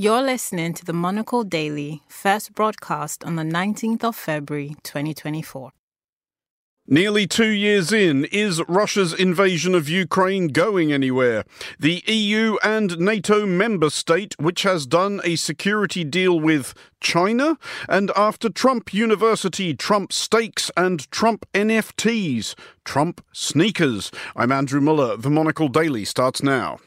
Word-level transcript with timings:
You're 0.00 0.22
listening 0.22 0.74
to 0.74 0.84
the 0.84 0.92
Monocle 0.92 1.42
Daily, 1.42 2.02
first 2.06 2.54
broadcast 2.54 3.24
on 3.24 3.34
the 3.34 3.42
19th 3.42 4.04
of 4.04 4.14
February 4.14 4.76
2024. 4.84 5.72
Nearly 6.86 7.26
two 7.26 7.48
years 7.48 7.90
in, 7.92 8.24
is 8.26 8.62
Russia's 8.68 9.12
invasion 9.12 9.74
of 9.74 9.88
Ukraine 9.88 10.48
going 10.48 10.92
anywhere? 10.92 11.42
The 11.80 12.04
EU 12.06 12.58
and 12.62 12.96
NATO 13.00 13.44
member 13.44 13.90
state, 13.90 14.36
which 14.38 14.62
has 14.62 14.86
done 14.86 15.20
a 15.24 15.34
security 15.34 16.04
deal 16.04 16.38
with 16.38 16.74
China? 17.00 17.58
And 17.88 18.12
after 18.14 18.48
Trump 18.48 18.94
University, 18.94 19.74
Trump 19.74 20.12
steaks, 20.12 20.70
and 20.76 21.10
Trump 21.10 21.44
NFTs, 21.54 22.54
Trump 22.84 23.20
sneakers. 23.32 24.12
I'm 24.36 24.52
Andrew 24.52 24.80
Mueller. 24.80 25.16
The 25.16 25.28
Monocle 25.28 25.66
Daily 25.66 26.04
starts 26.04 26.40
now. 26.40 26.78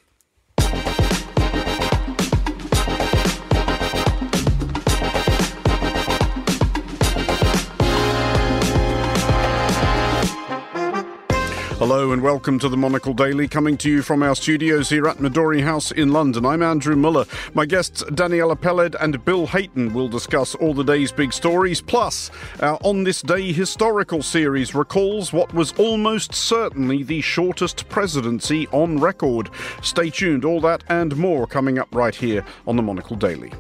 Hello 11.82 12.12
and 12.12 12.22
welcome 12.22 12.60
to 12.60 12.70
the 12.70 12.78
Monocle 12.78 13.16
Daily, 13.16 13.48
coming 13.48 13.76
to 13.78 13.90
you 13.90 14.04
from 14.04 14.22
our 14.22 14.36
studios 14.36 14.88
here 14.88 15.08
at 15.08 15.18
Midori 15.18 15.64
House 15.64 15.92
in 15.92 16.14
London. 16.14 16.46
I'm 16.46 16.62
Andrew 16.62 16.96
Mueller. 16.96 17.26
My 17.56 17.66
guests 17.66 18.04
Daniella 18.14 18.56
Peled 18.56 18.96
and 19.00 19.26
Bill 19.26 19.48
Hayton 19.48 19.92
will 19.92 20.08
discuss 20.08 20.54
all 20.54 20.76
the 20.76 20.84
day's 20.84 21.12
big 21.12 21.34
stories. 21.34 21.82
Plus, 21.82 22.30
our 22.60 22.78
On 22.84 23.04
This 23.04 23.24
Day 23.24 23.52
historical 23.52 24.22
series 24.22 24.76
recalls 24.76 25.34
what 25.34 25.52
was 25.56 25.72
almost 25.80 26.36
certainly 26.36 27.02
the 27.02 27.22
shortest 27.22 27.90
presidency 27.90 28.68
on 28.68 29.00
record. 29.00 29.50
Stay 29.82 30.12
tuned, 30.12 30.46
all 30.46 30.62
that 30.62 30.84
and 30.90 31.18
more 31.18 31.48
coming 31.48 31.80
up 31.80 31.88
right 31.96 32.14
here 32.14 32.46
on 32.68 32.76
the 32.76 32.84
Monocle 32.84 33.16
Daily. 33.16 33.52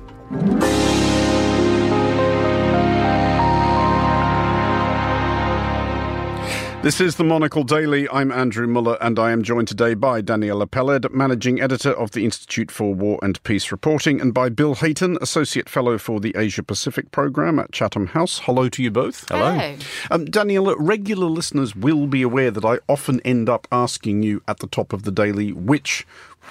This 6.83 6.99
is 6.99 7.15
the 7.15 7.23
Monocle 7.23 7.63
Daily. 7.63 8.09
I'm 8.09 8.31
Andrew 8.31 8.65
Mueller, 8.65 8.97
and 9.01 9.19
I 9.19 9.29
am 9.29 9.43
joined 9.43 9.67
today 9.67 9.93
by 9.93 10.19
Daniella 10.21 10.65
Peled, 10.65 11.11
Managing 11.11 11.61
Editor 11.61 11.91
of 11.91 12.09
the 12.09 12.25
Institute 12.25 12.71
for 12.71 12.95
War 12.95 13.19
and 13.21 13.41
Peace 13.43 13.71
Reporting, 13.71 14.19
and 14.19 14.33
by 14.33 14.49
Bill 14.49 14.73
Hayton, 14.73 15.15
Associate 15.21 15.69
Fellow 15.69 15.99
for 15.99 16.19
the 16.19 16.35
Asia 16.35 16.63
Pacific 16.63 17.11
Programme 17.11 17.59
at 17.59 17.71
Chatham 17.71 18.07
House. 18.07 18.39
Hello 18.39 18.67
to 18.67 18.81
you 18.81 18.89
both. 18.89 19.29
Hello. 19.29 19.53
Hello. 19.53 19.77
Um, 20.09 20.25
Daniella, 20.25 20.75
regular 20.75 21.27
listeners 21.27 21.75
will 21.75 22.07
be 22.07 22.23
aware 22.23 22.49
that 22.49 22.65
I 22.65 22.79
often 22.89 23.21
end 23.21 23.47
up 23.47 23.67
asking 23.71 24.23
you 24.23 24.41
at 24.47 24.57
the 24.57 24.67
top 24.67 24.91
of 24.91 25.03
the 25.03 25.11
daily 25.11 25.53
which 25.53 26.07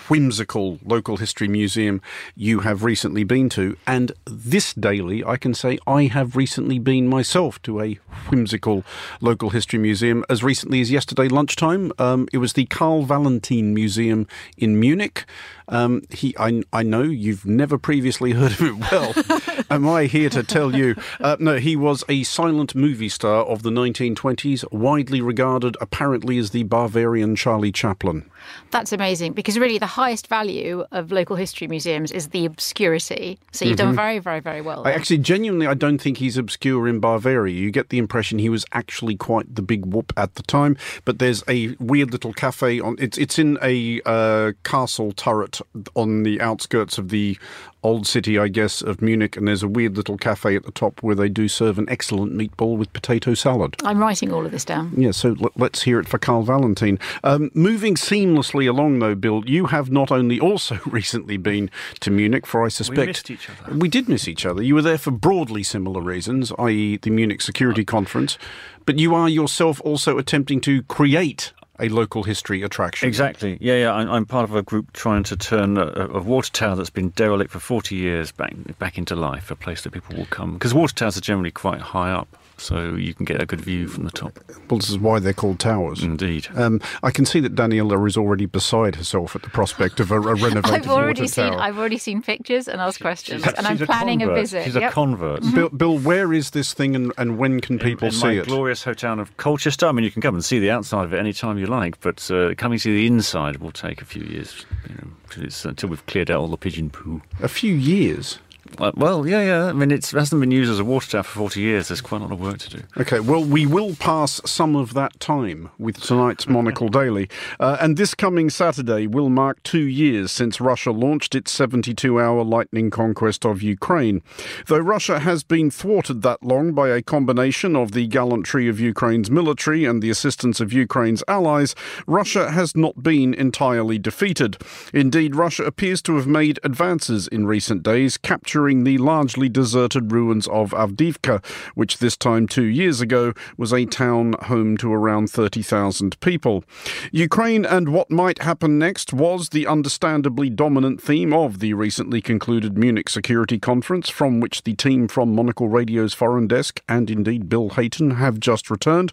whimsical 0.08 0.78
local 0.84 1.16
history 1.16 1.48
museum 1.48 2.00
you 2.34 2.60
have 2.60 2.84
recently 2.84 3.24
been 3.24 3.48
to. 3.50 3.76
And 3.86 4.12
this 4.24 4.72
daily, 4.74 5.24
I 5.24 5.36
can 5.36 5.54
say 5.54 5.78
I 5.86 6.04
have 6.04 6.36
recently 6.36 6.78
been 6.78 7.08
myself 7.08 7.60
to 7.62 7.80
a 7.80 7.94
whimsical 8.28 8.84
local 9.20 9.50
history 9.50 9.78
museum 9.78 10.24
as 10.28 10.42
recently 10.42 10.80
as 10.80 10.90
yesterday 10.90 11.28
lunchtime. 11.28 11.92
Um, 11.98 12.28
it 12.32 12.38
was 12.38 12.54
the 12.54 12.66
Karl 12.66 13.02
Valentin 13.02 13.74
Museum 13.74 14.26
in 14.56 14.78
Munich. 14.78 15.24
Um, 15.70 16.02
he, 16.10 16.34
I, 16.38 16.62
I 16.72 16.82
know 16.82 17.02
you've 17.02 17.46
never 17.46 17.78
previously 17.78 18.32
heard 18.32 18.52
of 18.52 18.62
it. 18.62 18.74
Well, 18.90 19.64
am 19.70 19.88
I 19.88 20.04
here 20.04 20.30
to 20.30 20.42
tell 20.42 20.74
you? 20.74 20.96
Uh, 21.20 21.36
no, 21.38 21.56
he 21.56 21.76
was 21.76 22.04
a 22.08 22.22
silent 22.24 22.74
movie 22.74 23.08
star 23.08 23.44
of 23.44 23.62
the 23.62 23.70
1920s, 23.70 24.70
widely 24.72 25.20
regarded 25.20 25.76
apparently 25.80 26.38
as 26.38 26.50
the 26.50 26.64
Bavarian 26.64 27.36
Charlie 27.36 27.72
Chaplin. 27.72 28.28
That's 28.70 28.92
amazing 28.92 29.32
because 29.32 29.58
really 29.58 29.78
the 29.78 29.86
highest 29.86 30.26
value 30.26 30.84
of 30.92 31.12
local 31.12 31.36
history 31.36 31.68
museums 31.68 32.10
is 32.10 32.28
the 32.28 32.46
obscurity. 32.46 33.38
So 33.52 33.64
you've 33.64 33.76
mm-hmm. 33.76 33.86
done 33.88 33.96
very, 33.96 34.18
very, 34.18 34.40
very 34.40 34.60
well. 34.60 34.86
I 34.86 34.92
actually, 34.92 35.18
genuinely, 35.18 35.66
I 35.66 35.74
don't 35.74 35.98
think 35.98 36.18
he's 36.18 36.36
obscure 36.36 36.88
in 36.88 37.00
Bavaria. 37.00 37.54
You 37.54 37.70
get 37.70 37.90
the 37.90 37.98
impression 37.98 38.38
he 38.38 38.48
was 38.48 38.64
actually 38.72 39.16
quite 39.16 39.54
the 39.54 39.62
big 39.62 39.86
whoop 39.86 40.12
at 40.16 40.34
the 40.34 40.42
time. 40.42 40.76
But 41.04 41.18
there's 41.18 41.44
a 41.48 41.76
weird 41.78 42.12
little 42.12 42.32
cafe 42.32 42.80
on. 42.80 42.96
It's 42.98 43.18
it's 43.18 43.38
in 43.38 43.58
a 43.62 44.00
uh, 44.04 44.52
castle 44.64 45.12
turret 45.12 45.59
on 45.94 46.22
the 46.22 46.40
outskirts 46.40 46.98
of 46.98 47.08
the 47.10 47.38
old 47.82 48.06
city, 48.06 48.38
I 48.38 48.48
guess, 48.48 48.82
of 48.82 49.00
Munich, 49.00 49.36
and 49.36 49.48
there's 49.48 49.62
a 49.62 49.68
weird 49.68 49.96
little 49.96 50.18
cafe 50.18 50.54
at 50.54 50.64
the 50.64 50.70
top 50.70 51.02
where 51.02 51.14
they 51.14 51.28
do 51.28 51.48
serve 51.48 51.78
an 51.78 51.88
excellent 51.88 52.34
meatball 52.34 52.76
with 52.76 52.92
potato 52.92 53.34
salad. 53.34 53.76
I'm 53.84 53.98
writing 53.98 54.32
all 54.32 54.44
of 54.44 54.52
this 54.52 54.64
down. 54.64 54.92
Yeah, 54.96 55.12
so 55.12 55.36
let's 55.56 55.82
hear 55.82 55.98
it 55.98 56.08
for 56.08 56.18
Karl 56.18 56.42
Valentin. 56.42 56.98
Um, 57.24 57.50
moving 57.54 57.94
seamlessly 57.94 58.68
along, 58.68 58.98
though, 58.98 59.14
Bill, 59.14 59.42
you 59.46 59.66
have 59.66 59.90
not 59.90 60.10
only 60.10 60.38
also 60.38 60.78
recently 60.86 61.36
been 61.36 61.70
to 62.00 62.10
Munich, 62.10 62.46
for 62.46 62.64
I 62.64 62.68
suspect 62.68 62.98
we 62.98 63.06
missed 63.06 63.30
each 63.30 63.48
other. 63.48 63.74
We 63.74 63.88
did 63.88 64.08
miss 64.08 64.28
each 64.28 64.44
other. 64.44 64.62
You 64.62 64.74
were 64.74 64.82
there 64.82 64.98
for 64.98 65.10
broadly 65.10 65.62
similar 65.62 66.02
reasons, 66.02 66.52
i.e., 66.58 66.98
the 66.98 67.10
Munich 67.10 67.40
Security 67.40 67.84
Conference, 67.84 68.36
but 68.84 68.98
you 68.98 69.14
are 69.14 69.28
yourself 69.28 69.80
also 69.82 70.18
attempting 70.18 70.60
to 70.62 70.82
create 70.84 71.52
a 71.80 71.88
local 71.88 72.22
history 72.22 72.62
attraction. 72.62 73.08
Exactly. 73.08 73.58
Yeah, 73.60 73.76
yeah. 73.76 73.92
I'm, 73.92 74.10
I'm 74.10 74.26
part 74.26 74.44
of 74.44 74.54
a 74.54 74.62
group 74.62 74.92
trying 74.92 75.22
to 75.24 75.36
turn 75.36 75.78
a, 75.78 75.86
a, 75.86 76.20
water 76.20 76.50
tower 76.52 76.76
that's 76.76 76.90
been 76.90 77.10
derelict 77.10 77.50
for 77.50 77.60
40 77.60 77.94
years 77.94 78.32
back 78.32 78.54
back 78.78 78.98
into 78.98 79.16
life, 79.16 79.50
a 79.50 79.56
place 79.56 79.82
that 79.82 79.92
people 79.92 80.16
will 80.16 80.26
come 80.26 80.54
because 80.54 80.74
water 80.74 80.94
towers 80.94 81.16
are 81.16 81.22
generally 81.22 81.50
quite 81.50 81.80
high 81.80 82.10
up 82.10 82.28
so 82.60 82.94
you 82.94 83.14
can 83.14 83.24
get 83.24 83.42
a 83.42 83.46
good 83.46 83.60
view 83.60 83.88
from 83.88 84.04
the 84.04 84.10
top. 84.10 84.38
Well, 84.68 84.78
this 84.78 84.90
is 84.90 84.98
why 84.98 85.18
they're 85.18 85.32
called 85.32 85.58
towers. 85.58 86.02
Indeed. 86.02 86.48
Um, 86.54 86.80
I 87.02 87.10
can 87.10 87.24
see 87.24 87.40
that 87.40 87.54
Daniella 87.54 88.04
is 88.04 88.16
already 88.16 88.46
beside 88.46 88.96
herself 88.96 89.34
at 89.34 89.42
the 89.42 89.50
prospect 89.50 90.00
of 90.00 90.10
a, 90.10 90.16
a 90.16 90.34
renovated 90.34 90.64
I've 90.66 90.88
already 90.88 91.22
water 91.22 91.32
seen, 91.32 91.52
tower. 91.52 91.60
I've 91.60 91.78
already 91.78 91.98
seen 91.98 92.22
pictures 92.22 92.68
and 92.68 92.80
asked 92.80 93.00
questions, 93.00 93.44
and 93.46 93.66
I'm 93.66 93.80
a 93.80 93.86
planning 93.86 94.20
convert. 94.20 94.38
a 94.38 94.40
visit. 94.40 94.64
She's 94.64 94.74
yep. 94.74 94.90
a 94.90 94.94
convert. 94.94 95.40
Mm-hmm. 95.40 95.54
Bill, 95.54 95.68
Bill, 95.70 95.98
where 95.98 96.32
is 96.32 96.50
this 96.50 96.72
thing, 96.72 96.94
and, 96.94 97.12
and 97.18 97.38
when 97.38 97.60
can 97.60 97.78
people 97.78 98.08
in, 98.08 98.14
in 98.14 98.20
see 98.20 98.26
my 98.26 98.32
it? 98.34 98.46
glorious 98.46 98.84
hotel 98.84 99.18
of 99.18 99.36
Colchester. 99.36 99.86
I 99.86 99.92
mean, 99.92 100.04
you 100.04 100.10
can 100.10 100.22
come 100.22 100.34
and 100.34 100.44
see 100.44 100.58
the 100.58 100.70
outside 100.70 101.04
of 101.04 101.14
it 101.14 101.18
any 101.18 101.32
time 101.32 101.58
you 101.58 101.66
like, 101.66 102.00
but 102.00 102.30
uh, 102.30 102.54
coming 102.56 102.78
to 102.78 102.92
the 102.92 103.06
inside 103.06 103.56
will 103.58 103.72
take 103.72 104.02
a 104.02 104.04
few 104.04 104.22
years. 104.22 104.66
You 104.88 104.94
know, 104.96 105.48
until 105.64 105.88
we've 105.88 106.04
cleared 106.06 106.30
out 106.30 106.40
all 106.40 106.48
the 106.48 106.56
pigeon 106.56 106.90
poo. 106.90 107.22
A 107.40 107.48
few 107.48 107.74
years. 107.74 108.38
Well, 108.78 109.26
yeah, 109.26 109.42
yeah. 109.42 109.64
I 109.66 109.72
mean, 109.72 109.90
it 109.90 110.06
hasn't 110.10 110.40
been 110.40 110.50
used 110.50 110.70
as 110.70 110.78
a 110.78 110.84
water 110.84 111.10
tower 111.10 111.22
for 111.22 111.40
40 111.40 111.60
years. 111.60 111.88
There's 111.88 112.00
quite 112.00 112.20
a 112.20 112.24
lot 112.24 112.32
of 112.32 112.40
work 112.40 112.58
to 112.58 112.70
do. 112.70 112.82
Okay, 112.96 113.20
well, 113.20 113.44
we 113.44 113.66
will 113.66 113.94
pass 113.96 114.40
some 114.46 114.74
of 114.74 114.94
that 114.94 115.18
time 115.20 115.70
with 115.78 116.00
tonight's 116.00 116.48
Monocle 116.48 116.88
Daily. 116.88 117.28
Uh, 117.58 117.76
and 117.80 117.96
this 117.96 118.14
coming 118.14 118.48
Saturday 118.48 119.06
will 119.06 119.28
mark 119.28 119.62
two 119.62 119.82
years 119.82 120.32
since 120.32 120.60
Russia 120.60 120.92
launched 120.92 121.34
its 121.34 121.52
72 121.52 122.18
hour 122.18 122.42
lightning 122.42 122.90
conquest 122.90 123.44
of 123.44 123.62
Ukraine. 123.62 124.22
Though 124.66 124.78
Russia 124.78 125.20
has 125.20 125.42
been 125.42 125.70
thwarted 125.70 126.22
that 126.22 126.42
long 126.42 126.72
by 126.72 126.88
a 126.88 127.02
combination 127.02 127.76
of 127.76 127.92
the 127.92 128.06
gallantry 128.06 128.68
of 128.68 128.80
Ukraine's 128.80 129.30
military 129.30 129.84
and 129.84 130.02
the 130.02 130.10
assistance 130.10 130.60
of 130.60 130.72
Ukraine's 130.72 131.22
allies, 131.28 131.74
Russia 132.06 132.50
has 132.50 132.74
not 132.74 133.02
been 133.02 133.34
entirely 133.34 133.98
defeated. 133.98 134.56
Indeed, 134.94 135.34
Russia 135.34 135.64
appears 135.64 136.00
to 136.02 136.16
have 136.16 136.26
made 136.26 136.58
advances 136.62 137.28
in 137.28 137.46
recent 137.46 137.82
days, 137.82 138.16
capturing 138.16 138.59
capturing 138.60 138.84
the 138.84 138.98
largely 138.98 139.48
deserted 139.48 140.12
ruins 140.12 140.46
of 140.48 140.72
Avdiivka, 140.72 141.42
which 141.74 141.96
this 141.96 142.14
time 142.14 142.46
two 142.46 142.64
years 142.64 143.00
ago 143.00 143.32
was 143.56 143.72
a 143.72 143.86
town 143.86 144.34
home 144.42 144.76
to 144.76 144.92
around 144.92 145.30
30,000 145.30 146.20
people. 146.20 146.62
Ukraine 147.10 147.64
and 147.64 147.88
what 147.88 148.10
might 148.10 148.42
happen 148.42 148.78
next 148.78 149.14
was 149.14 149.48
the 149.48 149.66
understandably 149.66 150.50
dominant 150.50 151.00
theme 151.00 151.32
of 151.32 151.60
the 151.60 151.72
recently 151.72 152.20
concluded 152.20 152.76
Munich 152.76 153.08
Security 153.08 153.58
Conference, 153.58 154.10
from 154.10 154.40
which 154.40 154.64
the 154.64 154.74
team 154.74 155.08
from 155.08 155.34
Monocle 155.34 155.70
Radio's 155.70 156.12
foreign 156.12 156.46
desk 156.46 156.82
and 156.86 157.10
indeed 157.10 157.48
Bill 157.48 157.70
Hayton 157.70 158.10
have 158.16 158.38
just 158.38 158.70
returned. 158.70 159.10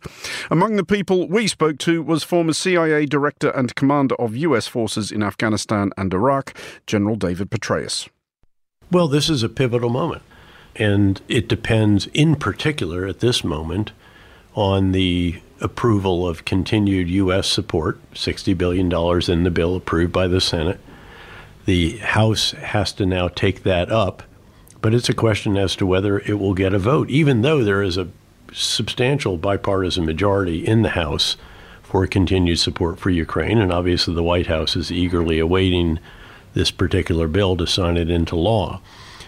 Among 0.51 0.75
the 0.75 0.83
people 0.83 1.29
we 1.29 1.47
spoke 1.47 1.77
to 1.79 2.03
was 2.03 2.25
former 2.25 2.51
CIA 2.51 3.05
Director 3.05 3.51
and 3.51 3.73
Commander 3.75 4.15
of 4.15 4.35
U.S. 4.35 4.67
forces 4.67 5.09
in 5.09 5.23
Afghanistan 5.23 5.91
and 5.95 6.13
Iraq, 6.13 6.53
General 6.85 7.15
David 7.15 7.49
Petraeus. 7.49 8.09
Well, 8.91 9.07
this 9.07 9.29
is 9.29 9.43
a 9.43 9.49
pivotal 9.49 9.89
moment. 9.89 10.23
And 10.75 11.19
it 11.27 11.47
depends 11.47 12.07
in 12.07 12.35
particular 12.35 13.05
at 13.05 13.19
this 13.19 13.43
moment 13.43 13.91
on 14.53 14.91
the 14.91 15.41
approval 15.59 16.27
of 16.27 16.45
continued 16.45 17.09
U.S. 17.09 17.47
support, 17.47 17.99
$60 18.13 18.57
billion 18.57 18.85
in 19.31 19.43
the 19.43 19.51
bill 19.51 19.75
approved 19.75 20.13
by 20.13 20.27
the 20.27 20.39
Senate. 20.39 20.79
The 21.65 21.97
House 21.97 22.51
has 22.51 22.93
to 22.93 23.05
now 23.05 23.27
take 23.27 23.63
that 23.63 23.91
up, 23.91 24.23
but 24.81 24.93
it's 24.93 25.09
a 25.09 25.13
question 25.13 25.57
as 25.57 25.75
to 25.77 25.85
whether 25.85 26.19
it 26.19 26.39
will 26.39 26.53
get 26.53 26.73
a 26.73 26.79
vote, 26.79 27.09
even 27.09 27.41
though 27.41 27.63
there 27.63 27.81
is 27.81 27.97
a 27.97 28.07
substantial 28.53 29.37
bipartisan 29.37 30.05
majority 30.05 30.65
in 30.65 30.83
the 30.83 30.89
House 30.89 31.35
for 31.81 32.05
continued 32.07 32.59
support 32.59 32.99
for 32.99 33.09
Ukraine. 33.09 33.57
And 33.57 33.71
obviously, 33.71 34.13
the 34.13 34.23
White 34.23 34.47
House 34.47 34.75
is 34.75 34.91
eagerly 34.91 35.39
awaiting 35.39 35.99
this 36.53 36.71
particular 36.71 37.27
bill 37.27 37.57
to 37.57 37.67
sign 37.67 37.97
it 37.97 38.09
into 38.09 38.35
law. 38.35 38.81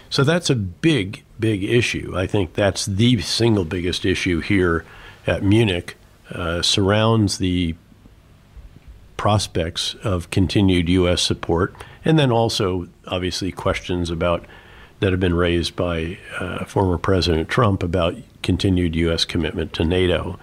So 0.08 0.24
that's 0.24 0.50
a 0.50 0.56
big, 0.56 1.22
big 1.38 1.62
issue. 1.62 2.12
I 2.16 2.26
think 2.26 2.54
that's 2.54 2.86
the 2.86 3.20
single 3.20 3.64
biggest 3.64 4.04
issue 4.04 4.40
here 4.40 4.84
at 5.26 5.42
Munich, 5.42 5.96
uh, 6.30 6.62
surrounds 6.62 7.38
the 7.38 7.76
prospects 9.16 9.94
of 10.02 10.30
continued 10.30 10.88
U.S. 10.88 11.20
support 11.20 11.74
And 12.04 12.18
then 12.18 12.32
also, 12.32 12.88
obviously, 13.06 13.52
questions 13.52 14.10
about 14.10 14.46
that 15.00 15.12
have 15.12 15.20
been 15.20 15.34
raised 15.34 15.76
by 15.76 16.18
uh, 16.38 16.64
former 16.64 16.98
President 16.98 17.48
Trump 17.48 17.82
about 17.82 18.16
continued 18.42 18.94
U.S. 18.96 19.24
commitment 19.24 19.72
to 19.74 19.84
NATO. 19.84 20.38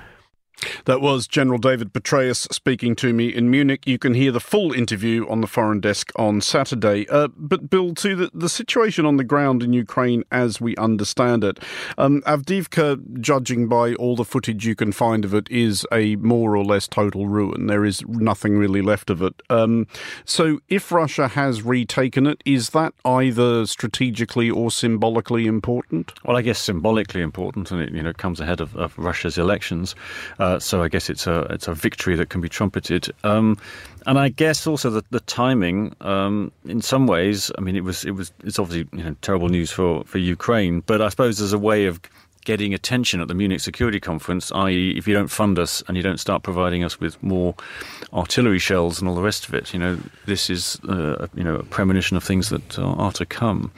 That 0.85 1.01
was 1.01 1.27
General 1.27 1.59
David 1.59 1.93
Petraeus 1.93 2.51
speaking 2.51 2.95
to 2.97 3.13
me 3.13 3.27
in 3.27 3.49
Munich. 3.49 3.85
You 3.85 3.99
can 3.99 4.13
hear 4.13 4.31
the 4.31 4.39
full 4.39 4.73
interview 4.73 5.27
on 5.27 5.41
the 5.41 5.47
Foreign 5.47 5.79
Desk 5.79 6.11
on 6.15 6.41
Saturday. 6.41 7.07
Uh, 7.09 7.27
but, 7.35 7.69
Bill, 7.69 7.93
to 7.95 8.15
the, 8.15 8.31
the 8.33 8.49
situation 8.49 9.05
on 9.05 9.17
the 9.17 9.23
ground 9.23 9.63
in 9.63 9.73
Ukraine 9.73 10.23
as 10.31 10.59
we 10.61 10.75
understand 10.77 11.43
it, 11.43 11.59
um, 11.97 12.21
Avdiivka, 12.21 13.19
judging 13.19 13.67
by 13.67 13.93
all 13.95 14.15
the 14.15 14.25
footage 14.25 14.65
you 14.65 14.75
can 14.75 14.91
find 14.91 15.25
of 15.25 15.33
it, 15.33 15.49
is 15.51 15.85
a 15.91 16.15
more 16.17 16.55
or 16.55 16.63
less 16.63 16.87
total 16.87 17.27
ruin. 17.27 17.67
There 17.67 17.85
is 17.85 18.03
nothing 18.07 18.57
really 18.57 18.81
left 18.81 19.09
of 19.09 19.21
it. 19.21 19.41
Um, 19.49 19.87
so, 20.25 20.59
if 20.69 20.91
Russia 20.91 21.27
has 21.27 21.61
retaken 21.61 22.27
it, 22.27 22.41
is 22.45 22.69
that 22.71 22.93
either 23.05 23.65
strategically 23.65 24.49
or 24.49 24.71
symbolically 24.71 25.45
important? 25.47 26.13
Well, 26.23 26.37
I 26.37 26.41
guess 26.41 26.59
symbolically 26.59 27.21
important, 27.21 27.71
and 27.71 27.81
it 27.81 27.91
you 27.91 28.01
know 28.01 28.13
comes 28.13 28.39
ahead 28.39 28.61
of, 28.61 28.75
of 28.75 28.97
Russia's 28.97 29.37
elections. 29.37 29.95
Uh, 30.39 30.46
uh, 30.47 30.59
so 30.59 30.81
I 30.81 30.87
guess 30.87 31.09
it's 31.09 31.27
a 31.27 31.41
it's 31.49 31.67
a 31.67 31.73
victory 31.73 32.15
that 32.15 32.29
can 32.29 32.41
be 32.41 32.49
trumpeted. 32.49 33.09
Um, 33.23 33.57
and 34.05 34.17
I 34.17 34.29
guess 34.29 34.65
also 34.65 34.89
the, 34.89 35.03
the 35.09 35.19
timing, 35.19 35.93
um, 35.99 36.51
in 36.65 36.81
some 36.81 37.07
ways, 37.07 37.51
I 37.57 37.61
mean, 37.61 37.75
it 37.75 37.83
was 37.83 38.05
it 38.05 38.11
was 38.11 38.31
it's 38.43 38.57
obviously 38.57 38.87
you 38.97 39.03
know, 39.03 39.15
terrible 39.21 39.49
news 39.49 39.71
for, 39.71 40.05
for 40.05 40.17
Ukraine, 40.17 40.81
but 40.85 41.01
I 41.01 41.09
suppose 41.09 41.37
there's 41.39 41.53
a 41.53 41.59
way 41.59 41.87
of 41.87 41.99
getting 42.47 42.73
attention 42.73 43.19
at 43.19 43.27
the 43.27 43.33
Munich 43.33 43.59
Security 43.59 43.99
Conference, 43.99 44.53
i.e., 44.53 44.97
if 44.97 45.05
you 45.05 45.13
don't 45.13 45.27
fund 45.27 45.59
us 45.59 45.83
and 45.85 45.97
you 45.97 46.01
don't 46.01 46.17
start 46.17 46.43
providing 46.43 46.81
us 46.81 46.97
with 46.97 47.21
more 47.21 47.53
artillery 48.13 48.57
shells 48.57 48.99
and 48.99 49.09
all 49.09 49.15
the 49.15 49.21
rest 49.21 49.49
of 49.49 49.53
it, 49.53 49.73
you 49.73 49.79
know, 49.79 49.99
this 50.27 50.49
is 50.49 50.79
uh, 50.87 51.27
you 51.35 51.43
know 51.43 51.55
a 51.55 51.63
premonition 51.63 52.15
of 52.15 52.23
things 52.23 52.47
that 52.47 52.79
are, 52.79 53.11
to 53.11 53.25
come. 53.25 53.69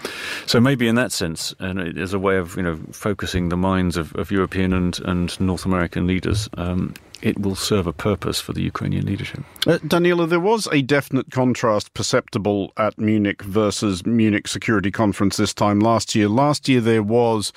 So 0.46 0.62
maybe 0.62 0.88
in 0.88 0.94
that 0.96 1.12
sense, 1.12 1.56
and 1.58 1.80
it 1.80 1.98
is 1.98 2.14
a 2.14 2.20
way 2.20 2.38
of 2.38 2.56
you 2.58 2.62
know 2.62 2.80
focusing 2.92 3.50
the 3.50 3.58
minds 3.58 3.98
of, 3.98 4.16
of 4.16 4.30
European 4.30 4.72
and, 4.74 5.00
and 5.00 5.40
North 5.40 5.66
American 5.66 6.06
leaders 6.06 6.48
um, 6.54 6.94
it 7.22 7.40
will 7.40 7.56
serve 7.56 7.88
a 7.88 7.94
purpose 7.94 8.40
for 8.40 8.54
the 8.54 8.62
Ukrainian 8.62 9.06
leadership. 9.06 9.44
Uh, 9.68 9.80
Daniella, 9.86 10.28
there 10.28 10.40
was 10.40 10.68
a 10.72 10.82
definite 10.82 11.32
contrast 11.32 11.94
perceptible 11.94 12.72
at 12.78 12.98
Munich 12.98 13.42
versus 13.44 14.06
Munich 14.06 14.48
Security 14.48 14.92
Conference 14.92 15.38
this 15.38 15.54
time 15.54 15.80
last 15.80 16.16
year. 16.16 16.30
Last 16.30 16.70
year, 16.70 16.82
there 16.82 17.04
was 17.04 17.52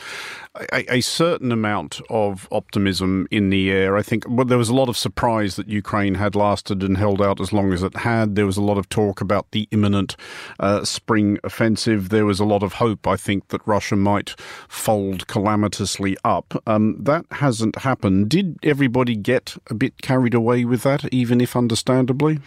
a, 0.72 0.96
a, 0.96 1.00
certain 1.00 1.50
amount 1.50 2.00
of 2.10 2.46
optimism 2.50 3.26
in 3.30 3.50
the 3.50 3.70
air. 3.70 3.96
I 3.96 4.02
think 4.02 4.24
well, 4.28 4.44
there 4.44 4.58
was 4.58 4.68
a 4.68 4.74
lot 4.74 4.88
of 4.88 4.96
surprise 4.96 5.56
that 5.56 5.68
Ukraine 5.68 6.14
had 6.14 6.34
lasted 6.34 6.82
and 6.82 6.96
held 6.96 7.22
out 7.22 7.40
as 7.40 7.52
long 7.52 7.72
as 7.72 7.82
it 7.82 7.96
had. 7.96 8.34
There 8.34 8.46
was 8.46 8.56
a 8.56 8.62
lot 8.62 8.78
of 8.78 8.88
talk 8.88 9.20
about 9.20 9.50
the 9.52 9.66
imminent 9.70 10.16
uh, 10.60 10.84
spring 10.84 11.38
offensive. 11.44 12.10
There 12.10 12.26
was 12.26 12.40
a 12.40 12.44
lot 12.44 12.62
of 12.62 12.74
hope, 12.74 13.06
I 13.06 13.16
think, 13.16 13.48
that 13.48 13.66
Russia 13.66 13.96
might 13.96 14.34
fold 14.68 15.26
calamitously 15.26 16.16
up. 16.24 16.62
Um, 16.66 16.96
that 17.02 17.24
hasn't 17.30 17.78
happened. 17.78 18.28
Did 18.28 18.58
everybody 18.62 19.16
get 19.16 19.51
a 19.68 19.74
bit 19.74 20.00
carried 20.02 20.34
away 20.34 20.64
with 20.64 20.82
that, 20.82 21.12
even 21.12 21.40
if 21.40 21.56
understandably? 21.56 22.38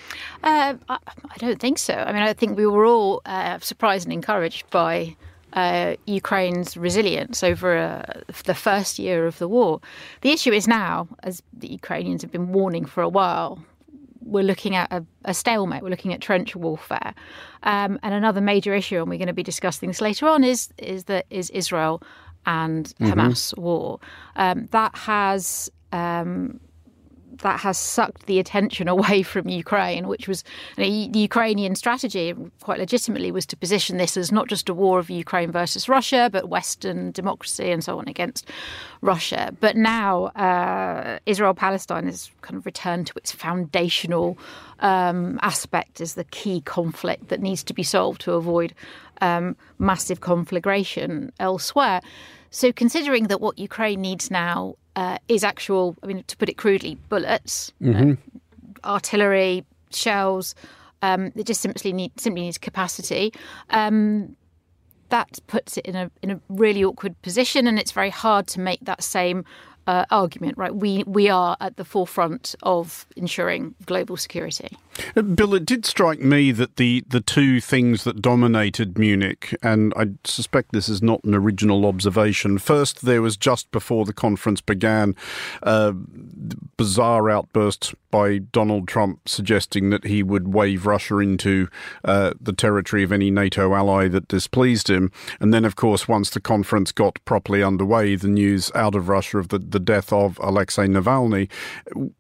Uh, 0.44 0.76
I, 0.90 0.98
I, 0.98 1.38
don't 1.38 1.60
think 1.60 1.78
so. 1.78 1.94
I 1.94 2.12
mean, 2.12 2.22
I 2.22 2.34
think 2.34 2.58
we 2.58 2.66
were 2.66 2.86
all 2.86 3.22
uh, 3.26 3.60
surprised 3.60 4.06
and 4.06 4.14
encouraged 4.14 4.70
by 4.70 5.16
uh, 5.54 5.96
Ukraine's 6.06 6.76
resilience 6.76 7.44
over 7.44 7.78
uh, 7.78 8.22
the 8.44 8.54
first 8.54 9.00
year 9.00 9.26
of 9.26 9.38
the 9.40 9.48
war. 9.48 9.80
The 10.22 10.32
issue 10.32 10.52
is 10.52 10.68
now, 10.68 11.08
as 11.24 11.42
the 11.54 11.72
Ukrainians 11.72 12.22
have 12.22 12.32
been 12.32 12.52
warning 12.52 12.86
for 12.86 13.02
a 13.02 13.10
while, 13.10 13.64
we're 14.22 14.44
looking 14.44 14.76
at 14.76 14.92
a, 14.92 15.06
a 15.24 15.34
stalemate. 15.34 15.84
We're 15.84 15.90
looking 15.90 16.14
at 16.14 16.20
trench 16.20 16.56
warfare, 16.56 17.14
um, 17.64 18.00
and 18.04 18.14
another 18.14 18.42
major 18.42 18.74
issue, 18.74 19.00
and 19.00 19.10
we're 19.10 19.18
going 19.18 19.28
to 19.28 19.34
be 19.34 19.44
discussing 19.44 19.88
this 19.88 20.02
later 20.02 20.28
on, 20.28 20.44
is 20.44 20.70
is 20.78 21.06
that 21.06 21.26
is 21.30 21.50
Israel 21.52 22.02
and 22.46 22.94
mm-hmm. 23.00 23.20
Hamas 23.20 23.58
war. 23.58 24.00
Um, 24.36 24.68
that 24.72 24.96
has 24.96 25.70
um, 25.92 26.60
that 27.40 27.60
has 27.62 27.78
sucked 27.78 28.26
the 28.26 28.40
attention 28.40 28.88
away 28.96 29.24
from 29.24 29.48
Ukraine, 29.48 30.08
which 30.08 30.28
was 30.28 30.44
you 30.78 30.84
know, 30.84 31.14
the 31.14 31.20
Ukrainian 31.20 31.76
strategy, 31.76 32.34
quite 32.62 32.80
legitimately, 32.80 33.32
was 33.32 33.46
to 33.48 33.58
position 33.58 33.98
this 33.98 34.18
as 34.18 34.32
not 34.32 34.48
just 34.48 34.70
a 34.70 34.74
war 34.74 35.00
of 35.00 35.10
Ukraine 35.10 35.52
versus 35.52 35.88
Russia, 35.90 36.30
but 36.32 36.50
Western 36.50 37.12
democracy 37.12 37.72
and 37.72 37.84
so 37.84 37.98
on 38.00 38.08
against 38.08 38.50
Russia. 39.02 39.54
But 39.60 39.76
now 39.76 40.26
uh, 40.36 41.20
Israel 41.26 41.54
Palestine 41.54 42.06
has 42.06 42.32
kind 42.42 42.58
of 42.58 42.66
returned 42.66 43.08
to 43.08 43.14
its 43.18 43.32
foundational 43.32 44.38
um, 44.80 45.40
aspect 45.42 46.02
as 46.02 46.16
the 46.16 46.24
key 46.26 46.62
conflict 46.62 47.30
that 47.30 47.42
needs 47.42 47.64
to 47.64 47.74
be 47.74 47.84
solved 47.84 48.22
to 48.22 48.34
avoid 48.34 48.74
um, 49.22 49.56
massive 49.80 50.22
conflagration 50.22 51.32
elsewhere. 51.40 52.02
So, 52.52 52.72
considering 52.72 53.28
that 53.28 53.42
what 53.42 53.60
Ukraine 53.60 54.02
needs 54.02 54.32
now 54.32 54.76
uh, 54.96 55.18
is 55.28 55.44
actual, 55.44 55.98
I 56.04 56.08
mean, 56.08 56.24
to 56.24 56.38
put 56.38 56.50
it 56.50 56.58
crudely, 56.58 56.96
bullets, 57.10 57.74
mm-hmm. 57.82 58.14
uh, 58.84 58.90
artillery, 58.90 59.66
shells. 59.92 60.56
Um, 61.02 61.32
it 61.36 61.46
just 61.46 61.62
simply 61.62 61.94
need, 61.94 62.20
simply 62.20 62.44
needs 62.44 62.58
capacity. 62.58 63.34
Um, 63.70 64.36
that 65.10 65.40
puts 65.48 65.78
it 65.78 65.86
in 65.86 65.96
a 65.96 66.10
in 66.22 66.32
a 66.32 66.40
really 66.50 66.84
awkward 66.84 67.22
position, 67.22 67.68
and 67.68 67.78
it's 67.78 67.92
very 67.92 68.10
hard 68.10 68.48
to 68.48 68.60
make 68.60 68.80
that 68.82 69.04
same 69.04 69.46
uh, 69.88 70.06
argument, 70.10 70.58
right? 70.58 70.76
We 70.76 71.04
we 71.06 71.30
are 71.30 71.56
at 71.60 71.78
the 71.78 71.86
forefront 71.86 72.56
of 72.64 73.06
ensuring 73.16 73.76
global 73.86 74.18
security. 74.18 74.78
Uh, 75.16 75.22
Bill, 75.22 75.54
it 75.56 75.66
did 75.66 75.86
strike 75.86 76.20
me 76.20 76.52
that 76.52 76.78
the, 76.78 77.04
the 77.08 77.22
two 77.22 77.60
things 77.60 78.04
that 78.04 78.22
dominated 78.22 78.98
Munich, 78.98 79.56
and 79.62 79.94
I 79.96 80.10
suspect 80.24 80.72
this 80.72 80.90
is 80.90 81.02
not 81.02 81.24
an 81.24 81.36
original 81.36 81.86
observation. 81.86 82.58
First, 82.58 83.06
there 83.06 83.22
was 83.22 83.38
just 83.38 83.72
before 83.72 84.06
the 84.06 84.14
conference 84.14 84.62
began 84.62 85.16
a 85.62 85.94
bizarre 86.78 87.30
outburst 87.30 87.94
by 88.10 88.38
Donald 88.38 88.88
Trump 88.88 89.28
suggesting 89.28 89.90
that 89.90 90.06
he 90.06 90.24
would 90.24 90.54
wave 90.54 90.86
Russia 90.86 91.18
into 91.18 91.68
uh, 92.06 92.32
the 92.40 92.54
territory 92.54 93.04
of 93.04 93.12
any 93.12 93.30
NATO 93.30 93.74
ally 93.74 94.08
that 94.08 94.28
displeased 94.30 94.90
him. 94.90 95.12
And 95.40 95.54
then, 95.54 95.66
of 95.66 95.76
course, 95.76 96.08
once 96.08 96.30
the 96.30 96.40
conference 96.40 96.92
got 96.94 97.24
properly 97.26 97.62
underway, 97.62 98.16
the 98.16 98.30
news 98.30 98.72
out 98.74 98.96
of 98.96 99.10
Russia 99.10 99.40
of 99.40 99.50
the, 99.50 99.60
the 99.60 99.80
death 99.80 100.14
of 100.14 100.40
Alexei 100.42 100.88
Navalny, 100.88 101.50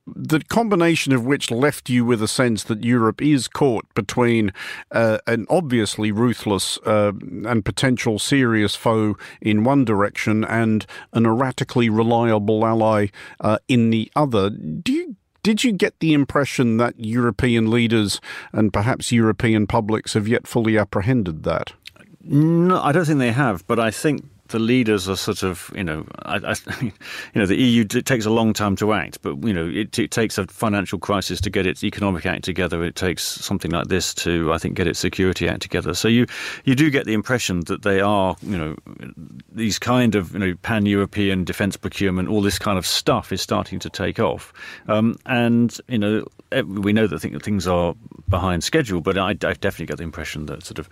the 0.05 0.41
combination 0.41 1.13
of 1.13 1.25
which 1.25 1.49
left 1.49 1.89
you 1.89 2.03
with 2.03 2.21
a 2.21 2.27
sense 2.27 2.64
that 2.65 2.83
Europe 2.83 3.21
is 3.21 3.47
caught 3.47 3.85
between 3.93 4.51
uh, 4.91 5.19
an 5.27 5.45
obviously 5.49 6.11
ruthless 6.11 6.77
uh, 6.85 7.11
and 7.45 7.65
potential 7.65 8.19
serious 8.19 8.75
foe 8.75 9.17
in 9.41 9.63
one 9.63 9.85
direction 9.85 10.43
and 10.43 10.85
an 11.13 11.25
erratically 11.25 11.89
reliable 11.89 12.65
ally 12.65 13.07
uh, 13.41 13.57
in 13.67 13.89
the 13.89 14.11
other. 14.15 14.49
Do 14.49 14.91
you 14.91 15.15
did 15.43 15.63
you 15.63 15.73
get 15.73 15.99
the 15.99 16.13
impression 16.13 16.77
that 16.77 16.99
European 16.99 17.69
leaders 17.69 18.19
and 18.51 18.73
perhaps 18.73 19.11
European 19.11 19.67
publics 19.67 20.15
have 20.15 20.27
yet 20.27 20.47
fully 20.47 20.75
apprehended 20.75 21.43
that? 21.43 21.73
No, 22.23 22.81
I 22.81 22.91
don't 22.91 23.05
think 23.05 23.19
they 23.19 23.31
have, 23.31 23.65
but 23.67 23.79
I 23.79 23.91
think 23.91 24.25
the 24.49 24.59
leaders 24.59 25.09
are 25.09 25.15
sort 25.15 25.43
of, 25.43 25.71
you 25.75 25.83
know, 25.83 26.05
I, 26.23 26.35
I, 26.35 26.55
you 26.81 26.91
know, 27.35 27.45
the 27.45 27.55
EU 27.55 27.85
it 27.93 28.05
takes 28.05 28.25
a 28.25 28.29
long 28.29 28.53
time 28.53 28.75
to 28.77 28.93
act, 28.93 29.21
but 29.21 29.37
you 29.43 29.53
know, 29.53 29.67
it, 29.67 29.97
it, 29.97 30.11
takes 30.11 30.37
a 30.37 30.45
financial 30.47 30.99
crisis 30.99 31.41
to 31.41 31.49
get 31.49 31.65
its 31.65 31.83
economic 31.83 32.25
act 32.25 32.43
together. 32.43 32.83
It 32.83 32.95
takes 32.95 33.23
something 33.23 33.71
like 33.71 33.87
this 33.87 34.13
to, 34.15 34.53
I 34.53 34.57
think, 34.57 34.75
get 34.75 34.87
its 34.87 34.99
security 34.99 35.49
act 35.49 35.61
together. 35.61 35.93
So 35.93 36.07
you 36.07 36.27
you 36.63 36.75
do 36.75 36.89
get 36.89 37.05
the 37.05 37.13
impression 37.13 37.61
that 37.61 37.81
they 37.81 38.01
are, 38.01 38.35
you 38.41 38.57
know, 38.57 38.75
these 39.51 39.79
kind 39.79 40.15
of 40.15 40.33
you 40.33 40.39
know 40.39 40.53
pan-European 40.61 41.43
defence 41.43 41.75
procurement, 41.75 42.29
all 42.29 42.41
this 42.41 42.59
kind 42.59 42.77
of 42.77 42.85
stuff 42.85 43.31
is 43.31 43.41
starting 43.41 43.79
to 43.79 43.89
take 43.89 44.19
off, 44.19 44.53
um, 44.87 45.17
and 45.25 45.77
you 45.87 45.97
know, 45.97 46.25
we 46.63 46.93
know 46.93 47.07
that 47.07 47.19
things 47.19 47.67
are 47.67 47.95
behind 48.29 48.63
schedule, 48.63 49.01
but 49.01 49.17
I, 49.17 49.29
I 49.29 49.33
definitely 49.33 49.87
get 49.87 49.97
the 49.97 50.03
impression 50.03 50.45
that 50.47 50.63
sort 50.63 50.79
of 50.79 50.89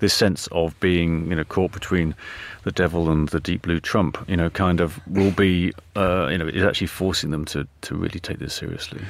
this 0.00 0.14
sense 0.14 0.46
of 0.48 0.78
being, 0.80 1.28
you 1.28 1.36
know, 1.36 1.44
caught 1.44 1.72
between 1.72 2.14
the 2.64 2.72
devil 2.72 2.89
and 2.94 3.28
the 3.28 3.40
deep 3.40 3.62
blue 3.62 3.80
Trump, 3.80 4.18
you 4.28 4.36
know, 4.36 4.50
kind 4.50 4.80
of 4.80 5.00
will 5.06 5.30
be, 5.30 5.72
uh, 6.00 6.28
you 6.30 6.38
know, 6.38 6.46
is 6.46 6.64
actually 6.64 6.86
forcing 6.86 7.30
them 7.30 7.44
to, 7.44 7.66
to 7.82 7.94
really 7.94 8.18
take 8.18 8.38
this 8.38 8.54
seriously. 8.54 9.00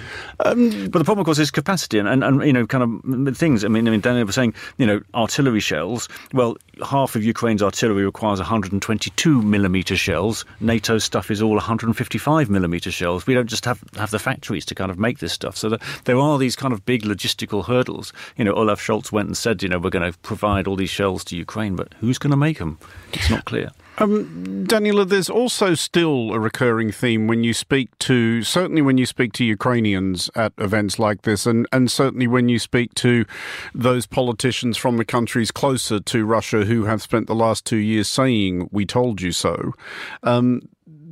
Um, 0.41 0.89
but 0.89 0.99
the 0.99 1.05
problem, 1.05 1.21
of 1.21 1.25
course, 1.25 1.39
is 1.39 1.51
capacity 1.51 1.99
and, 1.99 2.09
and, 2.09 2.25
and, 2.25 2.43
you 2.43 2.53
know, 2.53 2.67
kind 2.67 3.29
of 3.29 3.37
things. 3.37 3.65
I 3.65 3.69
mean, 3.69 3.87
I 3.87 3.93
mean, 3.93 4.01
Daniel 4.01 4.27
was 4.27 4.35
saying, 4.35 4.55
you 4.77 4.87
know, 4.87 5.01
artillery 5.15 5.61
shells. 5.61 6.09
Well, 6.33 6.57
half 6.85 7.15
of 7.15 7.23
Ukraine's 7.23 7.63
artillery 7.63 8.05
requires 8.05 8.41
122 8.41 9.43
millimeter 9.43 9.97
shells. 9.97 10.45
NATO 10.59 10.99
stuff 10.99 11.31
is 11.31 11.41
all 11.41 11.55
155 11.55 12.51
millimeter 12.51 12.91
shells. 12.91 13.27
We 13.27 13.35
don't 13.35 13.49
just 13.49 13.65
have 13.65 13.83
have 13.97 14.11
the 14.11 14.19
factories 14.19 14.65
to 14.67 14.75
kind 14.75 14.91
of 14.91 14.99
make 14.99 15.21
this 15.21 15.33
stuff. 15.33 15.57
So 15.57 15.69
the, 15.69 15.79
there 16.07 16.19
are 16.19 16.39
these 16.39 16.57
kind 16.57 16.73
of 16.75 16.85
big 16.85 17.03
logistical 17.03 17.65
hurdles. 17.65 18.13
You 18.37 18.45
know, 18.45 18.55
Olaf 18.55 18.81
Scholz 18.81 19.13
went 19.13 19.29
and 19.29 19.37
said, 19.37 19.63
you 19.63 19.69
know, 19.69 19.79
we're 19.79 19.91
going 19.91 20.11
to 20.13 20.19
provide 20.21 20.67
all 20.67 20.77
these 20.77 20.91
shells 20.91 21.23
to 21.25 21.37
Ukraine, 21.37 21.77
but 21.77 21.95
who's 22.01 22.19
going 22.19 22.33
to 22.33 22.37
make 22.37 22.59
them? 22.59 22.79
It's 23.13 23.31
not 23.31 23.45
clear. 23.45 23.71
Um, 24.01 24.65
Daniella, 24.65 25.05
there's 25.05 25.29
also 25.29 25.75
still 25.75 26.33
a 26.33 26.41
recurring 26.41 26.91
theme 26.91 27.27
when 27.27 27.45
you 27.45 27.53
speak 27.53 27.97
to, 27.99 28.43
certainly 28.43 28.81
when 28.81 28.97
you 28.97 29.05
speak 29.05 29.35
to 29.35 29.45
Ukrainians 29.45 30.31
at 30.35 30.55
events 30.57 30.99
like 30.99 31.23
this, 31.23 31.45
and, 31.45 31.67
and 31.71 31.91
certainly 31.91 32.27
when 32.27 32.49
you 32.49 32.59
speak 32.59 32.95
to 32.95 33.27
those 33.75 34.07
politicians 34.07 34.79
from 34.79 34.97
the 34.97 35.05
countries 35.05 35.51
closer 35.51 36.01
to 36.01 36.25
Russia 36.25 36.65
who 36.65 36.85
have 36.85 37.03
spent 37.03 37.27
the 37.27 37.35
last 37.35 37.67
two 37.67 37.77
years 37.77 38.09
saying, 38.09 38.71
We 38.73 38.87
told 38.87 39.21
you 39.21 39.33
so. 39.33 39.75
Um, 40.23 40.63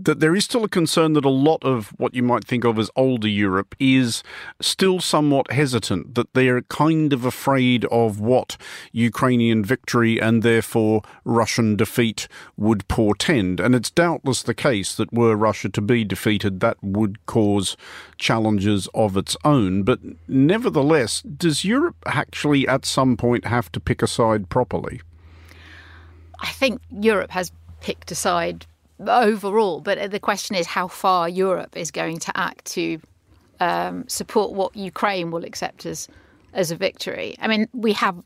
that 0.04 0.20
there 0.20 0.34
is 0.34 0.44
still 0.44 0.64
a 0.64 0.68
concern 0.68 1.12
that 1.14 1.24
a 1.24 1.30
lot 1.30 1.64
of 1.64 1.88
what 1.98 2.14
you 2.14 2.22
might 2.22 2.44
think 2.44 2.64
of 2.64 2.78
as 2.78 2.90
older 2.96 3.28
Europe 3.28 3.74
is 3.78 4.22
still 4.60 5.00
somewhat 5.00 5.50
hesitant, 5.50 6.14
that 6.14 6.32
they're 6.34 6.62
kind 6.62 7.12
of 7.12 7.24
afraid 7.24 7.84
of 7.86 8.20
what 8.20 8.56
Ukrainian 8.92 9.64
victory 9.64 10.20
and 10.20 10.42
therefore 10.42 11.02
Russian 11.24 11.76
defeat 11.76 12.28
would 12.56 12.86
portend. 12.88 13.60
And 13.60 13.74
it's 13.74 13.90
doubtless 13.90 14.42
the 14.42 14.54
case 14.54 14.94
that 14.96 15.12
were 15.12 15.36
Russia 15.36 15.68
to 15.70 15.80
be 15.80 16.04
defeated, 16.04 16.60
that 16.60 16.76
would 16.82 17.24
cause 17.26 17.76
challenges 18.16 18.88
of 18.94 19.16
its 19.16 19.36
own. 19.44 19.82
But 19.82 20.00
nevertheless, 20.28 21.22
does 21.22 21.64
Europe 21.64 21.96
actually 22.06 22.66
at 22.68 22.84
some 22.84 23.16
point 23.16 23.46
have 23.46 23.70
to 23.72 23.80
pick 23.80 24.02
a 24.02 24.06
side 24.06 24.48
properly? 24.48 25.00
I 26.40 26.48
think 26.48 26.80
Europe 26.90 27.30
has 27.32 27.52
picked 27.80 28.10
a 28.10 28.14
side 28.14 28.66
overall, 29.06 29.80
but 29.80 30.10
the 30.10 30.20
question 30.20 30.56
is 30.56 30.66
how 30.66 30.88
far 30.88 31.28
Europe 31.28 31.76
is 31.76 31.90
going 31.90 32.18
to 32.18 32.36
act 32.36 32.64
to 32.66 33.00
um, 33.60 34.08
support 34.08 34.52
what 34.52 34.76
Ukraine 34.76 35.30
will 35.30 35.44
accept 35.44 35.86
as 35.86 36.08
as 36.54 36.70
a 36.70 36.76
victory. 36.76 37.36
I 37.40 37.46
mean, 37.46 37.68
we 37.72 37.92
have 37.92 38.16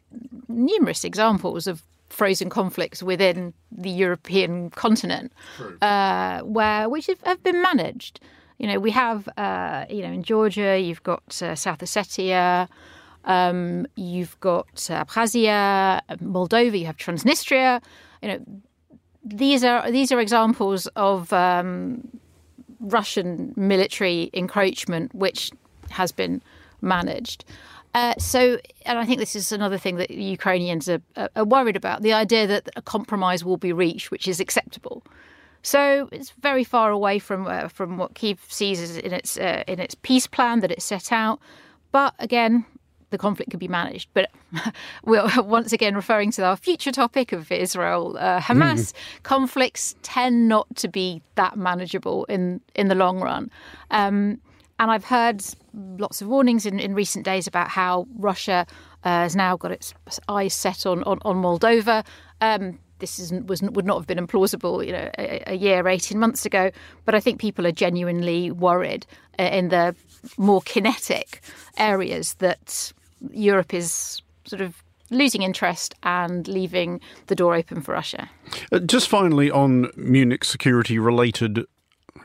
numerous 0.49 1.05
examples 1.05 1.67
of 1.67 1.83
frozen 2.09 2.49
conflicts 2.51 3.03
within 3.03 3.53
the 3.71 3.91
European 3.91 4.71
continent, 4.71 5.33
uh, 5.81 6.41
where 6.41 6.89
which 6.89 7.07
have, 7.07 7.21
have, 7.23 7.43
been 7.43 7.61
managed. 7.63 8.21
You 8.59 8.69
know, 8.69 8.79
we 8.79 8.91
have 8.93 9.29
uh, 9.37 9.87
you 9.91 10.03
know 10.03 10.13
in 10.13 10.23
Georgia, 10.23 10.79
you've 10.79 11.03
got 11.03 11.43
uh, 11.43 11.55
South 11.55 11.81
Ossetia. 11.81 12.69
Um, 13.25 13.87
you've 13.95 14.39
got 14.41 14.75
Abkhazia, 14.75 16.01
Moldova, 16.21 16.79
you 16.79 16.87
have 16.87 16.97
Transnistria. 16.97 17.81
You 18.21 18.29
know, 18.29 18.45
these 19.25 19.65
are 19.65 19.91
these 19.91 20.13
are 20.13 20.21
examples 20.21 20.87
of 20.97 21.33
um, 21.33 22.09
Russian 22.81 23.53
military 23.57 24.31
encroachment, 24.33 25.15
which 25.15 25.51
has 25.91 26.13
been 26.13 26.43
managed. 26.81 27.45
Uh, 27.95 28.15
so, 28.19 28.59
and 28.87 28.99
I 28.99 29.05
think 29.05 29.19
this 29.19 29.37
is 29.37 29.53
another 29.53 29.77
thing 29.77 29.97
that 29.97 30.11
Ukrainians 30.11 30.89
are, 30.89 31.03
are, 31.37 31.45
worried 31.45 31.77
about: 31.77 32.03
the 32.03 32.13
idea 32.13 32.47
that 32.47 32.71
a 32.75 32.83
compromise 32.83 33.45
will 33.45 33.59
be 33.59 33.73
reached, 33.73 34.11
which 34.11 34.27
is 34.27 34.41
acceptable. 34.41 35.05
So 35.63 36.09
it's 36.11 36.31
very 36.31 36.65
far 36.65 36.91
away 36.91 37.19
from 37.19 37.47
uh, 37.47 37.69
from 37.69 37.99
what 37.99 38.15
Kiev 38.15 38.45
sees 38.49 38.97
in 38.97 39.13
its 39.13 39.39
uh, 39.39 39.63
in 39.67 39.79
its 39.79 39.95
peace 39.95 40.27
plan 40.27 40.61
that 40.61 40.73
it 40.73 40.83
set 40.83 41.13
out. 41.13 41.39
But 41.93 42.15
again, 42.19 42.65
the 43.13 43.19
conflict 43.19 43.51
could 43.51 43.61
be 43.61 43.69
managed. 43.69 44.09
But 44.13 44.31
we're 45.05 45.29
once 45.43 45.73
again 45.73 45.95
referring 45.95 46.33
to 46.33 46.45
our 46.45 46.57
future 46.57 46.91
topic 46.91 47.33
of 47.33 47.53
Israel 47.53 48.17
uh, 48.19 48.41
Hamas. 48.41 48.93
Mm. 48.93 48.95
Conflicts 49.23 49.95
tend 50.03 50.49
not 50.49 50.75
to 50.77 50.89
be 50.89 51.23
that 51.37 51.57
manageable 51.57 52.25
in, 52.25 52.61
in 52.75 52.89
the 52.89 52.97
long 52.97 53.21
run. 53.21 53.51
Um, 53.91 54.41
and 54.79 54.91
I've 54.91 55.05
heard 55.05 55.45
lots 55.75 56.21
of 56.21 56.27
warnings 56.27 56.67
in, 56.67 56.81
in 56.81 56.95
recent 56.95 57.25
days 57.25 57.47
about 57.47 57.69
how 57.69 58.07
Russia 58.17 58.67
uh, 59.05 59.09
has 59.09 59.37
now 59.37 59.57
got 59.57 59.71
its 59.71 59.95
eyes 60.29 60.55
set 60.55 60.87
on, 60.87 61.05
on, 61.05 61.19
on 61.23 61.37
Moldova. 61.37 62.05
Um, 62.41 62.79
this 62.99 63.19
isn't, 63.19 63.47
was, 63.47 63.63
would 63.63 63.85
not 63.85 63.99
have 63.99 64.07
been 64.07 64.25
implausible, 64.25 64.85
you 64.85 64.93
know, 64.93 65.11
a, 65.19 65.43
a, 65.49 65.55
year, 65.55 65.87
eighteen 65.89 66.19
months 66.19 66.47
ago. 66.47 66.71
But 67.05 67.15
I 67.15 67.21
think 67.21 67.41
people 67.41 67.67
are 67.67 67.73
genuinely 67.73 68.51
worried 68.51 69.07
uh, 69.39 69.43
in 69.45 69.69
the 69.69 69.95
more 70.39 70.63
kinetic 70.63 71.43
areas 71.77 72.35
that 72.35 72.93
Europe 73.31 73.75
is 73.75 74.23
sort 74.45 74.61
of 74.61 74.83
losing 75.11 75.43
interest 75.43 75.95
and 76.03 76.49
leaving 76.49 77.01
the 77.27 77.35
door 77.35 77.55
open 77.55 77.83
for 77.83 77.93
Russia. 77.93 78.31
Uh, 78.73 78.79
just 78.81 79.09
finally 79.09 79.51
on 79.51 79.91
Munich 79.97 80.45
security 80.45 80.99
related 80.99 81.67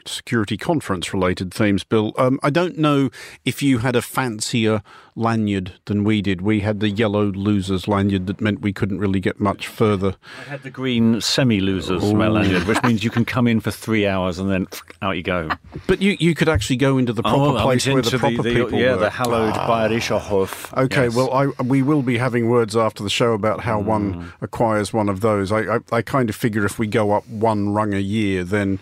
security 0.07 0.57
conference 0.57 1.13
related 1.13 1.53
themes, 1.53 1.83
Bill. 1.83 2.13
Um, 2.17 2.39
I 2.43 2.49
don't 2.49 2.77
know 2.77 3.09
if 3.45 3.61
you 3.61 3.79
had 3.79 3.95
a 3.95 4.01
fancier 4.01 4.81
lanyard 5.17 5.73
than 5.85 6.03
we 6.03 6.21
did. 6.21 6.41
We 6.41 6.59
had 6.59 6.79
the 6.79 6.89
yellow 6.89 7.25
losers 7.25 7.87
lanyard 7.87 8.27
that 8.27 8.39
meant 8.39 8.61
we 8.61 8.71
couldn't 8.71 8.99
really 8.99 9.19
get 9.19 9.39
much 9.39 9.67
further. 9.67 10.15
I 10.45 10.49
had 10.49 10.63
the 10.63 10.69
green 10.69 11.19
semi 11.19 11.59
losers 11.59 12.03
lanyard, 12.03 12.67
which 12.67 12.81
means 12.83 13.03
you 13.03 13.09
can 13.09 13.25
come 13.35 13.47
in 13.47 13.59
for 13.59 13.71
three 13.71 14.05
hours 14.05 14.37
and 14.37 14.49
then 14.49 14.67
out 15.01 15.17
you 15.17 15.23
go. 15.23 15.49
But 15.87 16.01
you, 16.01 16.15
you 16.19 16.35
could 16.35 16.47
actually 16.47 16.77
go 16.77 16.97
into 16.97 17.13
the 17.13 17.23
proper 17.23 17.57
oh, 17.57 17.61
place 17.61 17.87
where 17.87 18.01
the 18.01 18.17
proper 18.17 18.43
the, 18.43 18.53
people 18.53 18.79
Yeah, 18.79 18.93
were. 18.93 18.97
the 18.97 19.09
hallowed 19.09 19.53
ah. 19.55 19.67
Bayerischer 19.67 20.19
Hof. 20.19 20.71
Okay, 20.77 21.05
yes. 21.05 21.15
well, 21.15 21.33
I, 21.33 21.47
we 21.63 21.81
will 21.81 22.03
be 22.03 22.17
having 22.17 22.49
words 22.49 22.75
after 22.75 23.03
the 23.03 23.09
show 23.09 23.33
about 23.33 23.61
how 23.61 23.81
mm. 23.81 23.85
one 23.85 24.33
acquires 24.41 24.93
one 24.93 25.09
of 25.09 25.21
those. 25.21 25.51
I, 25.51 25.77
I, 25.77 25.79
I 25.91 26.01
kind 26.03 26.29
of 26.29 26.35
figure 26.35 26.63
if 26.63 26.77
we 26.77 26.85
go 26.85 27.11
up 27.11 27.27
one 27.27 27.69
rung 27.69 27.93
a 27.93 27.99
year, 27.99 28.43
then 28.43 28.79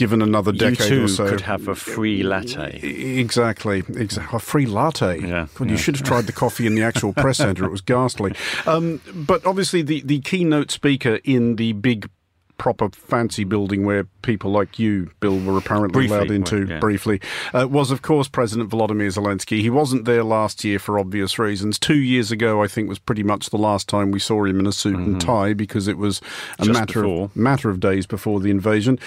given 0.00 0.22
another 0.22 0.50
decade 0.50 0.92
or 0.92 1.08
so. 1.08 1.28
could 1.28 1.42
have 1.42 1.68
a 1.68 1.74
free 1.74 2.22
latte. 2.22 2.80
Exactly, 3.20 3.80
exactly. 3.80 4.34
A 4.34 4.40
free 4.40 4.64
latte. 4.64 5.20
Yeah, 5.20 5.46
God, 5.54 5.66
yeah. 5.66 5.72
you 5.72 5.76
should 5.76 5.94
have 5.96 6.06
tried 6.06 6.24
the 6.24 6.32
coffee 6.32 6.66
in 6.66 6.74
the 6.74 6.82
actual 6.82 7.12
press 7.12 7.36
centre. 7.36 7.66
It 7.66 7.70
was 7.70 7.82
ghastly. 7.82 8.32
Um, 8.64 9.02
but 9.14 9.44
obviously, 9.44 9.82
the, 9.82 10.00
the 10.00 10.20
keynote 10.20 10.70
speaker 10.70 11.20
in 11.22 11.56
the 11.56 11.74
big 11.74 12.08
proper 12.56 12.88
fancy 12.90 13.44
building 13.44 13.84
where 13.84 14.04
people 14.22 14.50
like 14.50 14.78
you, 14.78 15.10
Bill, 15.20 15.38
were 15.38 15.58
apparently 15.58 15.92
briefly, 15.92 16.16
allowed 16.16 16.30
into 16.30 16.66
yeah. 16.66 16.78
briefly, 16.78 17.20
uh, 17.52 17.68
was 17.68 17.90
of 17.90 18.00
course 18.00 18.26
President 18.26 18.70
Volodymyr 18.70 19.08
Zelensky. 19.08 19.60
He 19.60 19.68
wasn't 19.68 20.06
there 20.06 20.24
last 20.24 20.64
year 20.64 20.78
for 20.78 20.98
obvious 20.98 21.38
reasons. 21.38 21.78
Two 21.78 21.98
years 21.98 22.32
ago, 22.32 22.62
I 22.62 22.68
think, 22.68 22.88
was 22.88 22.98
pretty 22.98 23.22
much 23.22 23.50
the 23.50 23.58
last 23.58 23.86
time 23.86 24.12
we 24.12 24.18
saw 24.18 24.44
him 24.44 24.60
in 24.60 24.66
a 24.66 24.72
suit 24.72 24.96
mm-hmm. 24.96 25.12
and 25.12 25.20
tie 25.20 25.52
because 25.52 25.88
it 25.88 25.98
was 25.98 26.22
a 26.58 26.64
Just 26.64 26.78
matter 26.78 27.02
before. 27.02 27.24
of 27.24 27.36
matter 27.36 27.68
of 27.68 27.80
days 27.80 28.06
before 28.06 28.40
the 28.40 28.50
invasion. 28.50 28.98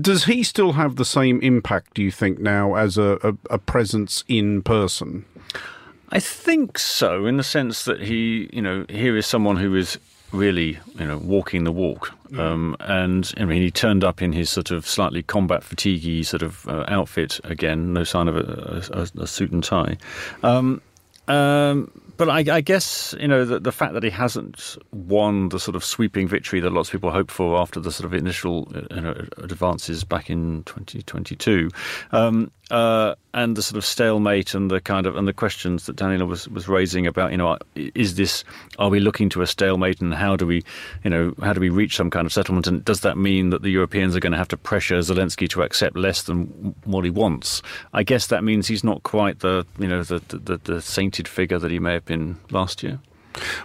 Does 0.00 0.24
he 0.24 0.42
still 0.42 0.72
have 0.72 0.96
the 0.96 1.04
same 1.04 1.40
impact, 1.40 1.94
do 1.94 2.02
you 2.02 2.10
think, 2.10 2.38
now 2.38 2.74
as 2.74 2.96
a, 2.96 3.18
a, 3.22 3.34
a 3.50 3.58
presence 3.58 4.24
in 4.28 4.62
person? 4.62 5.24
I 6.10 6.18
think 6.20 6.78
so, 6.78 7.26
in 7.26 7.36
the 7.36 7.42
sense 7.42 7.84
that 7.84 8.00
he, 8.00 8.48
you 8.52 8.62
know, 8.62 8.86
here 8.88 9.16
is 9.16 9.26
someone 9.26 9.56
who 9.56 9.74
is 9.74 9.98
really, 10.32 10.78
you 10.98 11.06
know, 11.06 11.18
walking 11.18 11.64
the 11.64 11.72
walk. 11.72 12.12
Um, 12.38 12.76
and 12.80 13.30
I 13.36 13.44
mean, 13.44 13.60
he 13.60 13.70
turned 13.70 14.02
up 14.02 14.22
in 14.22 14.32
his 14.32 14.48
sort 14.48 14.70
of 14.70 14.86
slightly 14.86 15.22
combat 15.22 15.60
fatiguey 15.60 16.24
sort 16.24 16.42
of 16.42 16.66
uh, 16.66 16.84
outfit 16.88 17.40
again, 17.44 17.92
no 17.92 18.04
sign 18.04 18.28
of 18.28 18.36
a, 18.36 18.82
a, 18.92 19.22
a 19.22 19.26
suit 19.26 19.52
and 19.52 19.62
tie. 19.62 19.98
Um, 20.42 20.80
um, 21.28 21.90
but 22.24 22.30
I, 22.30 22.58
I, 22.58 22.60
guess 22.60 23.16
you 23.18 23.26
know 23.26 23.44
the, 23.44 23.58
the, 23.58 23.72
fact 23.72 23.94
that 23.94 24.04
he 24.04 24.10
hasn't 24.10 24.78
won 24.92 25.48
the 25.48 25.58
sort 25.58 25.74
of 25.74 25.82
sweeping 25.82 26.28
victory 26.28 26.60
that 26.60 26.70
lots 26.70 26.88
of 26.88 26.92
people 26.92 27.10
hoped 27.10 27.32
for 27.32 27.56
after 27.56 27.80
the 27.80 27.90
sort 27.90 28.06
of 28.06 28.14
initial 28.14 28.72
you 28.92 29.00
know, 29.00 29.26
advances 29.38 30.04
back 30.04 30.30
in 30.30 30.62
2022, 30.62 31.68
um, 32.12 32.52
uh, 32.72 33.14
and 33.34 33.54
the 33.54 33.62
sort 33.62 33.76
of 33.76 33.84
stalemate 33.84 34.54
and 34.54 34.70
the 34.70 34.80
kind 34.80 35.06
of 35.06 35.14
and 35.14 35.28
the 35.28 35.32
questions 35.32 35.84
that 35.84 35.94
Daniella 35.94 36.24
was 36.24 36.48
was 36.48 36.68
raising 36.68 37.06
about 37.06 37.30
you 37.30 37.36
know 37.36 37.58
is 37.76 38.14
this 38.14 38.44
are 38.78 38.88
we 38.88 38.98
looking 38.98 39.28
to 39.28 39.42
a 39.42 39.46
stalemate 39.46 40.00
and 40.00 40.14
how 40.14 40.36
do 40.36 40.46
we 40.46 40.64
you 41.04 41.10
know 41.10 41.34
how 41.42 41.52
do 41.52 41.60
we 41.60 41.68
reach 41.68 41.94
some 41.94 42.10
kind 42.10 42.24
of 42.24 42.32
settlement 42.32 42.66
and 42.66 42.82
does 42.82 43.02
that 43.02 43.18
mean 43.18 43.50
that 43.50 43.62
the 43.62 43.68
Europeans 43.68 44.16
are 44.16 44.20
going 44.20 44.32
to 44.32 44.38
have 44.38 44.48
to 44.48 44.56
pressure 44.56 44.98
Zelensky 45.00 45.48
to 45.50 45.62
accept 45.62 45.96
less 45.96 46.22
than 46.22 46.74
what 46.84 47.04
he 47.04 47.10
wants? 47.10 47.62
I 47.92 48.02
guess 48.02 48.28
that 48.28 48.42
means 48.42 48.66
he's 48.66 48.82
not 48.82 49.02
quite 49.02 49.40
the 49.40 49.66
you 49.78 49.86
know 49.86 50.02
the 50.02 50.20
the, 50.28 50.56
the 50.56 50.80
sainted 50.80 51.28
figure 51.28 51.58
that 51.58 51.70
he 51.70 51.78
may 51.78 51.92
have 51.92 52.06
been 52.06 52.38
last 52.50 52.82
year. 52.82 53.00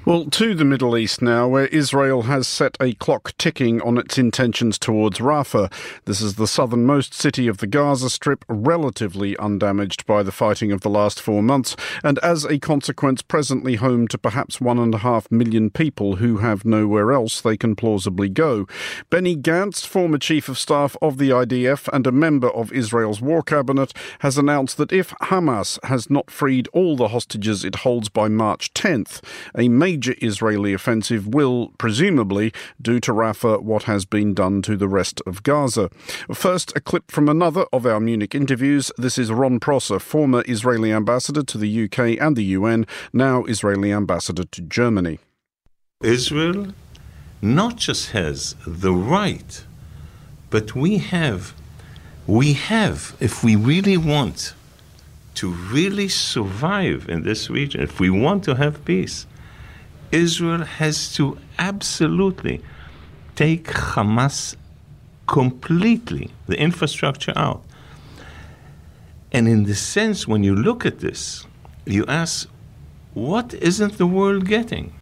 Well, 0.05 0.25
to 0.25 0.53
the 0.53 0.65
Middle 0.65 0.97
East 0.97 1.21
now, 1.21 1.47
where 1.47 1.67
Israel 1.67 2.23
has 2.23 2.47
set 2.47 2.77
a 2.79 2.93
clock 2.93 3.33
ticking 3.37 3.81
on 3.81 3.97
its 3.97 4.17
intentions 4.17 4.77
towards 4.79 5.19
Rafah. 5.19 5.71
This 6.05 6.21
is 6.21 6.35
the 6.35 6.47
southernmost 6.47 7.13
city 7.13 7.47
of 7.47 7.57
the 7.57 7.67
Gaza 7.67 8.09
Strip, 8.09 8.45
relatively 8.47 9.35
undamaged 9.37 10.05
by 10.05 10.23
the 10.23 10.31
fighting 10.31 10.71
of 10.71 10.81
the 10.81 10.89
last 10.89 11.21
four 11.21 11.43
months, 11.43 11.75
and 12.03 12.19
as 12.19 12.45
a 12.45 12.59
consequence, 12.59 13.21
presently 13.21 13.75
home 13.75 14.07
to 14.07 14.17
perhaps 14.17 14.61
one 14.61 14.79
and 14.79 14.93
a 14.93 14.99
half 14.99 15.29
million 15.31 15.69
people 15.69 16.17
who 16.17 16.37
have 16.37 16.65
nowhere 16.65 17.11
else 17.11 17.41
they 17.41 17.57
can 17.57 17.75
plausibly 17.75 18.29
go. 18.29 18.67
Benny 19.09 19.35
Gantz, 19.35 19.85
former 19.85 20.17
chief 20.17 20.49
of 20.49 20.57
staff 20.57 20.95
of 21.01 21.17
the 21.17 21.29
IDF 21.29 21.87
and 21.91 22.07
a 22.07 22.11
member 22.11 22.49
of 22.49 22.71
Israel's 22.71 23.21
war 23.21 23.41
cabinet, 23.41 23.93
has 24.19 24.37
announced 24.37 24.77
that 24.77 24.91
if 24.91 25.09
Hamas 25.23 25.83
has 25.85 26.09
not 26.09 26.31
freed 26.31 26.67
all 26.73 26.95
the 26.95 27.09
hostages 27.09 27.63
it 27.63 27.75
holds 27.75 28.09
by 28.09 28.27
March 28.27 28.73
10th, 28.73 29.21
a 29.57 29.67
major 29.67 30.13
Israeli 30.21 30.73
offensive 30.73 31.27
will, 31.27 31.73
presumably, 31.77 32.53
do 32.81 32.99
to 32.99 33.11
Rafah 33.11 33.63
what 33.63 33.83
has 33.83 34.05
been 34.05 34.33
done 34.33 34.61
to 34.61 34.77
the 34.77 34.87
rest 34.87 35.21
of 35.25 35.43
Gaza. 35.43 35.89
First, 36.33 36.71
a 36.75 36.79
clip 36.79 37.11
from 37.11 37.27
another 37.27 37.65
of 37.73 37.85
our 37.85 37.99
Munich 37.99 38.35
interviews. 38.35 38.91
This 38.97 39.17
is 39.17 39.31
Ron 39.31 39.59
Prosor, 39.59 39.99
former 39.99 40.43
Israeli 40.47 40.93
ambassador 40.93 41.43
to 41.43 41.57
the 41.57 41.85
UK 41.85 42.21
and 42.21 42.35
the 42.35 42.43
UN, 42.43 42.85
now 43.11 43.43
Israeli 43.45 43.91
ambassador 43.91 44.43
to 44.43 44.61
Germany. 44.61 45.19
Israel 46.03 46.67
not 47.41 47.75
just 47.75 48.11
has 48.11 48.55
the 48.65 48.93
right, 48.93 49.65
but 50.49 50.75
we 50.75 50.97
have, 50.97 51.53
we 52.25 52.53
have, 52.53 53.15
if 53.19 53.43
we 53.43 53.55
really 53.55 53.97
want 53.97 54.53
to 55.35 55.51
really 55.51 56.07
survive 56.07 57.07
in 57.09 57.23
this 57.23 57.49
region, 57.49 57.81
if 57.81 57.99
we 57.99 58.09
want 58.09 58.43
to 58.43 58.55
have 58.55 58.83
peace, 58.85 59.27
Israel 60.11 60.63
has 60.63 61.13
to 61.15 61.37
absolutely 61.59 62.61
take 63.35 63.65
Hamas 63.65 64.55
completely, 65.27 66.31
the 66.47 66.59
infrastructure 66.59 67.33
out. 67.35 67.63
And 69.31 69.47
in 69.47 69.65
the 69.65 69.75
sense, 69.75 70.27
when 70.27 70.43
you 70.43 70.55
look 70.55 70.85
at 70.85 70.99
this, 70.99 71.45
you 71.85 72.05
ask, 72.07 72.49
what 73.13 73.53
isn't 73.55 73.97
the 73.97 74.07
world 74.07 74.45
getting? 74.45 74.93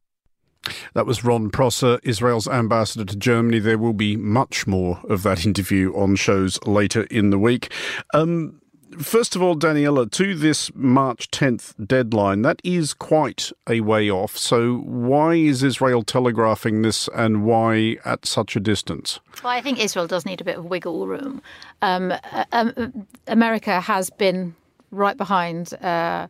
That 0.93 1.05
was 1.05 1.24
Ron 1.24 1.51
Prosor, 1.51 2.00
Israel's 2.03 2.47
ambassador 2.47 3.05
to 3.05 3.15
Germany. 3.15 3.59
There 3.59 3.77
will 3.77 3.93
be 3.93 4.15
much 4.15 4.65
more 4.65 5.00
of 5.09 5.24
that 5.24 5.45
interview 5.45 5.93
on 5.95 6.15
shows 6.15 6.59
later 6.65 7.03
in 7.03 7.29
the 7.29 7.39
week. 7.39 7.71
Um, 8.13 8.62
first 9.00 9.36
of 9.36 9.42
all, 9.42 9.56
Daniella, 9.56 10.08
to 10.08 10.36
this 10.36 10.72
March 10.74 11.30
10th 11.32 11.74
deadline, 11.86 12.42
that 12.44 12.62
is 12.64 12.94
quite 12.94 13.52
a 13.70 13.82
way 13.82 14.10
off. 14.10 14.38
So, 14.38 14.78
why 14.78 15.36
is 15.36 15.64
Israel 15.64 16.04
telegraphing 16.04 16.82
this 16.82 17.08
and 17.16 17.44
why 17.44 17.98
at 18.06 18.25
such 18.25 18.56
a 18.56 18.60
distance? 18.60 19.20
Well, 19.44 19.54
I 19.54 19.62
think 19.62 19.80
Israel 19.80 20.08
does 20.08 20.25
need 20.25 20.42
a 20.42 20.44
bit 20.44 20.58
of 20.58 20.66
wiggle 20.66 21.08
room. 21.08 21.42
Um, 21.82 22.12
uh, 22.12 22.46
um, 22.52 23.08
America 23.28 23.80
has 23.82 24.10
been 24.10 24.56
right 24.92 25.18
behind 25.18 25.74
uh, 25.82 26.28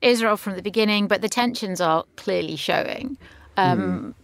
Israel 0.00 0.36
from 0.36 0.56
the 0.56 0.62
beginning, 0.62 1.08
but 1.08 1.22
the 1.22 1.28
tensions 1.28 1.80
are 1.80 2.04
clearly 2.16 2.56
showing. 2.56 3.16
Um, 3.56 3.80
mm. 3.80 4.14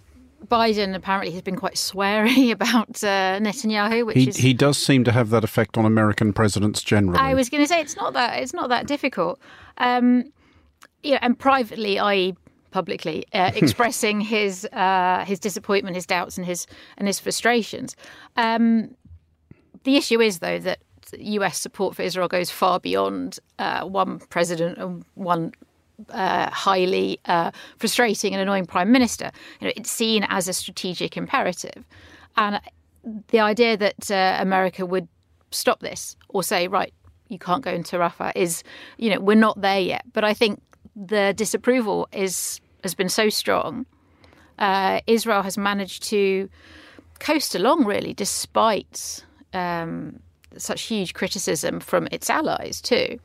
Biden 0.49 0.95
apparently 0.95 1.33
has 1.33 1.43
been 1.43 1.57
quite 1.57 1.75
sweary 1.75 2.51
about 2.53 3.03
uh, 3.03 3.39
Netanyahu, 3.41 4.07
which 4.07 4.17
he, 4.17 4.29
is 4.29 4.37
he 4.37 4.55
does 4.55 4.79
seem 4.79 5.05
to 5.05 5.13
have 5.13 5.31
that 5.31 5.45
effect 5.45 5.77
on 5.77 5.85
American 5.85 6.33
presidents 6.33 6.83
generally. 6.83 7.19
I 7.19 7.35
was 7.35 7.49
going 7.49 7.63
to 7.63 7.69
say 7.69 7.81
it's 7.81 7.97
not 7.97 8.13
that 8.15 8.43
it's 8.43 8.55
not 8.55 8.69
that 8.69 8.87
difficult. 8.87 9.41
Um, 9.79 10.33
yeah, 11.03 11.19
and 11.21 11.39
privately, 11.39 11.99
i.e., 11.99 12.35
publicly, 12.71 13.25
uh, 13.33 13.53
expressing 13.57 14.21
his 14.21 14.67
uh, 14.73 15.25
his 15.27 15.39
disappointment, 15.39 15.97
his 15.97 16.07
doubts, 16.07 16.37
and 16.37 16.47
his 16.47 16.67
and 16.99 17.07
his 17.07 17.19
frustrations. 17.19 17.97
Um, 18.37 18.97
the 19.85 19.97
issue 19.97 20.21
is 20.21 20.41
though 20.41 20.59
that 20.59 20.81
U.S. 21.19 21.59
support 21.59 21.95
for 21.95 22.03
Israel 22.03 22.29
goes 22.29 22.51
far 22.51 22.81
beyond 22.81 23.39
uh, 23.59 23.85
one 23.85 24.19
president 24.31 24.79
and 24.79 25.05
one 25.15 25.53
uh, 26.11 26.51
highly 26.51 27.21
uh, 27.27 27.51
frustrating 27.79 28.33
and 28.33 28.43
annoying 28.43 28.67
prime 28.67 28.91
minister. 28.91 29.31
You 29.61 29.69
know, 29.69 29.73
it's 29.77 29.91
seen 29.91 30.25
as 30.29 30.49
a 30.49 30.53
strategic 30.53 31.17
imperative, 31.17 31.85
and 32.37 32.61
the 33.29 33.41
idea 33.41 33.77
that 33.77 34.11
uh, 34.11 34.37
America 34.41 34.87
would 34.87 35.09
stop 35.51 35.81
this 35.81 36.17
or 36.29 36.43
say, 36.43 36.69
right, 36.69 36.93
you 37.29 37.39
can't 37.39 37.63
go 37.63 37.71
into 37.71 37.97
Rafah 37.97 38.33
is, 38.35 38.63
you 38.99 39.11
know, 39.11 39.21
we're 39.21 39.37
not 39.37 39.61
there 39.61 39.81
yet. 39.81 40.05
But 40.13 40.25
I 40.25 40.35
think 40.35 40.61
the 40.97 41.33
disapproval 41.37 42.09
is 42.13 42.61
has 42.83 42.95
been 42.95 43.09
so 43.09 43.29
strong. 43.29 43.87
Uh, 44.59 45.01
Israel 45.07 45.43
has 45.43 45.57
managed 45.57 46.03
to 46.05 46.49
coast 47.19 47.55
along, 47.55 47.85
really, 47.85 48.13
despite 48.15 49.25
um, 49.53 50.21
such 50.57 50.83
huge 50.83 51.15
criticism 51.15 51.81
from 51.81 52.09
its 52.13 52.29
allies 52.31 52.81
too 52.81 53.19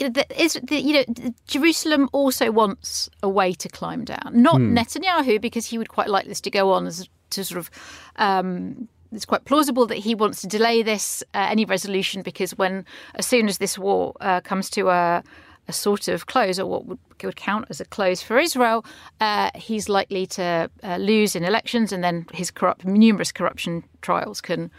is 0.00 0.58
the, 0.62 0.80
you 0.80 0.94
know 0.94 1.32
Jerusalem 1.46 2.08
also 2.12 2.50
wants 2.50 3.08
a 3.22 3.28
way 3.28 3.52
to 3.54 3.68
climb 3.68 4.04
down. 4.04 4.32
Not 4.32 4.56
mm. 4.56 4.76
Netanyahu 4.78 5.40
because 5.40 5.66
he 5.66 5.78
would 5.78 5.88
quite 5.88 6.08
like 6.08 6.26
this 6.26 6.40
to 6.42 6.50
go 6.50 6.72
on 6.72 6.86
as 6.86 7.08
to 7.30 7.44
sort 7.44 7.58
of. 7.58 7.70
Um, 8.16 8.88
it's 9.12 9.26
quite 9.26 9.44
plausible 9.44 9.86
that 9.88 9.98
he 9.98 10.14
wants 10.14 10.40
to 10.42 10.46
delay 10.46 10.82
this 10.82 11.24
uh, 11.34 11.46
any 11.50 11.64
resolution 11.64 12.22
because 12.22 12.56
when 12.56 12.84
as 13.16 13.26
soon 13.26 13.48
as 13.48 13.58
this 13.58 13.76
war 13.76 14.14
uh, 14.20 14.40
comes 14.40 14.70
to 14.70 14.88
a, 14.88 15.24
a, 15.66 15.72
sort 15.72 16.06
of 16.06 16.26
close 16.26 16.60
or 16.60 16.66
what 16.66 16.86
would, 16.86 16.98
would 17.24 17.34
count 17.34 17.66
as 17.70 17.80
a 17.80 17.84
close 17.84 18.22
for 18.22 18.38
Israel, 18.38 18.84
uh, 19.20 19.50
he's 19.56 19.88
likely 19.88 20.26
to 20.26 20.70
uh, 20.84 20.96
lose 20.98 21.34
in 21.34 21.42
elections 21.42 21.92
and 21.92 22.04
then 22.04 22.24
his 22.32 22.52
corrupt 22.52 22.84
numerous 22.84 23.32
corruption 23.32 23.82
trials 24.00 24.40
can 24.40 24.70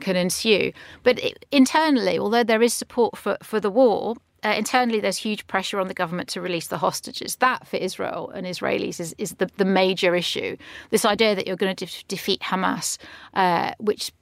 can 0.00 0.16
ensue. 0.16 0.72
But 1.02 1.18
it, 1.18 1.44
internally, 1.50 2.18
although 2.18 2.44
there 2.44 2.62
is 2.62 2.72
support 2.72 3.16
for, 3.16 3.36
for 3.42 3.60
the 3.60 3.70
war, 3.70 4.16
uh, 4.44 4.54
internally, 4.56 5.00
there's 5.00 5.16
huge 5.16 5.46
pressure 5.46 5.80
on 5.80 5.88
the 5.88 5.94
government 5.94 6.28
to 6.30 6.40
release 6.40 6.68
the 6.68 6.78
hostages. 6.78 7.36
That, 7.36 7.66
for 7.66 7.76
Israel 7.76 8.30
and 8.34 8.46
Israelis, 8.46 9.00
is, 9.00 9.14
is 9.18 9.32
the, 9.34 9.50
the 9.56 9.64
major 9.64 10.14
issue. 10.14 10.56
This 10.90 11.04
idea 11.04 11.34
that 11.34 11.46
you're 11.46 11.56
going 11.56 11.74
to 11.74 11.86
de- 11.86 12.04
defeat 12.08 12.40
Hamas, 12.40 12.98
uh, 13.34 13.72
which 13.78 14.12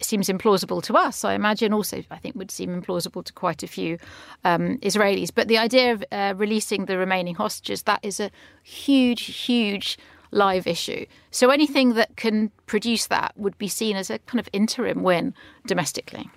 seems 0.00 0.28
implausible 0.28 0.82
to 0.84 0.94
us. 0.94 1.24
I 1.24 1.34
imagine 1.34 1.72
also, 1.72 2.02
I 2.10 2.18
think, 2.18 2.36
would 2.36 2.50
seem 2.50 2.80
implausible 2.80 3.24
to 3.24 3.32
quite 3.32 3.62
a 3.62 3.66
few 3.66 3.98
um, 4.44 4.78
Israelis. 4.78 5.30
But 5.34 5.48
the 5.48 5.58
idea 5.58 5.92
of 5.92 6.04
uh, 6.12 6.34
releasing 6.36 6.86
the 6.86 6.96
remaining 6.98 7.34
hostages, 7.34 7.82
that 7.82 8.00
is 8.02 8.20
a 8.20 8.30
huge, 8.62 9.24
huge 9.24 9.98
live 10.30 10.66
issue. 10.66 11.04
So 11.30 11.50
anything 11.50 11.94
that 11.94 12.16
can 12.16 12.50
produce 12.66 13.06
that 13.08 13.32
would 13.36 13.58
be 13.58 13.68
seen 13.68 13.96
as 13.96 14.08
a 14.10 14.18
kind 14.20 14.40
of 14.40 14.48
interim 14.52 15.02
win 15.02 15.34
domestically. 15.66 16.30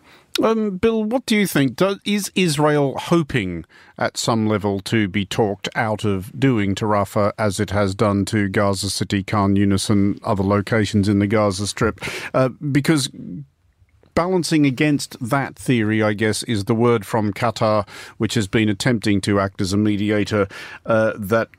Um, 0.43 0.78
Bill, 0.78 1.04
what 1.04 1.26
do 1.26 1.36
you 1.36 1.48
think? 1.48 1.78
Do, 1.78 1.98
is 2.04 2.32
Israel 2.36 2.98
hoping 2.98 3.65
at 3.98 4.17
some 4.17 4.48
level 4.48 4.82
to 4.82 5.08
be 5.08 5.26
talked 5.26 5.69
out 5.76 6.04
of 6.04 6.38
doing 6.38 6.76
to 6.76 6.86
Rafah 6.86 7.32
as 7.38 7.60
it 7.60 7.69
has 7.69 7.95
done 7.95 8.26
to 8.26 8.50
Gaza 8.50 8.89
City, 8.89 9.24
Khan 9.24 9.56
Yunis, 9.56 9.89
and 9.89 10.21
other 10.24 10.43
locations 10.43 11.08
in 11.08 11.19
the 11.19 11.28
Gaza 11.28 11.67
Strip? 11.67 12.02
Uh, 12.34 12.50
because 12.50 13.10
balancing 14.13 14.65
against 14.65 15.17
that 15.21 15.56
theory, 15.56 16.04
I 16.04 16.13
guess, 16.13 16.43
is 16.43 16.65
the 16.65 16.76
word 16.76 17.06
from 17.06 17.32
Qatar, 17.32 17.88
which 18.17 18.34
has 18.34 18.48
been 18.48 18.67
attempting 18.67 19.21
to 19.21 19.39
act 19.39 19.62
as 19.62 19.71
a 19.71 19.78
mediator, 19.78 20.48
uh, 20.86 21.13
that 21.17 21.50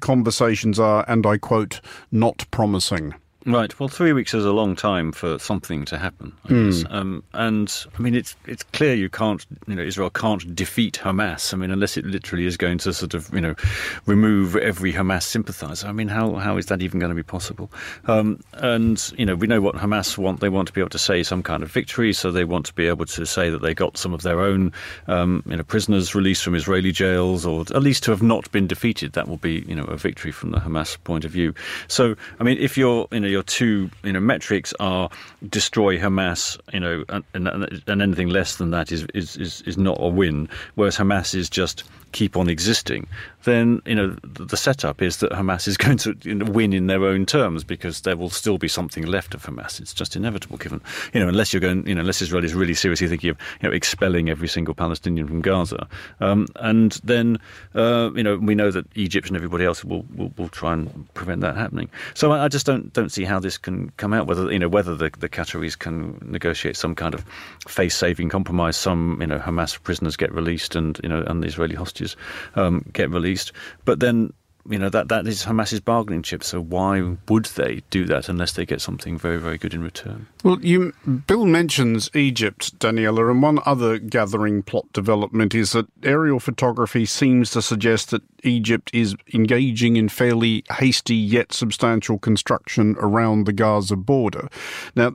conversations 0.00 0.78
are, 0.78 1.04
and 1.08 1.26
I 1.26 1.38
quote, 1.38 1.80
not 2.10 2.46
promising. 2.50 3.14
Right. 3.48 3.80
Well, 3.80 3.88
three 3.88 4.12
weeks 4.12 4.34
is 4.34 4.44
a 4.44 4.52
long 4.52 4.76
time 4.76 5.10
for 5.10 5.38
something 5.38 5.86
to 5.86 5.96
happen. 5.96 6.34
I 6.44 6.48
mm. 6.48 6.66
guess. 6.66 6.84
Um, 6.90 7.24
and 7.32 7.86
I 7.98 8.02
mean, 8.02 8.14
it's 8.14 8.36
it's 8.46 8.62
clear 8.62 8.92
you 8.92 9.08
can't, 9.08 9.46
you 9.66 9.74
know, 9.74 9.82
Israel 9.82 10.10
can't 10.10 10.54
defeat 10.54 11.00
Hamas. 11.02 11.54
I 11.54 11.56
mean, 11.56 11.70
unless 11.70 11.96
it 11.96 12.04
literally 12.04 12.44
is 12.44 12.58
going 12.58 12.76
to 12.78 12.92
sort 12.92 13.14
of, 13.14 13.32
you 13.32 13.40
know, 13.40 13.54
remove 14.04 14.54
every 14.56 14.92
Hamas 14.92 15.22
sympathizer. 15.22 15.88
I 15.88 15.92
mean, 15.92 16.08
how 16.08 16.34
how 16.34 16.58
is 16.58 16.66
that 16.66 16.82
even 16.82 17.00
going 17.00 17.08
to 17.08 17.16
be 17.16 17.22
possible? 17.22 17.70
Um, 18.04 18.38
and 18.52 19.12
you 19.16 19.24
know, 19.24 19.34
we 19.34 19.46
know 19.46 19.62
what 19.62 19.76
Hamas 19.76 20.18
want. 20.18 20.40
They 20.40 20.50
want 20.50 20.68
to 20.68 20.74
be 20.74 20.82
able 20.82 20.90
to 20.90 20.98
say 20.98 21.22
some 21.22 21.42
kind 21.42 21.62
of 21.62 21.72
victory. 21.72 22.12
So 22.12 22.30
they 22.30 22.44
want 22.44 22.66
to 22.66 22.74
be 22.74 22.86
able 22.86 23.06
to 23.06 23.24
say 23.24 23.48
that 23.48 23.62
they 23.62 23.72
got 23.72 23.96
some 23.96 24.12
of 24.12 24.20
their 24.20 24.42
own, 24.42 24.74
um, 25.06 25.42
you 25.46 25.56
know, 25.56 25.62
prisoners 25.62 26.14
released 26.14 26.44
from 26.44 26.54
Israeli 26.54 26.92
jails, 26.92 27.46
or 27.46 27.62
at 27.62 27.82
least 27.82 28.02
to 28.04 28.10
have 28.10 28.22
not 28.22 28.52
been 28.52 28.66
defeated. 28.66 29.14
That 29.14 29.26
will 29.26 29.38
be, 29.38 29.64
you 29.66 29.74
know, 29.74 29.84
a 29.84 29.96
victory 29.96 30.32
from 30.32 30.50
the 30.50 30.58
Hamas 30.58 31.02
point 31.04 31.24
of 31.24 31.30
view. 31.30 31.54
So, 31.86 32.14
I 32.40 32.44
mean, 32.44 32.58
if 32.58 32.76
you're, 32.76 33.08
you 33.10 33.20
know 33.20 33.37
your 33.38 33.44
two 33.44 33.88
you 34.02 34.12
know 34.12 34.18
metrics 34.18 34.74
are 34.80 35.08
destroy 35.48 35.96
Hamas, 35.96 36.58
you 36.72 36.80
know, 36.80 37.04
and, 37.08 37.24
and, 37.34 37.82
and 37.86 38.02
anything 38.02 38.28
less 38.28 38.56
than 38.56 38.72
that 38.72 38.90
is, 38.90 39.06
is, 39.14 39.36
is, 39.36 39.62
is 39.62 39.78
not 39.78 39.96
a 40.00 40.08
win. 40.08 40.48
Whereas 40.74 40.96
Hamas 40.96 41.36
is 41.36 41.48
just 41.48 41.84
keep 42.12 42.36
on 42.36 42.48
existing, 42.48 43.06
then 43.44 43.80
you 43.86 43.94
know 43.94 44.16
the 44.22 44.56
setup 44.56 45.00
is 45.00 45.18
that 45.18 45.32
Hamas 45.32 45.66
is 45.68 45.76
going 45.84 45.96
to 45.98 46.14
win 46.52 46.72
in 46.72 46.86
their 46.86 47.04
own 47.04 47.26
terms 47.26 47.64
because 47.64 48.02
there 48.02 48.16
will 48.16 48.30
still 48.30 48.58
be 48.58 48.68
something 48.68 49.06
left 49.06 49.34
of 49.34 49.44
Hamas. 49.44 49.80
It's 49.80 49.94
just 49.94 50.16
inevitable, 50.16 50.58
given 50.58 50.80
you 51.12 51.20
know 51.20 51.28
unless 51.28 51.52
you're 51.52 51.60
going, 51.60 51.86
you 51.86 51.94
know, 51.94 52.00
unless 52.00 52.20
Israel 52.22 52.44
is 52.44 52.54
really 52.54 52.74
seriously 52.74 53.08
thinking 53.08 53.30
of 53.30 53.38
you 53.60 53.68
know 53.68 53.74
expelling 53.74 54.28
every 54.28 54.48
single 54.48 54.74
Palestinian 54.74 55.26
from 55.28 55.40
Gaza, 55.40 55.86
um, 56.20 56.46
and 56.56 56.92
then 57.04 57.38
uh, 57.74 58.10
you 58.14 58.22
know 58.22 58.36
we 58.36 58.54
know 58.54 58.70
that 58.70 58.86
Egypt 58.94 59.28
and 59.28 59.36
everybody 59.36 59.64
else 59.64 59.84
will, 59.84 60.04
will, 60.14 60.32
will 60.36 60.48
try 60.48 60.72
and 60.72 61.12
prevent 61.14 61.40
that 61.40 61.56
happening. 61.56 61.88
So 62.14 62.32
I, 62.32 62.44
I, 62.44 62.48
just 62.48 62.66
don't 62.66 62.92
don't 62.92 63.10
see 63.10 63.24
how 63.24 63.38
this 63.38 63.58
can 63.58 63.90
come 63.90 64.12
out. 64.12 64.26
Whether 64.26 64.52
you 64.52 64.58
know 64.58 64.68
whether 64.68 64.94
the, 64.94 65.10
the 65.18 65.28
Qataris 65.28 65.78
can 65.78 66.18
negotiate 66.22 66.76
some 66.76 66.94
kind 66.94 67.14
of 67.14 67.24
face-saving 67.66 68.28
compromise, 68.28 68.76
some 68.76 69.18
you 69.20 69.26
know 69.26 69.38
Hamas 69.38 69.80
prisoners 69.82 70.16
get 70.16 70.32
released 70.32 70.74
and 70.74 70.98
you 71.02 71.08
know 71.08 71.22
and 71.26 71.42
the 71.42 71.46
Israeli 71.46 71.74
hostages 71.74 71.97
hostages 71.98 72.16
um, 72.54 72.84
get 72.92 73.10
released. 73.10 73.52
But 73.84 74.00
then 74.00 74.32
you 74.68 74.78
know 74.78 74.88
that 74.90 75.08
that 75.08 75.26
is 75.26 75.44
Hamas's 75.44 75.80
bargaining 75.80 76.22
chip. 76.22 76.44
So 76.44 76.60
why 76.60 77.16
would 77.28 77.46
they 77.46 77.82
do 77.90 78.04
that 78.06 78.28
unless 78.28 78.52
they 78.52 78.66
get 78.66 78.80
something 78.80 79.18
very 79.18 79.38
very 79.38 79.58
good 79.58 79.74
in 79.74 79.82
return? 79.82 80.26
Well, 80.44 80.58
you 80.60 80.92
Bill 81.26 81.46
mentions 81.46 82.10
Egypt, 82.14 82.78
Daniella, 82.78 83.30
and 83.30 83.42
one 83.42 83.60
other 83.64 83.98
gathering 83.98 84.62
plot 84.62 84.92
development 84.92 85.54
is 85.54 85.72
that 85.72 85.86
aerial 86.02 86.40
photography 86.40 87.06
seems 87.06 87.50
to 87.52 87.62
suggest 87.62 88.10
that 88.10 88.22
Egypt 88.44 88.90
is 88.92 89.16
engaging 89.34 89.96
in 89.96 90.08
fairly 90.08 90.64
hasty 90.78 91.16
yet 91.16 91.52
substantial 91.52 92.18
construction 92.18 92.96
around 92.98 93.46
the 93.46 93.52
Gaza 93.52 93.96
border. 93.96 94.48
Now, 94.94 95.12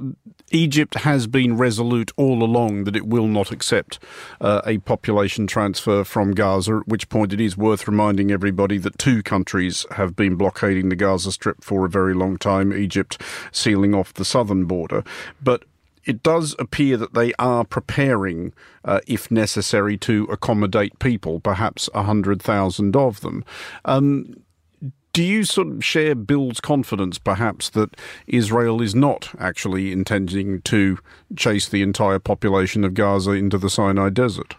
Egypt 0.52 0.96
has 0.96 1.26
been 1.26 1.58
resolute 1.58 2.12
all 2.16 2.44
along 2.44 2.84
that 2.84 2.96
it 2.96 3.08
will 3.08 3.28
not 3.28 3.52
accept 3.52 3.98
uh, 4.40 4.62
a 4.66 4.78
population 4.80 5.48
transfer 5.48 6.04
from 6.04 6.32
Gaza. 6.32 6.78
At 6.78 6.88
which 6.88 7.10
point, 7.10 7.34
it 7.34 7.42
is 7.42 7.58
worth 7.58 7.88
reminding 7.88 8.30
everybody 8.30 8.78
that 8.78 9.00
two 9.00 9.24
countries 9.24 9.43
countries 9.44 9.86
have 9.92 10.16
been 10.16 10.36
blockading 10.36 10.88
the 10.88 10.96
Gaza 10.96 11.30
Strip 11.30 11.62
for 11.62 11.84
a 11.84 11.90
very 11.90 12.14
long 12.14 12.38
time, 12.38 12.72
Egypt 12.72 13.22
sealing 13.52 13.94
off 13.94 14.14
the 14.14 14.24
southern 14.24 14.64
border. 14.64 15.04
But 15.42 15.66
it 16.06 16.24
does 16.24 16.56
appear 16.60 16.96
that 16.96 17.14
they 17.14 17.34
are 17.38 17.66
preparing, 17.66 18.54
uh, 18.86 19.02
if 19.06 19.30
necessary, 19.30 19.98
to 19.98 20.24
accommodate 20.32 20.98
people, 21.00 21.42
perhaps 21.42 21.90
100,000 21.94 22.96
of 22.96 23.20
them. 23.20 23.44
Um, 23.84 24.34
do 25.12 25.22
you 25.22 25.44
sort 25.44 25.68
of 25.68 25.84
share 25.84 26.16
Bill's 26.16 26.62
confidence, 26.62 27.20
perhaps, 27.20 27.70
that 27.72 27.98
Israel 28.28 28.82
is 28.82 28.96
not 28.96 29.30
actually 29.40 29.92
intending 29.92 30.62
to 30.62 31.00
chase 31.36 31.68
the 31.68 31.82
entire 31.82 32.20
population 32.20 32.86
of 32.86 32.94
Gaza 32.94 33.32
into 33.32 33.58
the 33.58 33.70
Sinai 33.70 34.08
Desert? 34.10 34.56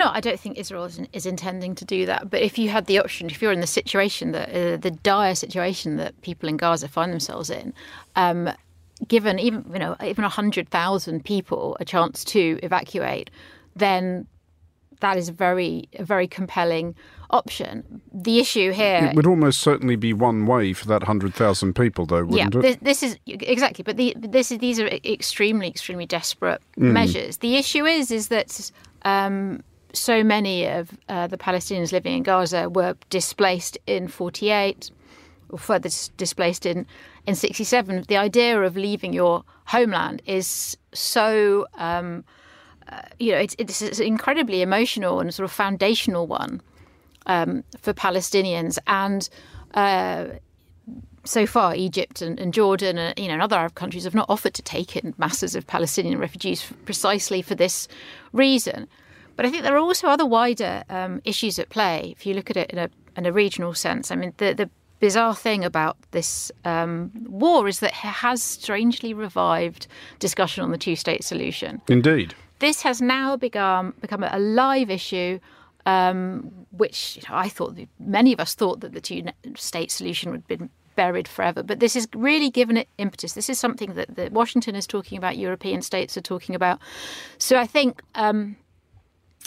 No, 0.00 0.10
I 0.10 0.20
don't 0.20 0.40
think 0.40 0.56
Israel 0.56 0.86
is, 0.86 0.98
is, 1.12 1.26
intending 1.26 1.74
to 1.74 1.84
do 1.84 2.06
that. 2.06 2.30
But 2.30 2.40
if 2.40 2.58
you 2.58 2.70
had 2.70 2.86
the 2.86 2.98
option, 2.98 3.28
if 3.28 3.42
you're 3.42 3.52
in 3.52 3.60
the 3.60 3.66
situation 3.66 4.32
that 4.32 4.48
uh, 4.48 4.78
the 4.78 4.90
dire 4.90 5.34
situation 5.34 5.96
that 5.96 6.18
people 6.22 6.48
in 6.48 6.56
Gaza 6.56 6.88
find 6.88 7.12
themselves 7.12 7.50
in, 7.50 7.74
um, 8.16 8.50
given 9.08 9.38
even 9.38 9.62
you 9.70 9.78
know 9.78 9.96
even 10.02 10.24
hundred 10.24 10.70
thousand 10.70 11.26
people 11.26 11.76
a 11.80 11.84
chance 11.84 12.24
to 12.24 12.58
evacuate, 12.62 13.28
then 13.76 14.26
that 15.00 15.18
is 15.18 15.28
a 15.28 15.32
very 15.32 15.86
a 15.98 16.04
very 16.04 16.26
compelling 16.26 16.94
option. 17.28 18.00
The 18.10 18.38
issue 18.38 18.72
here 18.72 19.10
it 19.12 19.16
would 19.16 19.26
almost 19.26 19.60
certainly 19.60 19.96
be 19.96 20.14
one 20.14 20.46
way 20.46 20.72
for 20.72 20.86
that 20.86 21.02
hundred 21.02 21.34
thousand 21.34 21.74
people, 21.74 22.06
though, 22.06 22.24
wouldn't 22.24 22.54
yeah, 22.54 22.60
it? 22.60 22.62
This, 22.62 22.76
this 22.80 23.02
is 23.02 23.18
exactly, 23.26 23.82
but 23.82 23.98
the, 23.98 24.16
this 24.16 24.50
is 24.50 24.60
these 24.60 24.80
are 24.80 24.86
extremely 24.86 25.68
extremely 25.68 26.06
desperate 26.06 26.62
mm. 26.78 26.90
measures. 26.90 27.36
The 27.36 27.56
issue 27.56 27.84
is 27.84 28.10
is 28.10 28.28
that. 28.28 28.70
Um, 29.02 29.62
so 29.92 30.22
many 30.22 30.66
of 30.66 30.90
uh, 31.08 31.26
the 31.26 31.38
Palestinians 31.38 31.92
living 31.92 32.16
in 32.16 32.22
Gaza 32.22 32.68
were 32.68 32.96
displaced 33.08 33.78
in 33.86 34.08
48 34.08 34.90
or 35.48 35.58
further 35.58 35.88
displaced 36.16 36.66
in, 36.66 36.86
in 37.26 37.34
67. 37.34 38.04
The 38.08 38.16
idea 38.16 38.60
of 38.62 38.76
leaving 38.76 39.12
your 39.12 39.44
homeland 39.66 40.22
is 40.26 40.76
so 40.92 41.66
um, 41.76 42.24
uh, 42.90 43.02
you 43.18 43.32
know, 43.32 43.38
it's, 43.38 43.54
it's, 43.58 44.00
an 44.00 44.06
incredibly 44.06 44.62
emotional 44.62 45.20
and 45.20 45.32
sort 45.32 45.44
of 45.44 45.52
foundational 45.52 46.26
one 46.26 46.60
um, 47.26 47.62
for 47.80 47.92
Palestinians. 47.92 48.78
And 48.86 49.28
uh, 49.74 50.26
so 51.24 51.46
far, 51.46 51.74
Egypt 51.76 52.20
and, 52.20 52.40
and 52.40 52.52
Jordan, 52.52 52.98
and, 52.98 53.18
uh, 53.18 53.22
you 53.22 53.28
know, 53.28 53.34
and 53.34 53.42
other 53.42 53.56
Arab 53.56 53.74
countries 53.74 54.04
have 54.04 54.14
not 54.14 54.26
offered 54.28 54.54
to 54.54 54.62
take 54.62 54.96
in 54.96 55.14
masses 55.18 55.54
of 55.54 55.66
Palestinian 55.66 56.18
refugees 56.18 56.72
precisely 56.84 57.42
for 57.42 57.54
this 57.54 57.86
reason. 58.32 58.88
But 59.40 59.46
I 59.46 59.50
think 59.52 59.62
there 59.62 59.74
are 59.74 59.78
also 59.78 60.06
other 60.06 60.26
wider 60.26 60.84
um, 60.90 61.22
issues 61.24 61.58
at 61.58 61.70
play. 61.70 62.14
If 62.14 62.26
you 62.26 62.34
look 62.34 62.50
at 62.50 62.58
it 62.58 62.70
in 62.70 62.76
a, 62.76 62.90
in 63.16 63.24
a 63.24 63.32
regional 63.32 63.72
sense, 63.72 64.10
I 64.10 64.14
mean, 64.14 64.34
the, 64.36 64.52
the 64.52 64.68
bizarre 64.98 65.34
thing 65.34 65.64
about 65.64 65.96
this 66.10 66.52
um, 66.66 67.10
war 67.26 67.66
is 67.66 67.80
that 67.80 67.92
it 67.92 67.94
has 67.94 68.42
strangely 68.42 69.14
revived 69.14 69.86
discussion 70.18 70.62
on 70.62 70.72
the 70.72 70.76
two-state 70.76 71.24
solution. 71.24 71.80
Indeed. 71.88 72.34
This 72.58 72.82
has 72.82 73.00
now 73.00 73.34
become 73.34 73.94
become 74.02 74.24
a 74.24 74.38
live 74.38 74.90
issue, 74.90 75.40
um, 75.86 76.66
which 76.72 77.16
you 77.16 77.22
know, 77.26 77.34
I 77.34 77.48
thought 77.48 77.78
many 77.98 78.34
of 78.34 78.40
us 78.40 78.54
thought 78.54 78.80
that 78.80 78.92
the 78.92 79.00
two-state 79.00 79.90
solution 79.90 80.32
would 80.32 80.40
have 80.40 80.48
been 80.48 80.68
buried 80.96 81.26
forever. 81.26 81.62
But 81.62 81.80
this 81.80 81.94
has 81.94 82.06
really 82.14 82.50
given 82.50 82.76
it 82.76 82.88
impetus. 82.98 83.32
This 83.32 83.48
is 83.48 83.58
something 83.58 83.94
that, 83.94 84.16
that 84.16 84.32
Washington 84.32 84.74
is 84.74 84.86
talking 84.86 85.16
about, 85.16 85.38
European 85.38 85.80
states 85.80 86.14
are 86.18 86.20
talking 86.20 86.54
about. 86.54 86.78
So 87.38 87.56
I 87.56 87.66
think 87.66 88.02
um, 88.14 88.56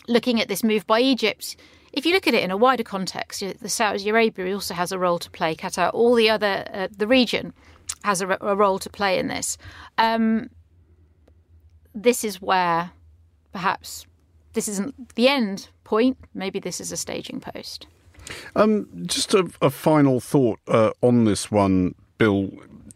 looking 0.07 0.41
at 0.41 0.47
this 0.47 0.63
move 0.63 0.85
by 0.87 0.99
Egypt, 0.99 1.55
if 1.93 2.05
you 2.05 2.13
look 2.13 2.27
at 2.27 2.33
it 2.33 2.43
in 2.43 2.51
a 2.51 2.57
wider 2.57 2.83
context, 2.83 3.43
the 3.59 3.69
Saudi 3.69 4.09
Arabia 4.09 4.53
also 4.53 4.73
has 4.73 4.91
a 4.91 4.97
role 4.97 5.19
to 5.19 5.29
play. 5.29 5.55
Qatar, 5.55 5.91
all 5.93 6.15
the 6.15 6.29
other 6.29 6.67
uh, 6.73 6.87
the 6.95 7.07
region 7.07 7.53
has 8.03 8.21
a, 8.21 8.37
a, 8.41 8.55
role 8.55 8.79
to 8.79 8.89
play 8.89 9.19
in 9.19 9.27
this. 9.27 9.57
Um, 9.97 10.49
this 11.93 12.23
is 12.23 12.41
where 12.41 12.91
perhaps 13.51 14.05
this 14.53 14.67
isn't 14.67 15.15
the 15.15 15.27
end 15.27 15.69
point. 15.83 16.17
Maybe 16.33 16.59
this 16.59 16.81
is 16.81 16.91
a 16.91 16.97
staging 16.97 17.39
post. 17.39 17.85
Um, 18.55 18.87
just 19.05 19.33
a, 19.33 19.49
a, 19.61 19.69
final 19.69 20.19
thought 20.19 20.59
uh, 20.67 20.91
on 21.01 21.25
this 21.25 21.51
one, 21.51 21.93
Bill. 22.17 22.49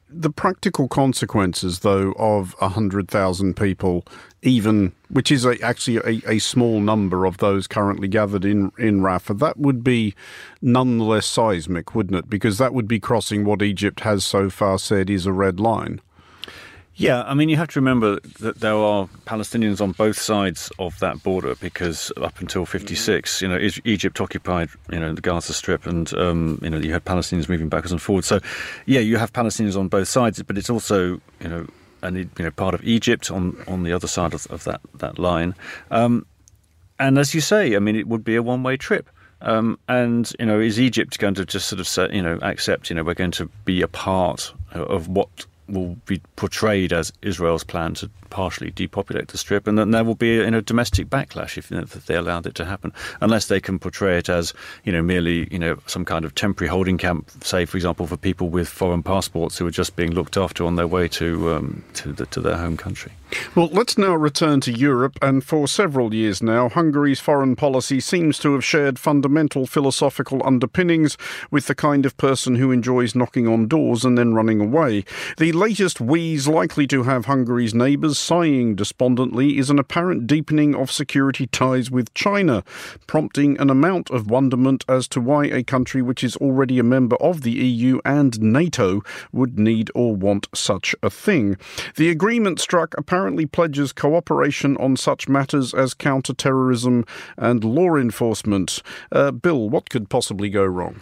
The 0.10 0.30
practical 0.30 0.88
consequences, 0.88 1.80
though, 1.80 2.14
of 2.14 2.56
100,000 2.60 3.56
people, 3.58 4.06
even, 4.42 4.94
which 5.10 5.32
is 5.32 5.44
a, 5.44 5.62
actually 5.62 5.98
a, 5.98 6.32
a, 6.32 6.40
small 6.40 6.80
number 6.80 7.26
of 7.26 7.40
those 7.40 7.68
currently 7.68 8.08
gathered 8.08 8.46
in, 8.46 8.72
in 8.78 9.02
Rafah, 9.02 9.38
that 9.40 9.58
would 9.58 9.84
be 9.84 10.16
nonetheless 10.62 11.26
seismic, 11.26 11.94
wouldn't 11.94 12.18
it? 12.18 12.30
Because 12.30 12.58
that 12.58 12.74
would 12.74 12.88
be 12.88 13.02
crossing 13.02 13.44
what 13.44 13.62
Egypt 13.62 14.02
has 14.02 14.24
so 14.24 14.50
far 14.50 14.80
said 14.80 15.10
is 15.10 15.26
a 15.26 15.34
red 15.34 15.60
line. 15.60 16.00
Yeah, 17.00 17.22
I 17.28 17.36
mean, 17.36 17.48
you 17.48 17.58
have 17.58 17.68
to 17.70 17.80
remember 17.80 18.20
that 18.40 18.60
there 18.60 18.74
are 18.74 19.08
Palestinians 19.28 19.82
on 19.82 19.92
both 19.92 20.18
sides 20.20 20.72
of 20.80 20.98
that 20.98 21.22
border 21.22 21.54
because 21.54 22.12
up 22.18 22.42
until 22.42 22.66
'56, 22.66 23.40
you 23.44 23.48
know, 23.48 23.70
Egypt 23.86 24.20
occupied, 24.20 24.70
you 24.92 25.00
know, 25.00 25.14
the 25.14 25.22
Gaza 25.22 25.54
Strip, 25.54 25.86
and 25.86 26.12
um, 26.16 26.60
you 26.64 26.72
know, 26.72 26.78
you 26.78 26.92
had 26.92 27.06
Palestinians 27.06 27.48
moving 27.48 27.70
backwards 27.70 27.92
and 27.92 28.02
forwards. 28.02 28.26
So, 28.26 28.40
yeah, 28.88 29.00
you 29.00 29.18
have 29.18 29.32
Palestinians 29.32 29.78
on 29.78 29.90
both 29.90 30.08
sides, 30.08 30.42
but 30.42 30.58
it's 30.58 30.72
also, 30.72 31.22
you 31.40 31.48
know, 31.48 31.68
and 32.02 32.18
you 32.18 32.30
know, 32.40 32.50
part 32.50 32.74
of 32.74 32.84
Egypt 32.84 33.30
on 33.30 33.64
on 33.68 33.84
the 33.84 33.94
other 33.94 34.08
side 34.08 34.34
of, 34.34 34.48
of 34.48 34.64
that 34.64 34.82
that 34.96 35.20
line. 35.20 35.54
Um, 35.92 36.26
and 36.98 37.20
as 37.20 37.36
you 37.36 37.42
say, 37.42 37.76
I 37.76 37.80
mean, 37.80 37.96
it 37.96 38.08
would 38.08 38.24
be 38.24 38.36
a 38.36 38.42
one 38.42 38.64
way 38.64 38.76
trip. 38.76 39.08
Um, 39.40 39.78
and 39.88 40.34
you 40.40 40.48
know, 40.48 40.60
is 40.60 40.80
Egypt 40.80 41.20
going 41.20 41.36
to 41.36 41.46
just 41.46 41.68
sort 41.68 41.80
of 41.80 41.88
say, 41.88 42.10
you 42.12 42.24
know, 42.24 42.40
accept, 42.42 42.90
you 42.90 42.96
know, 42.96 43.04
we're 43.04 43.14
going 43.14 43.30
to 43.32 43.48
be 43.66 43.84
a 43.84 43.88
part 43.88 44.52
of 44.74 45.08
what 45.08 45.46
will 45.68 45.96
be 46.06 46.22
portrayed 46.36 46.94
as 46.94 47.12
Israel's 47.22 47.64
plan 47.64 47.94
to 47.96 48.10
partially 48.30 48.72
depopulate 48.72 49.30
the 49.30 49.38
strip, 49.38 49.68
and 49.68 49.78
then 49.78 49.92
there 49.92 50.04
will 50.04 50.16
be 50.16 50.40
a 50.40 50.46
you 50.46 50.52
know, 50.52 50.62
domestic 50.62 51.08
backlash 51.08 51.58
if, 51.58 51.72
you 51.72 51.78
know, 51.78 51.84
if, 51.84 52.06
they 52.06 52.16
allowed 52.16 52.46
it 52.46 52.56
to 52.56 52.66
happen, 52.66 52.94
unless 53.22 53.48
they 53.48 53.60
can 53.60 53.80
portray 53.80 54.18
it 54.18 54.30
as 54.30 54.54
you 54.84 54.92
know 54.92 55.02
merely 55.02 55.48
you 55.52 55.60
know 55.60 55.78
some 55.88 56.06
kind 56.06 56.26
of 56.26 56.36
temporary 56.36 56.70
holding 56.70 56.98
camp, 56.98 57.30
say 57.44 57.66
for 57.66 57.78
example 57.78 58.08
for 58.08 58.18
people 58.18 58.50
with 58.50 58.70
foreign 58.70 59.04
passports 59.04 59.58
who 59.58 59.68
are 59.68 59.72
just 59.72 59.96
being 59.96 60.12
looked 60.12 60.38
after 60.38 60.64
on 60.66 60.76
their 60.76 60.88
way 60.88 61.08
to 61.08 61.52
um, 61.52 61.84
to, 61.94 62.14
the, 62.14 62.26
to 62.28 62.42
their 62.42 62.58
home 62.58 62.78
country. 62.78 63.12
Well, 63.56 63.68
let's 63.68 63.98
now 63.98 64.16
return 64.16 64.62
to 64.62 64.72
Europe, 64.72 65.18
and 65.22 65.44
for 65.44 65.68
several 65.68 66.14
years 66.14 66.42
now, 66.42 66.70
Hungary's 66.70 67.20
foreign 67.20 67.58
policy 67.58 68.00
seems 68.00 68.40
to 68.40 68.54
have 68.54 68.64
shared 68.64 68.98
fundamental 68.98 69.68
philosophical 69.68 70.42
underpinnings 70.46 71.18
with 71.52 71.68
the 71.68 71.76
kind 71.76 72.06
of 72.06 72.16
person 72.16 72.56
who 72.56 72.72
enjoys 72.72 73.16
knocking 73.16 73.48
on 73.48 73.68
doors 73.68 74.06
and 74.06 74.18
then 74.18 74.34
running 74.34 74.62
away. 74.62 75.04
The 75.38 75.52
latest 75.52 76.00
wheeze 76.00 76.48
likely 76.48 76.88
to 76.88 77.04
have 77.04 77.26
Hungary's 77.26 77.74
neighbours 77.74 78.17
sighing 78.18 78.76
despondently 78.76 79.58
is 79.58 79.70
an 79.70 79.80
apparent 79.80 80.28
deepening 80.28 80.76
of 80.76 80.92
security 80.92 81.48
ties 81.48 81.92
with 81.92 82.14
China, 82.14 82.64
prompting 83.06 83.60
an 83.60 83.70
amount 83.70 84.10
of 84.10 84.30
wonderment 84.30 84.84
as 84.90 85.08
to 85.10 85.22
why 85.22 85.46
a 85.46 85.64
country 85.64 86.02
which 86.02 86.24
is 86.24 86.36
already 86.38 86.80
a 86.80 86.84
member 86.84 87.16
of 87.18 87.42
the 87.42 87.52
EU 87.52 88.00
and 88.04 88.42
NATO 88.42 89.02
would 89.32 89.60
need 89.60 89.92
or 89.96 90.16
want 90.16 90.48
such 90.54 90.96
a 91.04 91.10
thing. 91.10 91.58
The 91.96 92.10
agreement 92.10 92.60
struck 92.60 92.96
apparently 92.98 93.46
pledges 93.46 93.94
cooperation 93.94 94.78
on 94.78 94.98
such 94.98 95.30
matters 95.30 95.74
as 95.74 95.94
counter-terrorism 95.94 97.06
and 97.38 97.64
law 97.64 97.96
enforcement. 97.96 98.82
Uh, 99.12 99.32
Bill, 99.32 99.70
what 99.70 99.90
could 99.90 100.10
possibly 100.10 100.50
go 100.50 100.66
wrong? 100.66 100.98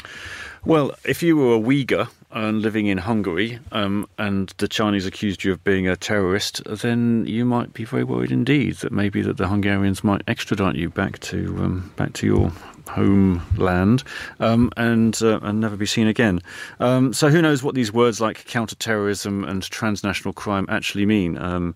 Well, 0.66 0.96
if 1.04 1.22
you 1.22 1.38
were 1.38 1.56
a 1.56 1.60
Uyghur 1.60 2.10
and 2.36 2.62
living 2.62 2.88
in 2.88 2.98
Hungary, 2.98 3.60
um, 3.72 4.08
and 4.18 4.54
the 4.58 4.68
Chinese 4.68 5.06
accused 5.06 5.46
you 5.46 5.54
of 5.54 5.64
being 5.64 5.88
a 5.88 5.96
terrorist, 5.96 6.62
then 6.66 7.26
you 7.26 7.46
might 7.46 7.74
be 7.74 7.86
very 7.86 8.04
worried 8.04 8.32
indeed 8.32 8.76
that 8.78 8.92
maybe 8.92 9.22
that 9.22 9.38
the 9.38 9.48
Hungarians 9.48 10.04
might 10.04 10.22
extradite 10.28 10.76
you 10.76 10.90
back 10.90 11.18
to 11.20 11.56
um, 11.60 11.94
back 11.96 12.12
to 12.14 12.28
your 12.28 12.52
homeland 12.88 14.04
um, 14.40 14.72
and 14.78 15.22
uh, 15.22 15.40
and 15.42 15.60
never 15.60 15.76
be 15.76 15.86
seen 15.86 16.08
again. 16.08 16.42
Um, 16.80 17.14
so 17.14 17.30
who 17.30 17.42
knows 17.42 17.64
what 17.64 17.76
these 17.76 17.94
words 17.94 18.22
like 18.22 18.46
counterterrorism 18.46 19.44
and 19.44 19.64
transnational 19.64 20.34
crime 20.34 20.66
actually 20.70 21.06
mean? 21.06 21.38
Um, 21.38 21.76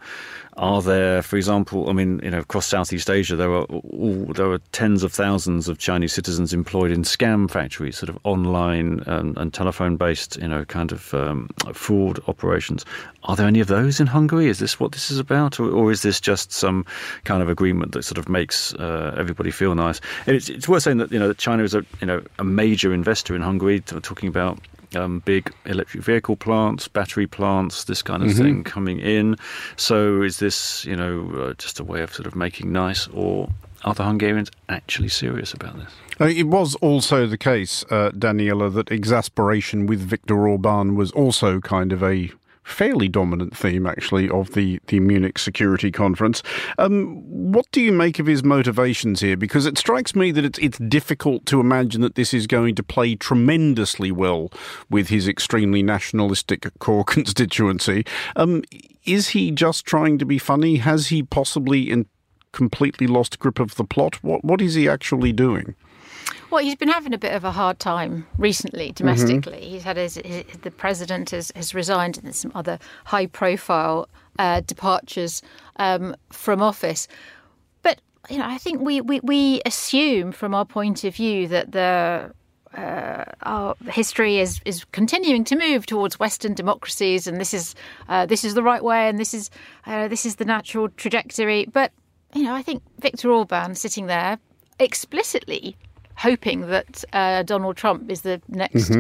are 0.60 0.82
there, 0.82 1.22
for 1.22 1.38
example, 1.38 1.90
I 1.90 1.94
mean, 1.94 2.20
you 2.22 2.30
know, 2.30 2.40
across 2.40 2.66
Southeast 2.66 3.10
Asia, 3.10 3.38
there 3.38 3.50
are 3.50 3.64
all, 3.64 4.26
there 4.36 4.52
are 4.52 4.60
tens 4.74 5.04
of 5.04 5.14
thousands 5.14 5.70
of 5.70 5.78
Chinese 5.78 6.12
citizens 6.12 6.54
employed 6.54 6.92
in 6.92 7.04
scam 7.04 7.50
factories, 7.50 7.98
sort 7.98 8.10
of 8.10 8.20
online 8.26 9.00
and, 9.08 9.38
and 9.38 9.54
telephone-based, 9.54 10.36
you 10.36 10.50
know, 10.50 10.66
kind 10.66 10.92
of 10.92 11.14
um, 11.14 11.50
fraud 11.72 12.20
operations. 12.28 12.86
Are 13.24 13.38
there 13.38 13.48
any 13.48 13.62
of 13.62 13.68
those 13.68 14.02
in 14.02 14.08
Hungary? 14.08 14.48
Is 14.48 14.60
this 14.60 14.82
what 14.82 14.92
this 14.92 15.10
is 15.10 15.18
about, 15.18 15.62
or, 15.62 15.70
or 15.72 15.92
is 15.92 16.02
this 16.02 16.20
just 16.20 16.52
some 16.52 16.86
kind 17.24 17.42
of 17.42 17.48
agreement 17.48 17.94
that 17.94 18.04
sort 18.04 18.18
of 18.18 18.28
makes 18.28 18.74
uh, 18.74 19.16
everybody 19.18 19.52
feel 19.52 19.76
nice? 19.76 20.02
It's, 20.26 20.50
it's 20.50 20.68
worth 20.68 20.84
saying 20.84 20.98
that 21.00 21.12
you 21.12 21.20
know 21.20 21.28
that 21.28 21.38
China 21.38 21.64
is 21.64 21.74
a 21.74 21.86
you 22.02 22.08
know 22.08 22.22
a 22.38 22.44
major 22.44 22.94
investor 22.94 23.36
in 23.36 23.42
Hungary. 23.42 23.80
Talking 23.82 24.30
about 24.30 24.60
um, 24.96 25.20
big 25.20 25.54
electric 25.66 26.04
vehicle 26.04 26.36
plants, 26.36 26.88
battery 26.88 27.28
plants, 27.28 27.86
this 27.86 28.02
kind 28.02 28.24
of 28.24 28.30
mm-hmm. 28.30 28.44
thing 28.44 28.64
coming 28.64 29.00
in. 29.00 29.36
So 29.76 30.22
is 30.22 30.40
this, 30.40 30.86
you 30.86 30.96
know, 30.96 31.30
uh, 31.32 31.54
just 31.54 31.80
a 31.80 31.84
way 31.84 32.02
of 32.02 32.14
sort 32.14 32.28
of 32.28 32.36
making 32.36 32.72
nice, 32.72 33.08
or 33.08 33.50
are 33.84 33.94
the 33.94 34.04
Hungarians 34.04 34.52
actually 34.68 35.10
serious 35.10 35.54
about 35.54 35.78
this? 35.78 36.38
It 36.38 36.48
was 36.48 36.76
also 36.76 37.28
the 37.28 37.38
case, 37.38 37.86
uh, 37.90 38.12
Daniella, 38.18 38.70
that 38.72 38.92
exasperation 38.92 39.86
with 39.86 40.02
Viktor 40.02 40.48
Orban 40.48 40.96
was 40.96 41.12
also 41.12 41.62
kind 41.62 41.94
of 41.94 42.04
a 42.04 42.30
fairly 42.70 43.08
dominant 43.08 43.56
theme, 43.56 43.86
actually, 43.86 44.30
of 44.30 44.54
the, 44.54 44.80
the 44.88 45.00
Munich 45.00 45.38
Security 45.38 45.92
Conference. 45.92 46.42
Um, 46.78 47.22
what 47.26 47.66
do 47.72 47.82
you 47.82 47.92
make 47.92 48.20
of 48.20 48.26
his 48.26 48.44
motivations 48.44 49.22
here? 49.22 49.38
Because 49.38 49.66
it 49.66 49.78
strikes 49.78 50.16
me 50.16 50.32
that 50.32 50.46
it's, 50.46 50.60
it's 50.60 50.78
difficult 50.78 51.46
to 51.48 51.60
imagine 51.60 52.02
that 52.02 52.16
this 52.16 52.34
is 52.34 52.48
going 52.48 52.76
to 52.76 52.84
play 52.84 53.16
tremendously 53.16 54.12
well 54.12 54.50
with 54.90 55.10
his 55.10 55.28
extremely 55.28 55.84
nationalistic 55.84 56.68
core 56.80 57.04
constituency. 57.06 58.06
Um, 58.36 58.64
is 59.06 59.30
he 59.30 59.52
just 59.52 59.86
trying 59.86 60.18
to 60.20 60.26
be 60.26 60.38
funny? 60.38 60.78
Has 60.78 61.08
he 61.08 61.24
possibly 61.24 61.90
in 61.90 62.06
completely 62.52 63.08
lost 63.08 63.40
grip 63.40 63.60
of 63.60 63.76
the 63.76 63.84
plot? 63.84 64.24
What 64.24 64.44
what 64.44 64.62
is 64.62 64.76
he 64.76 64.90
actually 64.90 65.32
doing? 65.32 65.76
Well, 66.50 66.64
he's 66.64 66.76
been 66.76 66.90
having 66.90 67.14
a 67.14 67.18
bit 67.18 67.34
of 67.34 67.44
a 67.44 67.52
hard 67.52 67.80
time 67.80 68.26
recently 68.38 68.92
domestically. 68.92 69.62
He's 69.62 69.84
had 69.84 69.98
his, 69.98 70.16
his 70.16 70.46
the 70.62 70.72
president 70.72 71.30
has, 71.30 71.52
has 71.56 71.76
resigned, 71.76 72.18
and 72.18 72.26
there's 72.26 72.38
some 72.38 72.52
other 72.56 72.80
high-profile 73.06 74.10
uh, 74.40 74.62
departures 74.62 75.44
um, 75.76 76.16
from 76.32 76.62
office. 76.62 77.08
But 77.84 78.02
you 78.30 78.40
know, 78.40 78.48
I 78.48 78.58
think 78.58 78.82
we, 78.82 79.00
we, 79.00 79.20
we 79.22 79.62
assume 79.66 80.32
from 80.32 80.56
our 80.56 80.66
point 80.66 81.04
of 81.04 81.16
view 81.16 81.48
that 81.50 81.72
the 81.72 82.34
uh, 82.76 83.26
our 83.44 83.76
history 83.88 84.40
is 84.40 84.60
is 84.66 84.86
continuing 84.92 85.44
to 85.44 85.56
move 85.56 85.86
towards 85.86 86.20
Western 86.20 86.54
democracies, 86.54 87.28
and 87.28 87.40
this 87.40 87.54
is 87.54 87.76
uh, 88.08 88.26
this 88.26 88.44
is 88.44 88.56
the 88.56 88.64
right 88.64 88.84
way, 88.84 89.08
and 89.08 89.20
this 89.20 89.34
is 89.34 89.52
uh, 89.86 90.08
this 90.08 90.26
is 90.26 90.38
the 90.38 90.46
natural 90.46 90.90
trajectory. 90.90 91.66
But 91.66 91.92
you 92.34 92.44
know, 92.44 92.54
I 92.54 92.64
think 92.64 92.82
Viktor 93.00 93.32
Orban 93.32 93.76
sitting 93.76 94.08
there 94.08 94.40
explicitly 94.80 95.76
hoping 96.20 96.68
that 96.68 97.04
uh, 97.14 97.44
Donald 97.44 97.78
Trump 97.78 98.12
is 98.12 98.22
the 98.22 98.42
next 98.50 98.92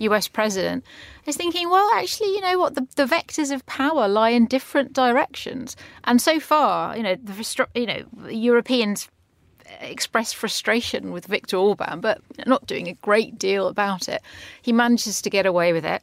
US 0.00 0.26
president, 0.26 0.84
is 1.24 1.36
thinking, 1.36 1.70
well, 1.70 1.88
actually, 1.94 2.34
you 2.34 2.40
know 2.40 2.58
what, 2.58 2.74
the, 2.74 2.86
the 2.96 3.06
vectors 3.06 3.54
of 3.54 3.64
power 3.66 4.08
lie 4.08 4.30
in 4.30 4.46
different 4.46 4.92
directions. 4.92 5.76
And 6.04 6.20
so 6.20 6.40
far, 6.40 6.96
you 6.96 7.02
know, 7.02 7.14
the 7.14 7.66
you 7.74 7.86
know, 7.86 8.28
Europeans 8.28 9.08
express 9.80 10.32
frustration 10.32 11.12
with 11.12 11.26
Viktor 11.26 11.56
Orban, 11.56 12.00
but 12.00 12.20
not 12.46 12.66
doing 12.66 12.88
a 12.88 12.94
great 12.94 13.38
deal 13.38 13.68
about 13.68 14.08
it. 14.08 14.20
He 14.60 14.72
manages 14.72 15.22
to 15.22 15.30
get 15.30 15.46
away 15.46 15.72
with 15.72 15.84
it. 15.84 16.02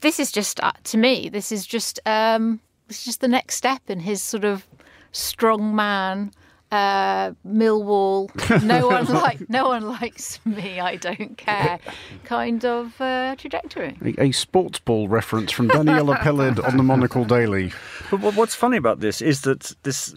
This 0.00 0.20
is 0.20 0.30
just, 0.30 0.60
uh, 0.60 0.72
to 0.84 0.98
me, 0.98 1.30
this 1.30 1.50
is 1.50 1.66
just, 1.66 1.98
um, 2.04 2.60
this 2.88 2.98
is 2.98 3.04
just 3.04 3.20
the 3.22 3.28
next 3.28 3.56
step 3.56 3.82
in 3.88 4.00
his 4.00 4.22
sort 4.22 4.44
of 4.44 4.66
strong 5.12 5.74
man. 5.74 6.32
Uh, 6.70 7.32
Millwall. 7.46 8.28
No 8.64 8.88
one 8.88 9.06
like. 9.06 9.48
No 9.48 9.68
one 9.68 9.86
likes 9.88 10.44
me. 10.44 10.80
I 10.80 10.96
don't 10.96 11.36
care. 11.36 11.78
Kind 12.24 12.64
of 12.64 13.00
uh, 13.00 13.36
trajectory. 13.36 13.96
A, 14.04 14.24
a 14.24 14.32
sports 14.32 14.80
ball 14.80 15.08
reference 15.08 15.52
from 15.52 15.68
Daniella 15.68 16.16
Peled 16.16 16.58
on 16.60 16.76
the 16.76 16.82
Monocle 16.82 17.24
Daily. 17.24 17.72
But 18.10 18.34
what's 18.34 18.54
funny 18.54 18.76
about 18.76 19.00
this 19.00 19.22
is 19.22 19.42
that 19.42 19.74
this 19.84 20.14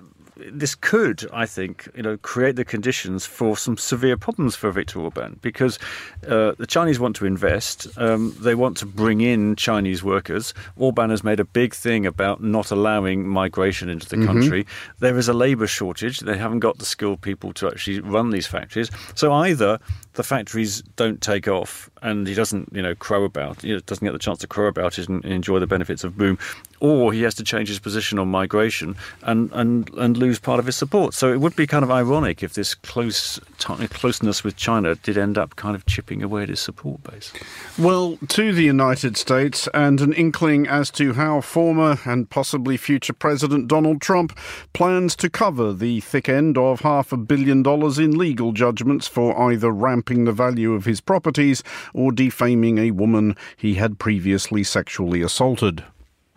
this 0.51 0.75
could, 0.75 1.27
I 1.33 1.45
think, 1.45 1.89
you 1.95 2.03
know, 2.03 2.17
create 2.17 2.55
the 2.55 2.65
conditions 2.65 3.25
for 3.25 3.57
some 3.57 3.77
severe 3.77 4.17
problems 4.17 4.55
for 4.55 4.71
Viktor 4.71 4.99
Orban 4.99 5.39
because 5.41 5.79
uh, 6.27 6.53
the 6.57 6.67
Chinese 6.67 6.99
want 6.99 7.15
to 7.17 7.25
invest. 7.25 7.87
Um, 7.97 8.35
they 8.39 8.55
want 8.55 8.77
to 8.77 8.85
bring 8.85 9.21
in 9.21 9.55
Chinese 9.55 10.03
workers. 10.03 10.53
Orban 10.77 11.09
has 11.09 11.23
made 11.23 11.39
a 11.39 11.45
big 11.45 11.73
thing 11.73 12.05
about 12.05 12.41
not 12.41 12.71
allowing 12.71 13.27
migration 13.27 13.89
into 13.89 14.07
the 14.07 14.25
country. 14.25 14.65
There 14.99 15.17
is 15.17 15.27
a 15.27 15.33
labour 15.33 15.67
shortage. 15.67 16.19
They 16.19 16.37
haven't 16.37 16.59
got 16.59 16.77
the 16.77 16.85
skilled 16.85 17.21
people 17.21 17.53
to 17.53 17.67
actually 17.67 17.99
run 17.99 18.29
these 18.29 18.47
factories. 18.47 18.89
So 19.15 19.33
either 19.33 19.79
the 20.13 20.23
factories 20.23 20.81
don't 20.95 21.21
take 21.21 21.47
off 21.47 21.89
and 22.01 22.27
he 22.27 22.33
doesn't, 22.33 22.69
you 22.73 22.81
know, 22.81 22.95
crow 22.95 23.23
about, 23.23 23.61
he 23.61 23.79
doesn't 23.79 24.05
get 24.05 24.11
the 24.11 24.19
chance 24.19 24.39
to 24.39 24.47
crow 24.47 24.67
about 24.67 24.97
it 24.99 25.07
and 25.07 25.23
enjoy 25.25 25.59
the 25.59 25.67
benefits 25.67 26.03
of 26.03 26.17
boom, 26.17 26.37
or 26.79 27.13
he 27.13 27.23
has 27.23 27.35
to 27.35 27.43
change 27.43 27.69
his 27.69 27.79
position 27.79 28.19
on 28.19 28.27
migration 28.27 28.95
and, 29.23 29.51
and, 29.53 29.89
and 29.95 30.17
lose 30.17 30.39
part 30.39 30.59
of 30.59 30.65
his 30.65 30.75
support. 30.75 31.13
So 31.13 31.31
it 31.31 31.39
would 31.39 31.55
be 31.55 31.67
kind 31.67 31.83
of 31.83 31.91
ironic 31.91 32.43
if 32.43 32.53
this 32.53 32.75
close 32.75 33.39
ti 33.57 33.87
closeness 33.87 34.43
with 34.43 34.55
China 34.55 34.95
did 34.95 35.17
end 35.17 35.37
up 35.37 35.55
kind 35.55 35.75
of 35.75 35.85
chipping 35.85 36.21
away 36.21 36.43
at 36.43 36.49
his 36.49 36.59
support 36.59 37.03
base. 37.03 37.33
Well, 37.77 38.17
to 38.29 38.53
the 38.53 38.63
United 38.63 39.17
States, 39.17 39.67
and 39.73 40.01
an 40.01 40.13
inkling 40.13 40.67
as 40.67 40.91
to 40.91 41.13
how 41.13 41.41
former 41.41 41.99
and 42.05 42.29
possibly 42.29 42.77
future 42.77 43.13
President 43.13 43.67
Donald 43.67 44.01
Trump 44.01 44.37
plans 44.73 45.15
to 45.17 45.29
cover 45.29 45.73
the 45.73 45.99
thick 46.01 46.29
end 46.29 46.57
of 46.57 46.81
half 46.81 47.11
a 47.11 47.17
billion 47.17 47.63
dollars 47.63 47.99
in 47.99 48.17
legal 48.17 48.51
judgments 48.51 49.07
for 49.07 49.39
either 49.49 49.71
ramping 49.71 50.25
the 50.25 50.31
value 50.31 50.73
of 50.73 50.85
his 50.85 51.01
properties 51.01 51.63
or 51.93 52.11
defaming 52.11 52.77
a 52.77 52.91
woman 52.91 53.35
he 53.55 53.75
had 53.75 53.99
previously 53.99 54.63
sexually 54.63 55.21
assaulted. 55.21 55.83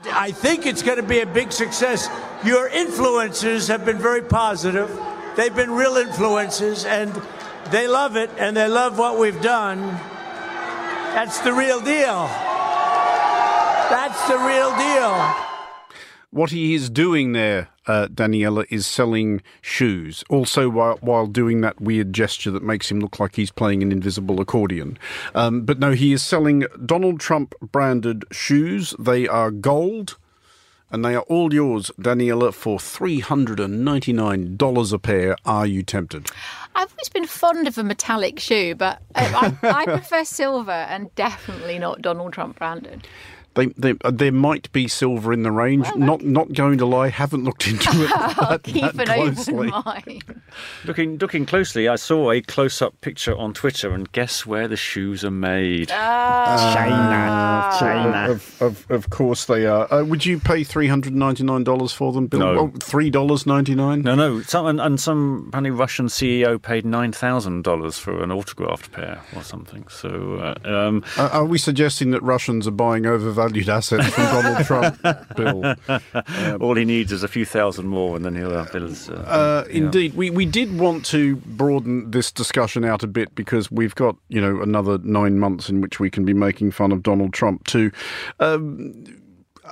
I 0.04 0.32
think 0.32 0.66
it's 0.66 0.82
going 0.82 0.96
to 0.96 1.02
be 1.02 1.20
a 1.20 1.26
big 1.26 1.52
success. 1.52 2.08
Your 2.44 2.68
influences 2.68 3.68
have 3.68 3.84
been 3.84 3.98
very 3.98 4.22
positive. 4.22 4.90
They've 5.36 5.54
been 5.54 5.70
real 5.70 5.96
influences, 5.96 6.84
and 6.84 7.12
they 7.70 7.86
love 7.86 8.16
it, 8.16 8.30
and 8.38 8.56
they 8.56 8.66
love 8.66 8.98
what 8.98 9.18
we've 9.18 9.40
done. 9.42 9.80
That's 11.14 11.40
the 11.40 11.52
real 11.52 11.80
deal. 11.80 12.26
That's 13.90 14.26
the 14.28 14.38
real 14.38 14.74
deal. 14.76 15.36
What 16.30 16.50
he 16.50 16.74
is 16.74 16.88
doing 16.88 17.32
there, 17.32 17.68
uh, 17.90 18.06
Daniella, 18.14 18.64
is 18.70 18.86
selling 18.86 19.42
shoes. 19.62 20.22
Also, 20.30 20.68
while, 20.68 20.96
while 21.00 21.26
doing 21.26 21.60
that 21.62 21.80
weird 21.80 22.12
gesture 22.12 22.52
that 22.52 22.62
makes 22.62 22.88
him 22.88 23.00
look 23.00 23.18
like 23.18 23.34
he's 23.34 23.50
playing 23.50 23.82
an 23.82 23.90
invisible 23.90 24.40
accordion. 24.40 24.96
Um, 25.34 25.62
but 25.62 25.80
no, 25.80 25.90
he 25.90 26.12
is 26.12 26.22
selling 26.22 26.66
Donald 26.86 27.18
Trump 27.18 27.56
branded 27.60 28.24
shoes. 28.30 28.94
They 28.98 29.26
are 29.26 29.50
gold. 29.50 30.16
And 30.92 31.04
they 31.04 31.14
are 31.14 31.22
all 31.22 31.54
yours, 31.54 31.92
Daniella, 32.00 32.50
for 32.50 32.78
$399 32.78 34.92
a 34.92 34.98
pair. 34.98 35.36
Are 35.44 35.66
you 35.66 35.84
tempted? 35.84 36.28
I've 36.74 36.92
always 36.92 37.08
been 37.08 37.26
fond 37.26 37.68
of 37.68 37.78
a 37.78 37.84
metallic 37.84 38.40
shoe, 38.40 38.74
but 38.74 39.00
I, 39.14 39.56
I, 39.62 39.68
I 39.68 39.84
prefer 39.96 40.24
silver 40.24 40.72
and 40.72 41.14
definitely 41.14 41.78
not 41.78 42.02
Donald 42.02 42.32
Trump 42.32 42.58
branded. 42.58 43.06
They, 43.60 43.92
they, 43.92 43.94
uh, 44.04 44.10
there 44.10 44.32
might 44.32 44.70
be 44.72 44.88
silver 44.88 45.32
in 45.32 45.42
the 45.42 45.52
range. 45.52 45.84
Well, 45.86 45.98
not 45.98 46.24
not 46.24 46.52
going 46.54 46.78
to 46.78 46.86
lie, 46.86 47.08
haven't 47.08 47.44
looked 47.44 47.66
into 47.68 47.88
it 48.04 48.08
that, 48.08 48.60
keep 48.62 48.82
that 48.92 49.08
an 49.08 49.34
closely. 49.34 49.70
open 49.70 49.82
mind. 49.84 50.24
Looking 50.84 51.18
looking 51.18 51.44
closely, 51.46 51.88
I 51.88 51.96
saw 51.96 52.30
a 52.30 52.40
close 52.40 52.80
up 52.80 52.98
picture 53.00 53.36
on 53.36 53.52
Twitter, 53.52 53.92
and 53.92 54.10
guess 54.12 54.46
where 54.46 54.66
the 54.68 54.76
shoes 54.76 55.24
are 55.24 55.30
made? 55.30 55.88
China, 55.88 57.76
China. 57.78 58.30
Of, 58.32 58.62
of, 58.62 58.90
of 58.90 59.10
course 59.10 59.44
they 59.46 59.66
are. 59.66 59.92
Uh, 59.92 60.04
would 60.04 60.24
you 60.24 60.38
pay 60.38 60.64
three 60.64 60.88
hundred 60.88 61.14
ninety 61.14 61.42
nine 61.44 61.64
dollars 61.64 61.92
for 61.92 62.12
them, 62.12 62.26
Bill? 62.26 62.40
No. 62.40 62.58
Oh, 62.58 62.72
Three 62.80 63.10
dollars 63.10 63.46
ninety 63.46 63.74
nine. 63.74 64.02
No, 64.02 64.14
no. 64.14 64.40
Some, 64.42 64.66
and, 64.66 64.80
and 64.80 65.00
some 65.00 65.46
apparently 65.48 65.70
Russian 65.70 66.06
CEO 66.06 66.60
paid 66.60 66.84
nine 66.84 67.12
thousand 67.12 67.62
dollars 67.62 67.98
for 67.98 68.22
an 68.22 68.30
autographed 68.32 68.92
pair 68.92 69.20
or 69.34 69.42
something. 69.42 69.86
So, 69.88 70.54
uh, 70.64 70.68
um, 70.68 71.04
Uh, 71.16 71.28
are 71.32 71.44
we 71.44 71.58
suggesting 71.58 72.10
that 72.12 72.22
Russians 72.22 72.66
are 72.66 72.70
buying 72.72 73.06
overvalued 73.06 73.49
assets 73.68 74.08
from 74.08 74.24
Donald 74.24 74.64
Trump, 74.66 75.02
Bill? 75.36 75.74
all 76.60 76.74
he 76.74 76.84
needs 76.84 77.12
is 77.12 77.22
a 77.22 77.28
few 77.28 77.44
thousand 77.44 77.86
more, 77.88 78.16
and 78.16 78.24
then 78.24 78.34
he'll 78.34 78.50
have 78.50 78.70
his. 78.72 79.08
Uh, 79.08 79.14
Uh, 79.14 79.64
yeah. 79.68 79.76
Indeed, 79.78 80.14
we, 80.14 80.30
we 80.30 80.46
did 80.46 80.78
want 80.78 81.04
to 81.06 81.36
broaden 81.36 82.10
this 82.10 82.30
discussion 82.32 82.84
out 82.84 83.02
a 83.02 83.06
bit 83.06 83.34
because 83.34 83.70
we've 83.70 83.94
got 83.94 84.16
you 84.28 84.40
know 84.40 84.60
another 84.60 84.98
nine 84.98 85.38
months 85.38 85.68
in 85.68 85.80
which 85.80 86.00
we 86.00 86.10
can 86.10 86.24
be 86.24 86.34
making 86.34 86.70
fun 86.70 86.92
of 86.92 87.02
Donald 87.02 87.32
Trump 87.32 87.64
too. 87.64 87.90
Um, 88.38 89.04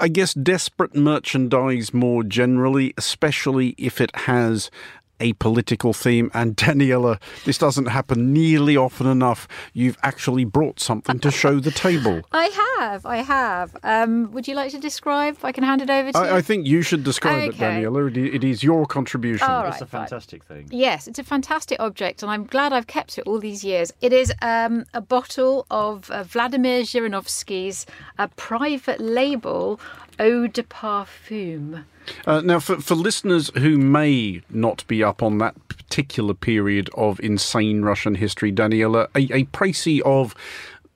I 0.01 0.07
guess 0.07 0.33
desperate 0.33 0.95
merchandise 0.95 1.93
more 1.93 2.23
generally, 2.23 2.95
especially 2.97 3.75
if 3.79 4.01
it 4.01 4.15
has 4.15 4.71
a 5.21 5.33
political 5.35 5.93
theme. 5.93 6.31
And 6.35 6.57
Daniella, 6.65 7.19
this 7.45 7.59
doesn't 7.59 7.87
happen 7.87 8.33
nearly 8.33 8.77
often 8.77 9.07
enough. 9.07 9.49
You've 9.73 9.99
actually 10.03 10.45
brought 10.45 10.81
something 10.81 11.19
to 11.21 11.31
show 11.31 11.61
the 11.61 11.71
table. 11.71 12.23
I 12.33 12.77
have, 12.79 13.07
I 13.07 13.19
have. 13.19 13.77
Um, 13.83 14.31
would 14.33 14.47
you 14.49 14.55
like 14.55 14.71
to 14.73 14.79
describe? 14.79 15.39
I 15.43 15.53
can 15.53 15.65
hand 15.65 15.83
it 15.83 15.91
over 15.91 16.13
to 16.13 16.19
you. 16.19 16.25
I, 16.25 16.37
I 16.37 16.41
think 16.43 16.67
you 16.67 16.83
should 16.83 17.05
describe 17.05 17.43
it, 17.43 17.49
Okay. 17.51 17.59
Daniella. 17.59 18.07
It 18.07 18.17
it 18.17 18.45
is 18.45 18.63
your 18.63 18.87
contribution. 18.87 19.49
All 19.49 19.67
It's 19.67 19.81
a 19.81 19.87
fine. 19.87 20.03
fantastic 20.03 20.45
thing. 20.45 20.69
Yes, 20.71 21.09
it's 21.09 21.19
a 21.19 21.25
fantastic 21.25 21.79
object, 21.81 22.23
and 22.23 22.31
I'm 22.31 22.45
glad 22.45 22.73
I've 22.73 22.87
kept 22.87 23.19
it 23.19 23.27
all 23.27 23.39
these 23.39 23.65
years. 23.65 23.93
It 24.01 24.13
is 24.13 24.33
um, 24.43 24.85
a 24.95 25.01
bottle 25.01 25.67
of 25.71 26.11
uh, 26.11 26.23
Vladimir 26.25 26.83
Zhirinovsky's 26.83 27.87
a 28.19 28.29
private 28.29 29.01
label 29.01 29.81
eau 30.19 30.47
de 30.47 30.63
parfum. 30.63 31.85
Uh, 32.27 32.41
now, 32.41 32.59
for, 32.59 32.81
for 32.81 32.95
listeners 32.95 33.51
who 33.59 33.77
may 33.77 34.43
not 34.51 34.87
be 34.87 35.03
up 35.03 35.23
on 35.23 35.39
that 35.39 35.55
particular 35.69 36.35
period 36.35 36.91
of 36.95 37.21
insane 37.21 37.83
Russian 37.83 38.15
history, 38.15 38.51
Daniella, 38.51 39.09
a, 39.15 39.21
a 39.33 39.45
précis 39.47 40.01
of 40.03 40.35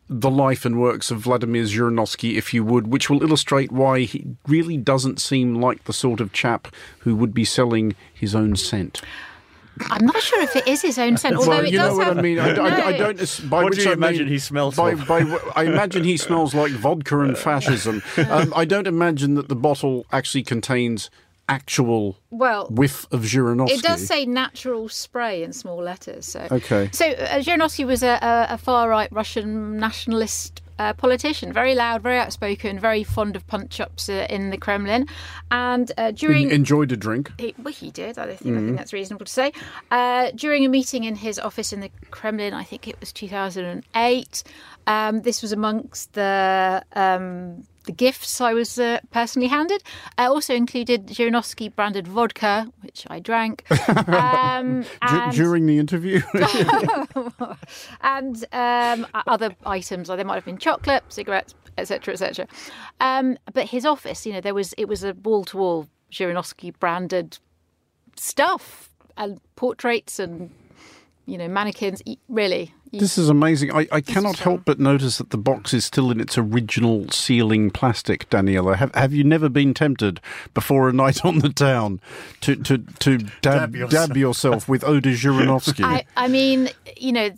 the 0.08 0.30
life 0.30 0.64
and 0.64 0.78
works 0.80 1.11
of 1.11 1.20
Vladimir 1.20 1.64
Zhirinovsky, 1.64 2.37
if 2.37 2.52
you 2.52 2.64
would, 2.64 2.87
which 2.87 3.08
will 3.08 3.22
illustrate 3.22 3.72
why 3.72 4.00
he 4.00 4.26
really 4.46 4.76
doesn't 4.76 5.20
seem 5.20 5.54
like 5.54 5.85
the 5.85 5.92
sort 5.92 6.20
of 6.20 6.32
chap 6.32 6.68
who 7.00 7.16
would 7.16 7.32
be 7.32 7.44
selling 7.44 7.94
his 8.12 8.35
own 8.35 8.56
scent. 8.56 9.00
I'm 9.90 10.04
not 10.06 10.20
sure 10.20 10.40
if 10.42 10.54
it 10.56 10.66
is 10.68 10.82
his 10.82 10.98
own 10.98 11.16
scent, 11.16 11.37
although 11.38 11.48
well, 11.50 11.64
it 11.64 11.72
you 11.72 11.78
does 11.78 11.96
know 11.96 12.04
have. 12.04 12.16
what 12.16 12.18
I 12.18 12.22
mean. 12.22 12.38
I, 12.38 12.50
I- 12.56 12.87
I 12.88 12.96
don't. 12.98 13.50
By 13.50 13.62
What 13.62 13.70
which 13.70 13.78
do 13.78 13.85
you 13.85 13.90
I 13.90 13.94
imagine 13.94 14.24
mean- 14.24 14.32
he 14.32 14.38
smells 14.38 14.76
by, 14.76 14.90
of? 14.92 15.06
by, 15.06 15.20
I 15.56 15.64
imagine 15.64 16.04
he 16.04 16.16
smells 16.16 16.54
like 16.54 16.70
vodka 16.72 17.20
and 17.20 17.37
fascism. 17.37 18.02
Um, 18.28 18.52
I 18.56 18.64
don't 18.64 18.87
imagine 18.87 19.35
that 19.35 19.48
the 19.48 19.56
bottle 19.56 20.06
actually 20.12 20.42
contains 20.44 21.11
actual 21.48 22.16
Well, 22.30 22.66
whiff 22.70 23.06
of 23.12 23.22
Zhirinovsky. 23.22 23.70
It 23.72 23.82
does 23.82 24.06
say 24.06 24.24
natural 24.24 24.88
spray 24.88 25.42
in 25.42 25.52
small 25.52 25.76
letters. 25.82 26.24
So 26.26 26.46
Okay. 26.50 26.88
So 26.92 27.06
uh, 27.11 27.38
Zhirinovsky 27.40 27.85
was 27.87 28.02
a, 28.02 28.18
a, 28.22 28.46
a 28.54 28.58
far 28.58 28.88
right 28.88 29.11
Russian 29.12 29.76
nationalist. 29.78 30.62
Uh, 30.78 30.92
politician, 30.92 31.52
very 31.52 31.74
loud, 31.74 32.02
very 32.02 32.18
outspoken, 32.18 32.78
very 32.78 33.04
fond 33.04 33.37
of 33.37 33.46
punch 33.46 33.78
ups 33.80 34.08
uh, 34.08 34.26
in 34.30 34.50
the 34.50 34.56
Kremlin, 34.56 35.06
and 35.50 35.92
uh, 35.98 36.11
during 36.11 36.46
En- 36.46 36.52
enjoyed 36.52 36.90
a 36.92 36.96
drink. 36.96 37.30
he, 37.38 37.54
well, 37.62 37.72
he 37.72 37.90
did. 37.90 38.18
I 38.18 38.35
think, 38.35 38.56
I 38.56 38.61
think 38.61 38.76
that's 38.76 38.92
reasonable 38.92 39.26
to 39.26 39.32
say. 39.32 39.52
Uh, 39.90 40.30
during 40.35 40.64
a 40.64 40.68
meeting 40.68 41.04
in 41.04 41.16
his 41.16 41.38
office 41.38 41.72
in 41.72 41.80
the 41.80 41.90
Kremlin, 42.11 42.54
I 42.54 42.64
think 42.64 42.88
it 42.88 42.98
was 43.00 43.12
2008. 43.12 44.42
Um, 44.87 45.22
this 45.22 45.42
was 45.42 45.52
amongst 45.52 46.14
the 46.14 46.82
um, 46.94 47.64
the 47.85 47.92
gifts 47.92 48.40
I 48.40 48.55
was 48.55 48.79
uh, 48.79 49.01
personally 49.11 49.49
handed. 49.49 49.83
I 50.16 50.27
also 50.27 50.55
included 50.55 51.09
Zhirinovsky 51.09 51.75
branded 51.75 52.07
vodka, 52.07 52.68
which 52.83 53.07
I 53.11 53.18
drank. 53.21 53.64
Um, 54.12 54.85
and- 55.03 55.33
during 55.33 55.66
the 55.66 55.79
interview. 55.79 56.21
and 58.01 58.45
um, 58.53 59.07
other 59.27 59.55
items. 59.64 60.09
Like 60.09 60.18
there 60.18 60.25
might 60.27 60.37
have 60.37 60.45
been 60.45 60.59
chocolate, 60.59 61.03
cigarettes, 61.09 61.55
etc., 61.79 62.14
etc. 62.14 62.47
Um, 63.01 63.37
but 63.53 63.66
his 63.68 63.85
office, 63.85 64.27
you 64.27 64.33
know, 64.33 64.40
there 64.40 64.55
was 64.55 64.75
it 64.79 64.87
was 64.87 65.03
a 65.05 65.14
wall 65.14 65.45
to 65.47 65.57
wall 65.57 65.88
Zhirinovsky 66.12 66.73
branded 66.79 67.38
stuff 68.16 68.90
and 69.16 69.40
portraits 69.57 70.18
and 70.18 70.51
you 71.27 71.38
know 71.38 71.49
mannequins. 71.49 72.03
Really, 72.29 72.75
This 72.92 73.16
is 73.16 73.28
amazing. 73.31 73.72
I, 73.72 73.88
I 73.90 74.00
cannot 74.02 74.38
help 74.38 74.64
but 74.66 74.78
notice 74.78 75.16
that 75.16 75.31
the 75.31 75.38
box 75.38 75.72
is 75.72 75.85
still 75.85 76.11
in 76.11 76.20
its 76.20 76.37
original 76.37 77.09
sealing 77.09 77.70
plastic, 77.70 78.28
Daniella. 78.28 78.76
Have, 78.76 78.94
have 78.94 79.14
you 79.14 79.24
never 79.24 79.48
been 79.48 79.72
tempted 79.72 80.20
before 80.52 80.88
a 80.88 80.92
night 80.92 81.24
on 81.24 81.38
the 81.38 81.48
town 81.48 82.00
to, 82.42 82.55
to, 82.57 82.78
to 82.98 83.18
dab, 83.40 83.74
Dab 83.74 83.90
dab, 83.90 84.16
yourself. 84.16 84.68
with 84.68 84.85
Oda 84.85 85.11
Zhirinovsky? 85.12 85.85
I, 85.85 86.05
I 86.16 86.28
mean, 86.28 86.68
you 86.96 87.12
know. 87.12 87.31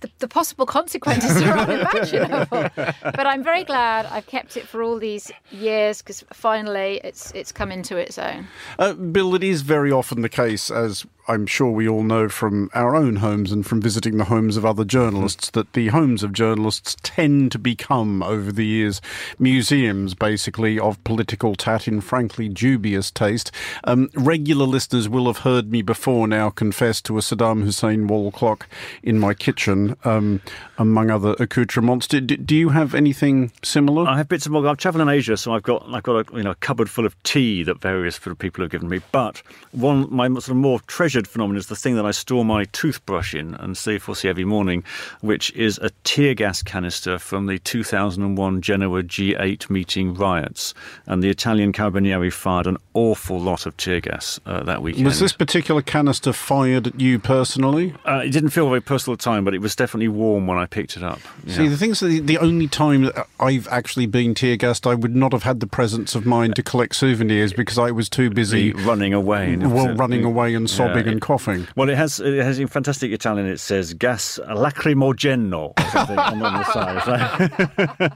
The, 0.00 0.10
the 0.20 0.28
possible 0.28 0.66
consequences 0.66 1.42
are 1.42 1.58
unimaginable, 1.58 2.70
but 2.76 3.26
I'm 3.26 3.42
very 3.42 3.64
glad 3.64 4.06
I've 4.06 4.26
kept 4.26 4.56
it 4.56 4.66
for 4.68 4.82
all 4.82 4.98
these 4.98 5.32
years 5.50 6.02
because 6.02 6.24
finally 6.32 7.00
it's 7.02 7.32
it's 7.32 7.50
come 7.50 7.72
into 7.72 7.96
its 7.96 8.18
own. 8.18 8.46
Uh, 8.78 8.92
Bill, 8.92 9.34
it 9.34 9.42
is 9.42 9.62
very 9.62 9.90
often 9.90 10.22
the 10.22 10.28
case, 10.28 10.70
as 10.70 11.04
I'm 11.30 11.46
sure 11.46 11.70
we 11.70 11.86
all 11.86 12.04
know 12.04 12.30
from 12.30 12.70
our 12.72 12.96
own 12.96 13.16
homes 13.16 13.52
and 13.52 13.66
from 13.66 13.82
visiting 13.82 14.16
the 14.16 14.24
homes 14.24 14.56
of 14.56 14.64
other 14.64 14.84
journalists, 14.84 15.50
that 15.50 15.74
the 15.74 15.88
homes 15.88 16.22
of 16.22 16.32
journalists 16.32 16.96
tend 17.02 17.52
to 17.52 17.58
become, 17.58 18.22
over 18.22 18.50
the 18.50 18.64
years, 18.64 19.02
museums, 19.38 20.14
basically, 20.14 20.78
of 20.78 21.02
political 21.04 21.54
tat 21.54 21.86
in 21.86 22.00
frankly 22.00 22.48
dubious 22.48 23.10
taste. 23.10 23.52
Um, 23.84 24.08
regular 24.14 24.64
listeners 24.64 25.06
will 25.06 25.26
have 25.26 25.38
heard 25.38 25.70
me 25.70 25.82
before 25.82 26.26
now 26.26 26.48
confess 26.48 27.02
to 27.02 27.18
a 27.18 27.20
Saddam 27.20 27.62
Hussein 27.62 28.06
wall 28.06 28.30
clock 28.30 28.66
in 29.02 29.18
my 29.18 29.34
kitchen, 29.34 29.87
um, 30.04 30.40
among 30.78 31.10
other 31.10 31.34
accoutrements. 31.38 32.06
Do, 32.06 32.20
do 32.20 32.56
you 32.56 32.70
have 32.70 32.94
anything 32.94 33.52
similar? 33.62 34.06
I 34.08 34.16
have 34.16 34.28
bits 34.28 34.46
and 34.46 34.52
bobs. 34.52 34.66
I've 34.66 34.76
travelled 34.76 35.02
in 35.02 35.08
Asia, 35.08 35.36
so 35.36 35.54
I've 35.54 35.62
got 35.62 35.84
I've 35.88 36.02
got 36.02 36.30
a 36.30 36.36
you 36.36 36.42
know 36.42 36.52
a 36.52 36.56
cupboard 36.56 36.90
full 36.90 37.06
of 37.06 37.20
tea 37.22 37.62
that 37.64 37.80
various 37.80 38.16
sort 38.16 38.28
of 38.28 38.38
people 38.38 38.62
have 38.62 38.70
given 38.70 38.88
me. 38.88 39.00
But 39.12 39.42
one 39.72 40.12
my 40.14 40.28
sort 40.28 40.48
of 40.48 40.56
more 40.56 40.80
treasured 40.80 41.26
phenomenon 41.26 41.58
is 41.58 41.66
the 41.66 41.76
thing 41.76 41.96
that 41.96 42.06
I 42.06 42.10
store 42.10 42.44
my 42.44 42.64
toothbrush 42.64 43.34
in 43.34 43.54
and 43.54 43.76
see 43.76 43.98
for 43.98 44.14
see 44.14 44.28
every 44.28 44.44
morning, 44.44 44.84
which 45.20 45.52
is 45.52 45.78
a 45.78 45.90
tear 46.04 46.34
gas 46.34 46.62
canister 46.62 47.18
from 47.18 47.46
the 47.46 47.58
2001 47.58 48.60
Genoa 48.60 49.02
G8 49.02 49.70
meeting 49.70 50.14
riots, 50.14 50.74
and 51.06 51.22
the 51.22 51.30
Italian 51.30 51.72
Carabinieri 51.72 52.32
fired 52.32 52.66
an 52.66 52.76
awful 52.94 53.38
lot 53.40 53.66
of 53.66 53.76
tear 53.76 54.00
gas 54.00 54.40
uh, 54.46 54.62
that 54.64 54.82
weekend. 54.82 55.06
Was 55.06 55.20
this 55.20 55.32
particular 55.32 55.82
canister 55.82 56.32
fired 56.32 56.88
at 56.88 57.00
you 57.00 57.18
personally? 57.18 57.94
Uh, 58.04 58.22
it 58.24 58.30
didn't 58.30 58.50
feel 58.50 58.68
very 58.68 58.80
personal 58.80 59.14
at 59.14 59.20
the 59.20 59.24
time, 59.24 59.44
but 59.44 59.54
it 59.54 59.60
was 59.60 59.74
definitely 59.78 60.08
warm 60.08 60.46
when 60.46 60.58
I 60.58 60.66
picked 60.66 60.96
it 60.98 61.02
up. 61.02 61.20
See, 61.46 61.62
Yeah. 61.64 61.70
the 61.70 61.76
thing's 61.78 62.00
the, 62.00 62.20
the 62.20 62.36
only 62.38 62.66
time 62.68 63.02
that 63.04 63.26
I've 63.40 63.66
actually 63.68 64.04
been 64.06 64.34
tear 64.34 64.56
gassed, 64.56 64.86
I 64.86 64.94
would 64.94 65.16
not 65.16 65.32
have 65.32 65.44
had 65.44 65.60
the 65.60 65.66
presence 65.66 66.14
of 66.14 66.26
mind 66.26 66.54
to 66.56 66.62
collect 66.62 66.94
souvenirs 66.96 67.54
because 67.54 67.78
I 67.78 67.90
was 67.92 68.10
too 68.10 68.28
busy, 68.28 68.72
The 68.72 68.82
running 68.82 69.14
away, 69.14 69.54
and- 69.54 69.72
well, 69.72 69.88
uh, 69.88 69.94
running 69.94 70.24
away 70.24 70.54
and 70.54 70.68
sobbing 70.68 71.06
Yeah, 71.06 71.12
and 71.12 71.20
coughing. 71.22 71.66
Well, 71.76 71.88
it 71.88 71.96
has 71.96 72.20
it 72.20 72.42
has 72.44 72.58
in 72.58 72.66
fantastic 72.66 73.10
Italian. 73.12 73.46
It 73.46 73.60
says 73.60 73.94
gas 73.94 74.38
lacrimogeno 74.48 75.72
on 76.18 76.38
the 76.40 76.64
side. 76.64 77.02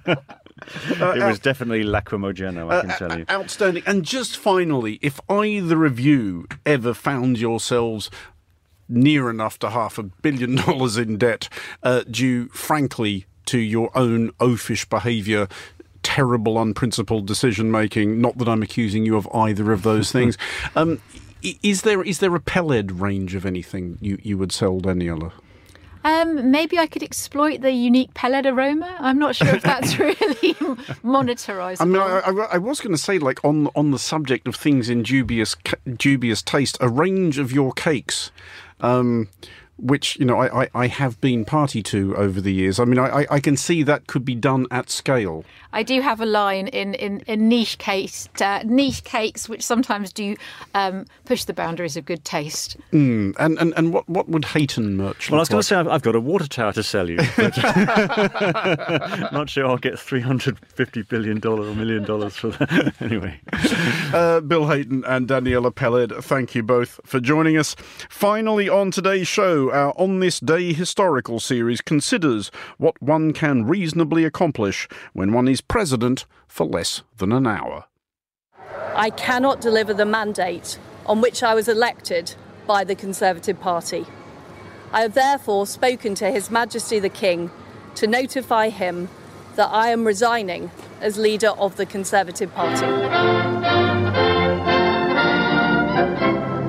So- 0.06 0.14
it 0.90 1.24
was 1.24 1.38
uh, 1.38 1.42
definitely 1.42 1.84
lacrimogeno, 1.84 2.70
I 2.70 2.76
uh, 2.76 2.80
can 2.82 2.90
tell 3.08 3.18
you. 3.18 3.24
Outstanding. 3.30 3.82
And 3.86 4.04
just 4.04 4.36
finally, 4.36 4.98
if 5.02 5.20
either 5.28 5.84
of 5.84 5.98
you 5.98 6.46
ever 6.64 6.94
found 6.94 7.38
yourselves 7.38 8.10
near 8.88 9.30
enough 9.30 9.58
to 9.60 9.70
half 9.70 9.98
a 9.98 10.02
billion 10.02 10.56
dollars 10.66 10.96
in 10.96 11.18
debt, 11.18 11.48
uh, 11.82 12.02
due 12.10 12.48
frankly 12.48 13.26
to 13.46 13.58
your 13.58 13.90
own 13.96 14.30
oafish 14.32 14.88
behaviour, 14.88 15.48
terrible, 16.02 16.60
unprincipled 16.60 17.26
decision 17.26 17.70
making, 17.70 18.20
not 18.20 18.38
that 18.38 18.48
I'm 18.48 18.62
accusing 18.62 19.04
you 19.04 19.16
of 19.16 19.28
either 19.34 19.72
of 19.72 19.82
those 19.82 20.12
things. 20.16 20.36
Um, 20.76 21.00
is 21.42 21.82
there 21.82 22.02
is 22.02 22.20
there 22.20 22.34
a 22.36 22.40
Peled 22.40 22.92
range 22.92 23.34
of 23.34 23.44
anything 23.44 23.98
you, 24.00 24.18
you 24.22 24.38
would 24.38 24.52
sell, 24.52 24.78
Daniella? 24.78 25.32
Um, 26.04 26.50
maybe 26.50 26.78
I 26.78 26.88
could 26.88 27.02
exploit 27.02 27.60
the 27.60 27.70
unique 27.70 28.12
Peled 28.14 28.46
aroma. 28.46 28.96
I'm 28.98 29.18
not 29.18 29.36
sure 29.36 29.54
if 29.54 29.62
that's 29.62 29.98
really 29.98 30.54
monetarizable. 31.04 31.80
I 31.80 31.84
mean, 31.84 32.02
I, 32.02 32.18
I, 32.20 32.54
I 32.54 32.58
was 32.58 32.80
going 32.80 32.94
to 32.94 33.00
say, 33.00 33.18
like 33.18 33.44
on 33.44 33.68
on 33.74 33.90
the 33.90 33.98
subject 33.98 34.48
of 34.48 34.56
things 34.56 34.88
in 34.88 35.02
dubious 35.02 35.56
dubious 35.96 36.42
taste, 36.42 36.76
a 36.80 36.88
range 36.88 37.38
of 37.38 37.52
your 37.52 37.72
cakes, 37.72 38.32
um, 38.82 39.28
which 39.82 40.16
you 40.18 40.24
know 40.24 40.38
I, 40.40 40.62
I, 40.64 40.68
I 40.74 40.86
have 40.86 41.20
been 41.20 41.44
party 41.44 41.82
to 41.84 42.16
over 42.16 42.40
the 42.40 42.52
years. 42.52 42.78
I 42.80 42.84
mean, 42.84 42.98
I, 42.98 43.22
I- 43.22 43.26
I 43.30 43.40
can 43.40 43.56
see 43.56 43.82
that 43.82 44.06
could 44.06 44.24
be 44.24 44.34
done 44.34 44.66
at 44.70 44.88
scale. 44.90 45.44
I 45.74 45.82
do 45.82 46.00
have 46.00 46.20
a 46.20 46.26
line 46.26 46.68
in 46.68 46.94
in, 46.94 47.20
in 47.26 47.48
niche 47.48 47.78
case 47.78 48.28
uh, 48.40 48.60
niche 48.64 49.04
cakes, 49.04 49.48
which 49.48 49.62
sometimes 49.62 50.12
do 50.12 50.36
um, 50.74 51.06
push 51.24 51.44
the 51.44 51.52
boundaries 51.54 51.96
of 51.96 52.04
good 52.04 52.24
taste. 52.24 52.76
Mm, 52.92 53.34
and, 53.38 53.58
and 53.58 53.72
and 53.76 53.92
what 53.92 54.08
what 54.08 54.28
would 54.28 54.44
Hayton 54.46 54.96
merch? 54.96 55.30
Well, 55.30 55.40
I 55.40 55.42
was 55.42 55.48
going 55.48 55.58
like? 55.58 55.62
to 55.64 55.68
say 55.68 55.76
I've, 55.76 55.88
I've 55.88 56.02
got 56.02 56.14
a 56.14 56.20
water 56.20 56.46
tower 56.46 56.72
to 56.74 56.82
sell 56.82 57.08
you. 57.10 57.18
But 57.36 57.56
not 59.32 59.50
sure 59.50 59.66
I'll 59.66 59.76
get 59.78 59.98
three 59.98 60.20
hundred 60.20 60.58
fifty 60.66 61.02
billion 61.02 61.40
dollar 61.40 61.66
or 61.68 61.74
million 61.74 62.04
dollars 62.04 62.36
for 62.36 62.50
that. 62.50 62.94
anyway, 63.00 63.40
Uh, 64.12 64.40
Bill 64.40 64.66
Hayton 64.68 65.04
and 65.06 65.26
Daniella 65.28 65.70
Peled, 65.70 66.12
thank 66.24 66.54
you 66.54 66.62
both 66.62 67.00
for 67.04 67.18
joining 67.20 67.56
us. 67.56 67.74
Finally, 68.10 68.68
on 68.68 68.90
today's 68.90 69.26
show, 69.28 69.71
our 69.72 69.92
On 69.98 70.20
This 70.20 70.38
Day 70.38 70.72
historical 70.72 71.40
series 71.40 71.80
considers 71.80 72.50
what 72.78 73.00
one 73.02 73.32
can 73.32 73.64
reasonably 73.64 74.24
accomplish 74.24 74.88
when 75.12 75.32
one 75.32 75.48
is 75.48 75.60
president 75.60 76.26
for 76.46 76.66
less 76.66 77.02
than 77.16 77.32
an 77.32 77.46
hour. 77.46 77.86
I 78.94 79.10
cannot 79.10 79.60
deliver 79.60 79.94
the 79.94 80.04
mandate 80.04 80.78
on 81.06 81.20
which 81.20 81.42
I 81.42 81.54
was 81.54 81.68
elected 81.68 82.34
by 82.66 82.84
the 82.84 82.94
Conservative 82.94 83.58
Party. 83.58 84.06
I 84.92 85.00
have 85.00 85.14
therefore 85.14 85.66
spoken 85.66 86.14
to 86.16 86.30
His 86.30 86.50
Majesty 86.50 86.98
the 86.98 87.08
King 87.08 87.50
to 87.94 88.06
notify 88.06 88.68
him 88.68 89.08
that 89.56 89.68
I 89.70 89.88
am 89.88 90.04
resigning 90.04 90.70
as 91.00 91.18
leader 91.18 91.48
of 91.48 91.76
the 91.76 91.86
Conservative 91.86 92.54
Party. 92.54 92.86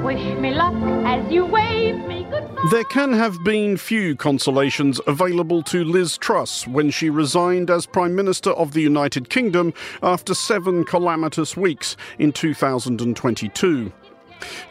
Wish 0.04 0.38
me 0.40 0.54
luck 0.54 0.76
as 1.06 1.32
you 1.32 1.46
wave 1.46 1.98
me 2.08 2.23
goodbye. 2.23 2.23
There 2.72 2.84
can 2.86 3.14
have 3.14 3.44
been 3.44 3.78
few 3.78 4.16
consolations 4.16 5.00
available 5.06 5.62
to 5.64 5.84
Liz 5.84 6.18
Truss 6.18 6.66
when 6.68 6.92
she 6.92 7.10
resigned 7.10 7.70
as 7.70 7.86
Prime 7.86 8.16
Minister 8.16 8.52
of 8.52 8.74
the 8.74 8.82
United 8.82 9.30
Kingdom 9.30 9.74
after 10.02 10.34
seven 10.34 10.86
calamitous 10.86 11.58
weeks 11.58 11.98
in 12.18 12.32
2022. 12.32 13.92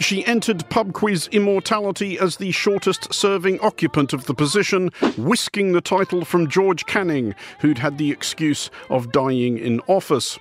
She 0.01 0.25
entered 0.27 0.69
pub 0.71 0.93
quiz 0.93 1.29
immortality 1.33 2.19
as 2.19 2.37
the 2.37 2.51
shortest 2.51 3.13
serving 3.13 3.61
occupant 3.61 4.13
of 4.13 4.27
the 4.27 4.35
position, 4.35 4.91
whisking 5.17 5.73
the 5.73 5.81
title 5.81 6.25
from 6.25 6.49
George 6.49 6.87
Canning, 6.87 7.35
who'd 7.61 7.79
had 7.79 7.99
the 7.99 8.11
excuse 8.11 8.71
of 8.91 9.13
dying 9.13 9.59
in 9.59 9.81
office. 9.87 10.39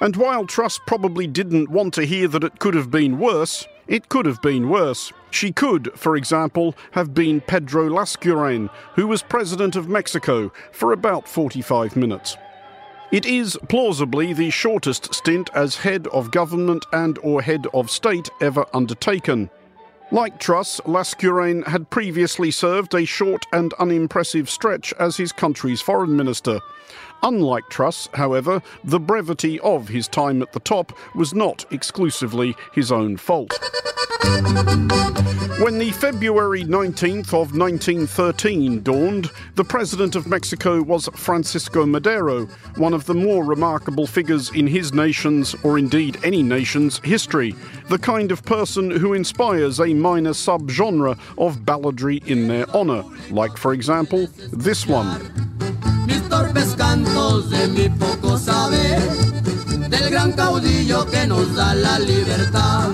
And 0.00 0.16
while 0.16 0.46
Truss 0.46 0.78
probably 0.86 1.26
didn't 1.26 1.70
want 1.70 1.94
to 1.94 2.04
hear 2.04 2.28
that 2.28 2.44
it 2.44 2.58
could 2.58 2.74
have 2.74 2.90
been 2.90 3.18
worse, 3.18 3.66
it 3.86 4.08
could 4.08 4.26
have 4.26 4.42
been 4.42 4.68
worse. 4.68 5.12
She 5.30 5.52
could, 5.52 5.90
for 5.94 6.16
example, 6.16 6.74
have 6.92 7.14
been 7.14 7.40
Pedro 7.40 7.88
Lascurain, 7.88 8.68
who 8.94 9.06
was 9.06 9.22
president 9.22 9.76
of 9.76 9.88
Mexico 9.88 10.52
for 10.72 10.92
about 10.92 11.28
45 11.28 11.96
minutes. 11.96 12.36
It 13.12 13.24
is 13.24 13.56
plausibly 13.68 14.32
the 14.32 14.50
shortest 14.50 15.14
stint 15.14 15.48
as 15.54 15.76
head 15.76 16.08
of 16.08 16.32
government 16.32 16.84
and 16.92 17.18
or 17.22 17.40
head 17.40 17.66
of 17.72 17.90
state 17.90 18.28
ever 18.40 18.66
undertaken. 18.74 19.48
Like 20.10 20.38
Truss, 20.38 20.80
Lascurain 20.86 21.66
had 21.66 21.90
previously 21.90 22.50
served 22.50 22.94
a 22.94 23.04
short 23.04 23.44
and 23.52 23.72
unimpressive 23.74 24.48
stretch 24.48 24.92
as 25.00 25.16
his 25.16 25.32
country's 25.32 25.80
foreign 25.80 26.16
minister. 26.16 26.60
Unlike 27.26 27.70
Truss, 27.70 28.08
however, 28.14 28.62
the 28.84 29.00
brevity 29.00 29.58
of 29.58 29.88
his 29.88 30.06
time 30.06 30.42
at 30.42 30.52
the 30.52 30.60
top 30.60 30.96
was 31.16 31.34
not 31.34 31.64
exclusively 31.72 32.54
his 32.72 32.92
own 32.92 33.16
fault. 33.16 33.52
When 35.58 35.78
the 35.78 35.90
February 35.90 36.62
19th 36.62 37.34
of 37.34 37.56
1913 37.56 38.80
dawned, 38.84 39.32
the 39.56 39.64
president 39.64 40.14
of 40.14 40.28
Mexico 40.28 40.80
was 40.80 41.08
Francisco 41.16 41.84
Madero, 41.84 42.46
one 42.76 42.94
of 42.94 43.06
the 43.06 43.14
more 43.14 43.42
remarkable 43.42 44.06
figures 44.06 44.52
in 44.52 44.68
his 44.68 44.94
nation's, 44.94 45.56
or 45.64 45.78
indeed 45.78 46.18
any 46.22 46.44
nation's, 46.44 47.00
history. 47.00 47.56
The 47.88 47.98
kind 47.98 48.30
of 48.30 48.44
person 48.44 48.88
who 48.88 49.14
inspires 49.14 49.80
a 49.80 49.92
minor 49.94 50.30
subgenre 50.30 51.18
of 51.38 51.64
balladry 51.64 52.24
in 52.28 52.46
their 52.46 52.66
honor, 52.76 53.02
like, 53.30 53.56
for 53.56 53.72
example, 53.72 54.28
this 54.52 54.86
one. 54.86 55.45
Del 59.88 60.10
gran 60.10 60.32
caudillo 60.32 61.04
que 61.10 61.26
nos 61.26 61.54
da 61.54 61.74
la 61.74 61.98
libertad 61.98 62.90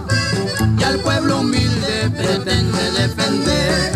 y 0.79 0.83
al 0.83 0.99
pueblo 1.01 1.41
humilde 1.41 2.11
pretende 2.11 2.91
defender. 2.93 3.93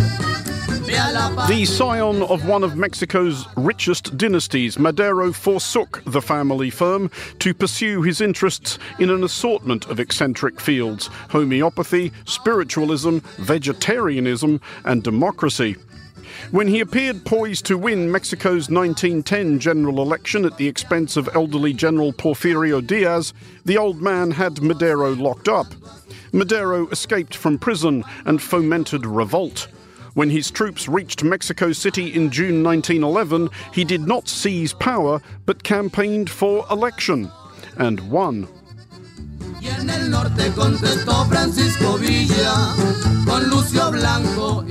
The 1.49 1.64
scion 1.64 2.22
of 2.22 2.47
one 2.47 2.64
of 2.64 2.76
Mexico's 2.76 3.47
richest 3.57 4.16
dynasties, 4.16 4.78
Madero 4.78 5.32
forsook 5.32 6.03
the 6.07 6.22
family 6.22 6.70
firm 6.70 7.11
to 7.41 7.53
pursue 7.53 8.03
his 8.03 8.20
interests 8.20 8.78
in 8.99 9.11
an 9.11 9.24
assortment 9.24 9.87
of 9.87 10.01
eccentric 10.01 10.61
fields 10.61 11.09
homeopathy, 11.30 12.12
spiritualism, 12.24 13.18
vegetarianism, 13.39 14.61
and 14.84 15.03
democracy. 15.03 15.76
When 16.51 16.68
he 16.68 16.80
appeared 16.80 17.24
poised 17.24 17.66
to 17.66 17.78
win 17.78 18.11
Mexico's 18.11 18.70
1910 18.70 19.59
general 19.59 20.01
election 20.01 20.45
at 20.45 20.57
the 20.57 20.68
expense 20.68 21.16
of 21.16 21.28
elderly 21.34 21.72
General 21.72 22.12
Porfirio 22.12 22.87
Diaz, 22.87 23.32
the 23.64 23.78
old 23.78 24.01
man 24.01 24.30
had 24.30 24.62
Madero 24.62 25.14
locked 25.14 25.49
up. 25.49 25.66
Madero 26.32 26.89
escaped 26.89 27.34
from 27.34 27.59
prison 27.59 28.05
and 28.24 28.41
fomented 28.41 29.07
revolt. 29.07 29.68
When 30.14 30.30
his 30.30 30.51
troops 30.51 30.89
reached 30.89 31.22
Mexico 31.22 31.72
City 31.72 32.09
in 32.14 32.30
June 32.30 32.62
1911, 32.62 33.51
he 33.74 33.84
did 33.84 34.07
not 34.07 34.28
seize 34.28 34.72
power 34.72 35.20
but 35.45 35.62
campaigned 35.62 36.30
for 36.30 36.64
election 36.70 37.30
and 37.76 38.11
won. 38.11 38.49
En 39.63 39.91
el 39.91 40.11
norte 40.11 40.51
contestó 40.55 41.25
Francisco 41.27 41.97
Villa 41.99 42.75
con 43.27 43.49
Lucio 43.49 43.91
Blanco 43.91 44.65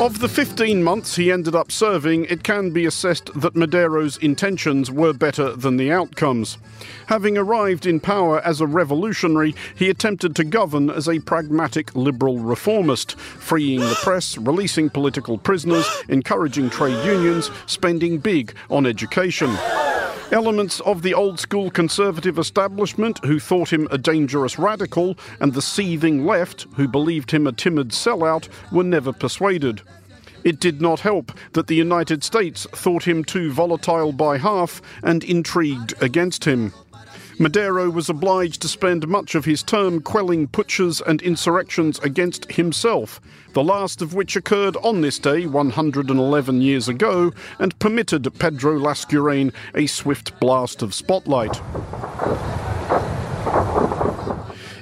Of 0.00 0.20
the 0.20 0.28
15 0.28 0.82
months 0.82 1.16
he 1.16 1.30
ended 1.30 1.54
up 1.54 1.70
serving, 1.70 2.24
it 2.24 2.42
can 2.42 2.70
be 2.70 2.86
assessed 2.86 3.30
that 3.40 3.54
Madero's 3.54 4.16
intentions 4.18 4.90
were 4.90 5.12
better 5.12 5.54
than 5.54 5.76
the 5.76 5.92
outcomes. 5.92 6.58
Having 7.06 7.38
arrived 7.38 7.86
in 7.86 8.00
power 8.00 8.40
as 8.40 8.60
a 8.60 8.66
revolutionary, 8.66 9.54
he 9.74 9.90
attempted 9.90 10.34
to 10.36 10.44
govern 10.44 10.90
as 10.90 11.08
a 11.08 11.20
pragmatic 11.20 11.94
liberal 11.94 12.38
reformist, 12.38 13.18
freeing 13.18 13.80
the 13.80 13.98
press, 14.02 14.36
releasing 14.38 14.90
political 14.90 15.38
prisoners, 15.38 15.86
encouraging 16.08 16.70
trade 16.70 17.04
unions, 17.04 17.50
spending 17.66 18.18
big 18.18 18.54
on 18.70 18.86
education. 18.86 19.56
Elements 20.32 20.80
of 20.80 21.02
the 21.02 21.12
old 21.12 21.38
school 21.38 21.70
conservative 21.70 22.38
establishment 22.38 23.22
who 23.22 23.38
thought 23.38 23.70
him 23.70 23.86
a 23.90 23.98
dangerous 23.98 24.58
radical 24.58 25.14
and 25.40 25.52
the 25.52 25.60
seething 25.60 26.24
left 26.24 26.66
who 26.76 26.88
believed 26.88 27.30
him 27.30 27.46
a 27.46 27.52
timid 27.52 27.90
sellout 27.90 28.48
were 28.72 28.82
never 28.82 29.12
persuaded. 29.12 29.82
It 30.42 30.58
did 30.58 30.80
not 30.80 31.00
help 31.00 31.32
that 31.52 31.66
the 31.66 31.74
United 31.74 32.24
States 32.24 32.66
thought 32.72 33.06
him 33.06 33.24
too 33.24 33.52
volatile 33.52 34.10
by 34.10 34.38
half 34.38 34.80
and 35.02 35.22
intrigued 35.22 35.92
against 36.02 36.46
him. 36.46 36.72
Madero 37.42 37.90
was 37.90 38.08
obliged 38.08 38.62
to 38.62 38.68
spend 38.68 39.08
much 39.08 39.34
of 39.34 39.44
his 39.44 39.64
term 39.64 40.00
quelling 40.00 40.46
putsches 40.46 41.02
and 41.04 41.20
insurrections 41.22 41.98
against 41.98 42.52
himself, 42.52 43.20
the 43.52 43.64
last 43.64 44.00
of 44.00 44.14
which 44.14 44.36
occurred 44.36 44.76
on 44.76 45.00
this 45.00 45.18
day 45.18 45.44
111 45.44 46.62
years 46.62 46.86
ago 46.86 47.32
and 47.58 47.76
permitted 47.80 48.32
Pedro 48.38 48.78
Lascurain 48.78 49.52
a 49.74 49.88
swift 49.88 50.38
blast 50.38 50.82
of 50.82 50.94
spotlight. 50.94 51.60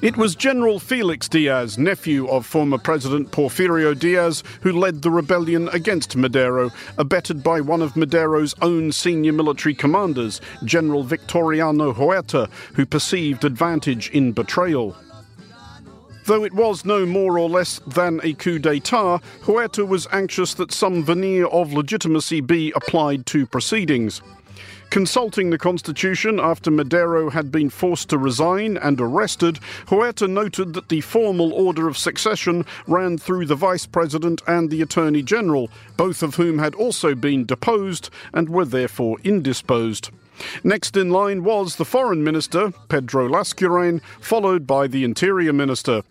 It 0.03 0.17
was 0.17 0.35
General 0.35 0.81
Felix 0.81 1.29
Diaz, 1.29 1.77
nephew 1.77 2.27
of 2.29 2.47
former 2.47 2.79
President 2.79 3.31
Porfirio 3.33 3.93
Diaz, 3.93 4.43
who 4.63 4.73
led 4.73 5.03
the 5.03 5.11
rebellion 5.11 5.69
against 5.75 6.17
Madero, 6.17 6.71
abetted 6.97 7.43
by 7.43 7.61
one 7.61 7.83
of 7.83 7.99
Madero's 7.99 8.55
own 8.63 8.93
senior 8.93 9.35
military 9.35 9.75
commanders, 9.75 10.41
General 10.65 11.03
Victoriano 11.03 11.93
Huerta, 11.93 12.49
who 12.73 12.87
perceived 12.87 13.45
advantage 13.45 14.09
in 14.09 14.33
betrayal. 14.33 14.97
Though 16.25 16.45
it 16.45 16.55
was 16.55 16.87
no 16.87 17.05
more 17.05 17.39
or 17.39 17.51
less 17.51 17.81
than 17.87 18.21
a 18.23 18.33
coup 18.33 18.59
d'etat, 18.59 19.19
Huerta 19.43 19.85
was 19.85 20.09
anxious 20.13 20.55
that 20.55 20.73
some 20.73 21.05
veneer 21.05 21.47
of 21.49 21.75
legitimacy 21.75 22.41
be 22.41 22.73
applied 22.75 23.27
to 23.27 23.45
proceedings. 23.45 24.23
Consulting 24.91 25.51
the 25.51 25.59
Constitution 25.59 26.41
after 26.41 26.69
Madero 26.69 27.31
had 27.31 27.53
been 27.53 27.71
forced 27.71 28.09
to 28.11 28.19
resign 28.19 28.77
and 28.77 29.01
arrested, 29.01 29.61
Huerta 29.87 30.27
noted 30.27 30.75
that 30.75 30.89
the 30.89 31.01
formal 31.01 31.53
order 31.53 31.87
of 31.87 31.97
succession 31.97 32.67
ran 32.89 33.17
through 33.17 33.47
the 33.47 33.55
Vice 33.55 33.87
President 33.87 34.43
and 34.49 34.69
the 34.69 34.83
Attorney 34.83 35.23
General, 35.23 35.71
both 35.97 36.25
of 36.25 36.35
whom 36.35 36.59
had 36.59 36.75
also 36.75 37.15
been 37.15 37.45
deposed 37.45 38.11
and 38.35 38.49
were 38.49 38.65
therefore 38.65 39.19
indisposed. 39.23 40.11
Next 40.65 40.97
in 40.97 41.11
line 41.11 41.45
was 41.45 41.77
the 41.77 41.85
Foreign 41.85 42.25
Minister, 42.25 42.73
Pedro 42.89 43.29
Lascurain, 43.29 44.01
followed 44.21 44.67
by 44.67 44.89
the 44.89 45.05
Interior 45.05 45.53
Minister. 45.53 46.03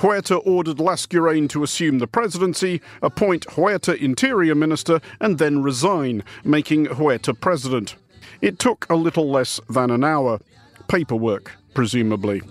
Huerta 0.00 0.36
ordered 0.36 0.76
Lascurain 0.76 1.48
to 1.48 1.62
assume 1.62 1.98
the 1.98 2.06
presidency, 2.06 2.82
appoint 3.00 3.46
Huerta 3.52 3.96
Interior 3.96 4.54
Minister, 4.54 5.00
and 5.18 5.38
then 5.38 5.62
resign, 5.62 6.22
making 6.44 6.84
Huerta 6.84 7.32
president. 7.32 7.96
It 8.40 8.58
took 8.58 8.86
a 8.88 8.94
little 8.94 9.30
less 9.30 9.60
than 9.68 9.90
an 9.90 10.04
hour. 10.04 10.40
Paperwork, 10.86 11.52
presumably. 11.74 12.42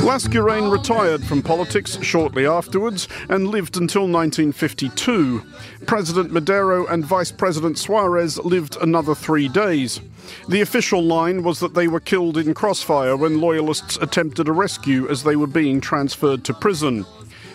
Lascurain 0.00 0.72
retired 0.72 1.22
from 1.22 1.42
politics 1.42 1.98
shortly 2.02 2.46
afterwards 2.46 3.06
and 3.28 3.48
lived 3.48 3.76
until 3.76 4.02
1952. 4.02 5.42
President 5.86 6.32
Madero 6.32 6.86
and 6.86 7.04
Vice 7.04 7.30
President 7.30 7.76
Suarez 7.78 8.38
lived 8.38 8.78
another 8.80 9.14
three 9.14 9.48
days. 9.48 10.00
The 10.48 10.62
official 10.62 11.02
line 11.02 11.42
was 11.42 11.60
that 11.60 11.74
they 11.74 11.86
were 11.86 12.00
killed 12.00 12.38
in 12.38 12.54
crossfire 12.54 13.14
when 13.14 13.42
loyalists 13.42 13.98
attempted 13.98 14.48
a 14.48 14.52
rescue 14.52 15.06
as 15.08 15.22
they 15.22 15.36
were 15.36 15.46
being 15.46 15.82
transferred 15.82 16.44
to 16.44 16.54
prison. 16.54 17.04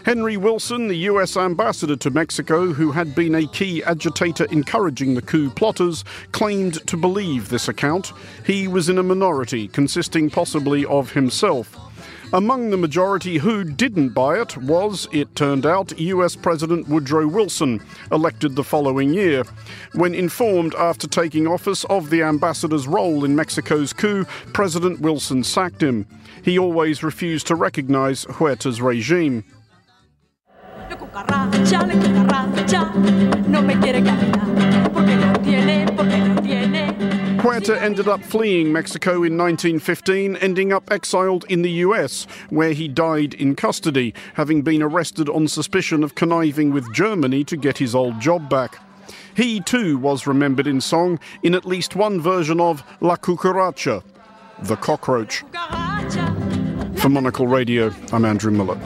Henry 0.05 0.37
Wilson, 0.37 0.87
the 0.87 1.09
US 1.09 1.35
ambassador 1.35 1.95
to 1.95 2.11
Mexico, 2.11 2.73
who 2.73 2.91
had 2.91 3.15
been 3.15 3.33
a 3.33 3.47
key 3.47 3.83
agitator 3.83 4.45
encouraging 4.51 5.15
the 5.15 5.21
coup 5.23 5.49
plotters, 5.49 6.05
claimed 6.31 6.85
to 6.85 6.95
believe 6.95 7.49
this 7.49 7.67
account. 7.67 8.13
He 8.45 8.67
was 8.67 8.87
in 8.87 8.99
a 8.99 9.03
minority, 9.03 9.67
consisting 9.67 10.29
possibly 10.29 10.85
of 10.85 11.13
himself. 11.13 11.75
Among 12.31 12.69
the 12.69 12.77
majority 12.77 13.39
who 13.39 13.63
didn't 13.63 14.09
buy 14.09 14.39
it 14.39 14.55
was, 14.57 15.07
it 15.11 15.35
turned 15.35 15.65
out, 15.65 15.99
US 15.99 16.35
President 16.35 16.87
Woodrow 16.87 17.27
Wilson, 17.27 17.81
elected 18.11 18.55
the 18.55 18.63
following 18.63 19.11
year. 19.11 19.43
When 19.93 20.13
informed 20.13 20.75
after 20.75 21.07
taking 21.07 21.47
office 21.47 21.83
of 21.85 22.11
the 22.11 22.21
ambassador's 22.21 22.87
role 22.87 23.25
in 23.25 23.35
Mexico's 23.35 23.91
coup, 23.91 24.25
President 24.53 24.99
Wilson 24.99 25.43
sacked 25.43 25.81
him. 25.81 26.05
He 26.43 26.59
always 26.59 27.01
refused 27.01 27.47
to 27.47 27.55
recognize 27.55 28.25
Huerta's 28.25 28.83
regime 28.83 29.43
cucaracha, 31.15 31.87
la 31.87 31.93
cucaracha 31.93 33.47
no 33.47 33.61
me 33.61 33.75
quiere 33.79 34.01
caminar 34.03 34.91
porque 34.91 35.15
no 35.15 35.33
tiene, 35.41 35.85
porque 35.95 36.17
no 36.17 36.41
tiene. 36.41 36.93
Huerta 37.41 37.79
ended 37.81 38.07
up 38.07 38.21
fleeing 38.23 38.73
Mexico 38.73 39.23
in 39.23 39.37
1915, 39.37 40.35
ending 40.37 40.73
up 40.73 40.91
exiled 40.91 41.45
in 41.47 41.61
the 41.61 41.71
US, 41.85 42.25
where 42.49 42.73
he 42.73 42.87
died 42.87 43.33
in 43.35 43.55
custody, 43.55 44.13
having 44.33 44.61
been 44.61 44.81
arrested 44.81 45.29
on 45.29 45.47
suspicion 45.47 46.03
of 46.03 46.15
conniving 46.15 46.71
with 46.71 46.91
Germany 46.93 47.43
to 47.43 47.55
get 47.55 47.77
his 47.77 47.93
old 47.93 48.19
job 48.19 48.49
back. 48.49 48.81
He 49.35 49.59
too 49.59 49.97
was 49.97 50.25
remembered 50.25 50.65
in 50.65 50.81
song 50.81 51.19
in 51.43 51.53
at 51.53 51.65
least 51.65 51.95
one 51.95 52.19
version 52.19 52.59
of 52.59 52.83
La 52.99 53.15
Cucaracha, 53.15 54.03
the 54.63 54.75
cockroach. 54.77 55.43
For 56.99 57.09
Monocle 57.09 57.45
Radio, 57.45 57.93
I'm 58.11 58.25
Andrew 58.25 58.51
Mueller. 58.51 58.79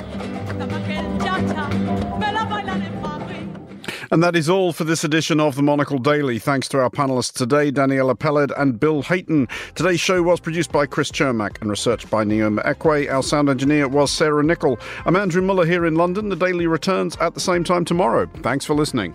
And 4.11 4.23
that 4.23 4.35
is 4.35 4.49
all 4.49 4.73
for 4.73 4.85
this 4.85 5.03
edition 5.03 5.39
of 5.39 5.55
the 5.55 5.61
Monocle 5.61 5.99
Daily. 5.99 6.39
Thanks 6.39 6.67
to 6.69 6.79
our 6.79 6.89
panelists 6.89 7.31
today, 7.31 7.69
Daniella 7.69 8.15
Peled 8.15 8.51
and 8.57 8.79
Bill 8.79 9.03
Hayton. 9.03 9.47
Today's 9.75 9.99
show 9.99 10.23
was 10.23 10.39
produced 10.39 10.71
by 10.71 10.87
Chris 10.87 11.11
Chermack 11.11 11.61
and 11.61 11.69
researched 11.69 12.09
by 12.09 12.23
Neoma 12.23 12.65
Ekwe. 12.65 13.11
Our 13.11 13.21
sound 13.21 13.49
engineer 13.49 13.87
was 13.87 14.11
Sarah 14.11 14.43
Nichol. 14.43 14.79
I'm 15.05 15.15
Andrew 15.15 15.43
Mueller 15.43 15.65
here 15.65 15.85
in 15.85 15.93
London. 15.93 16.29
The 16.29 16.35
Daily 16.35 16.65
returns 16.65 17.17
at 17.17 17.35
the 17.35 17.39
same 17.39 17.63
time 17.63 17.85
tomorrow. 17.85 18.25
Thanks 18.41 18.65
for 18.65 18.73
listening. 18.73 19.13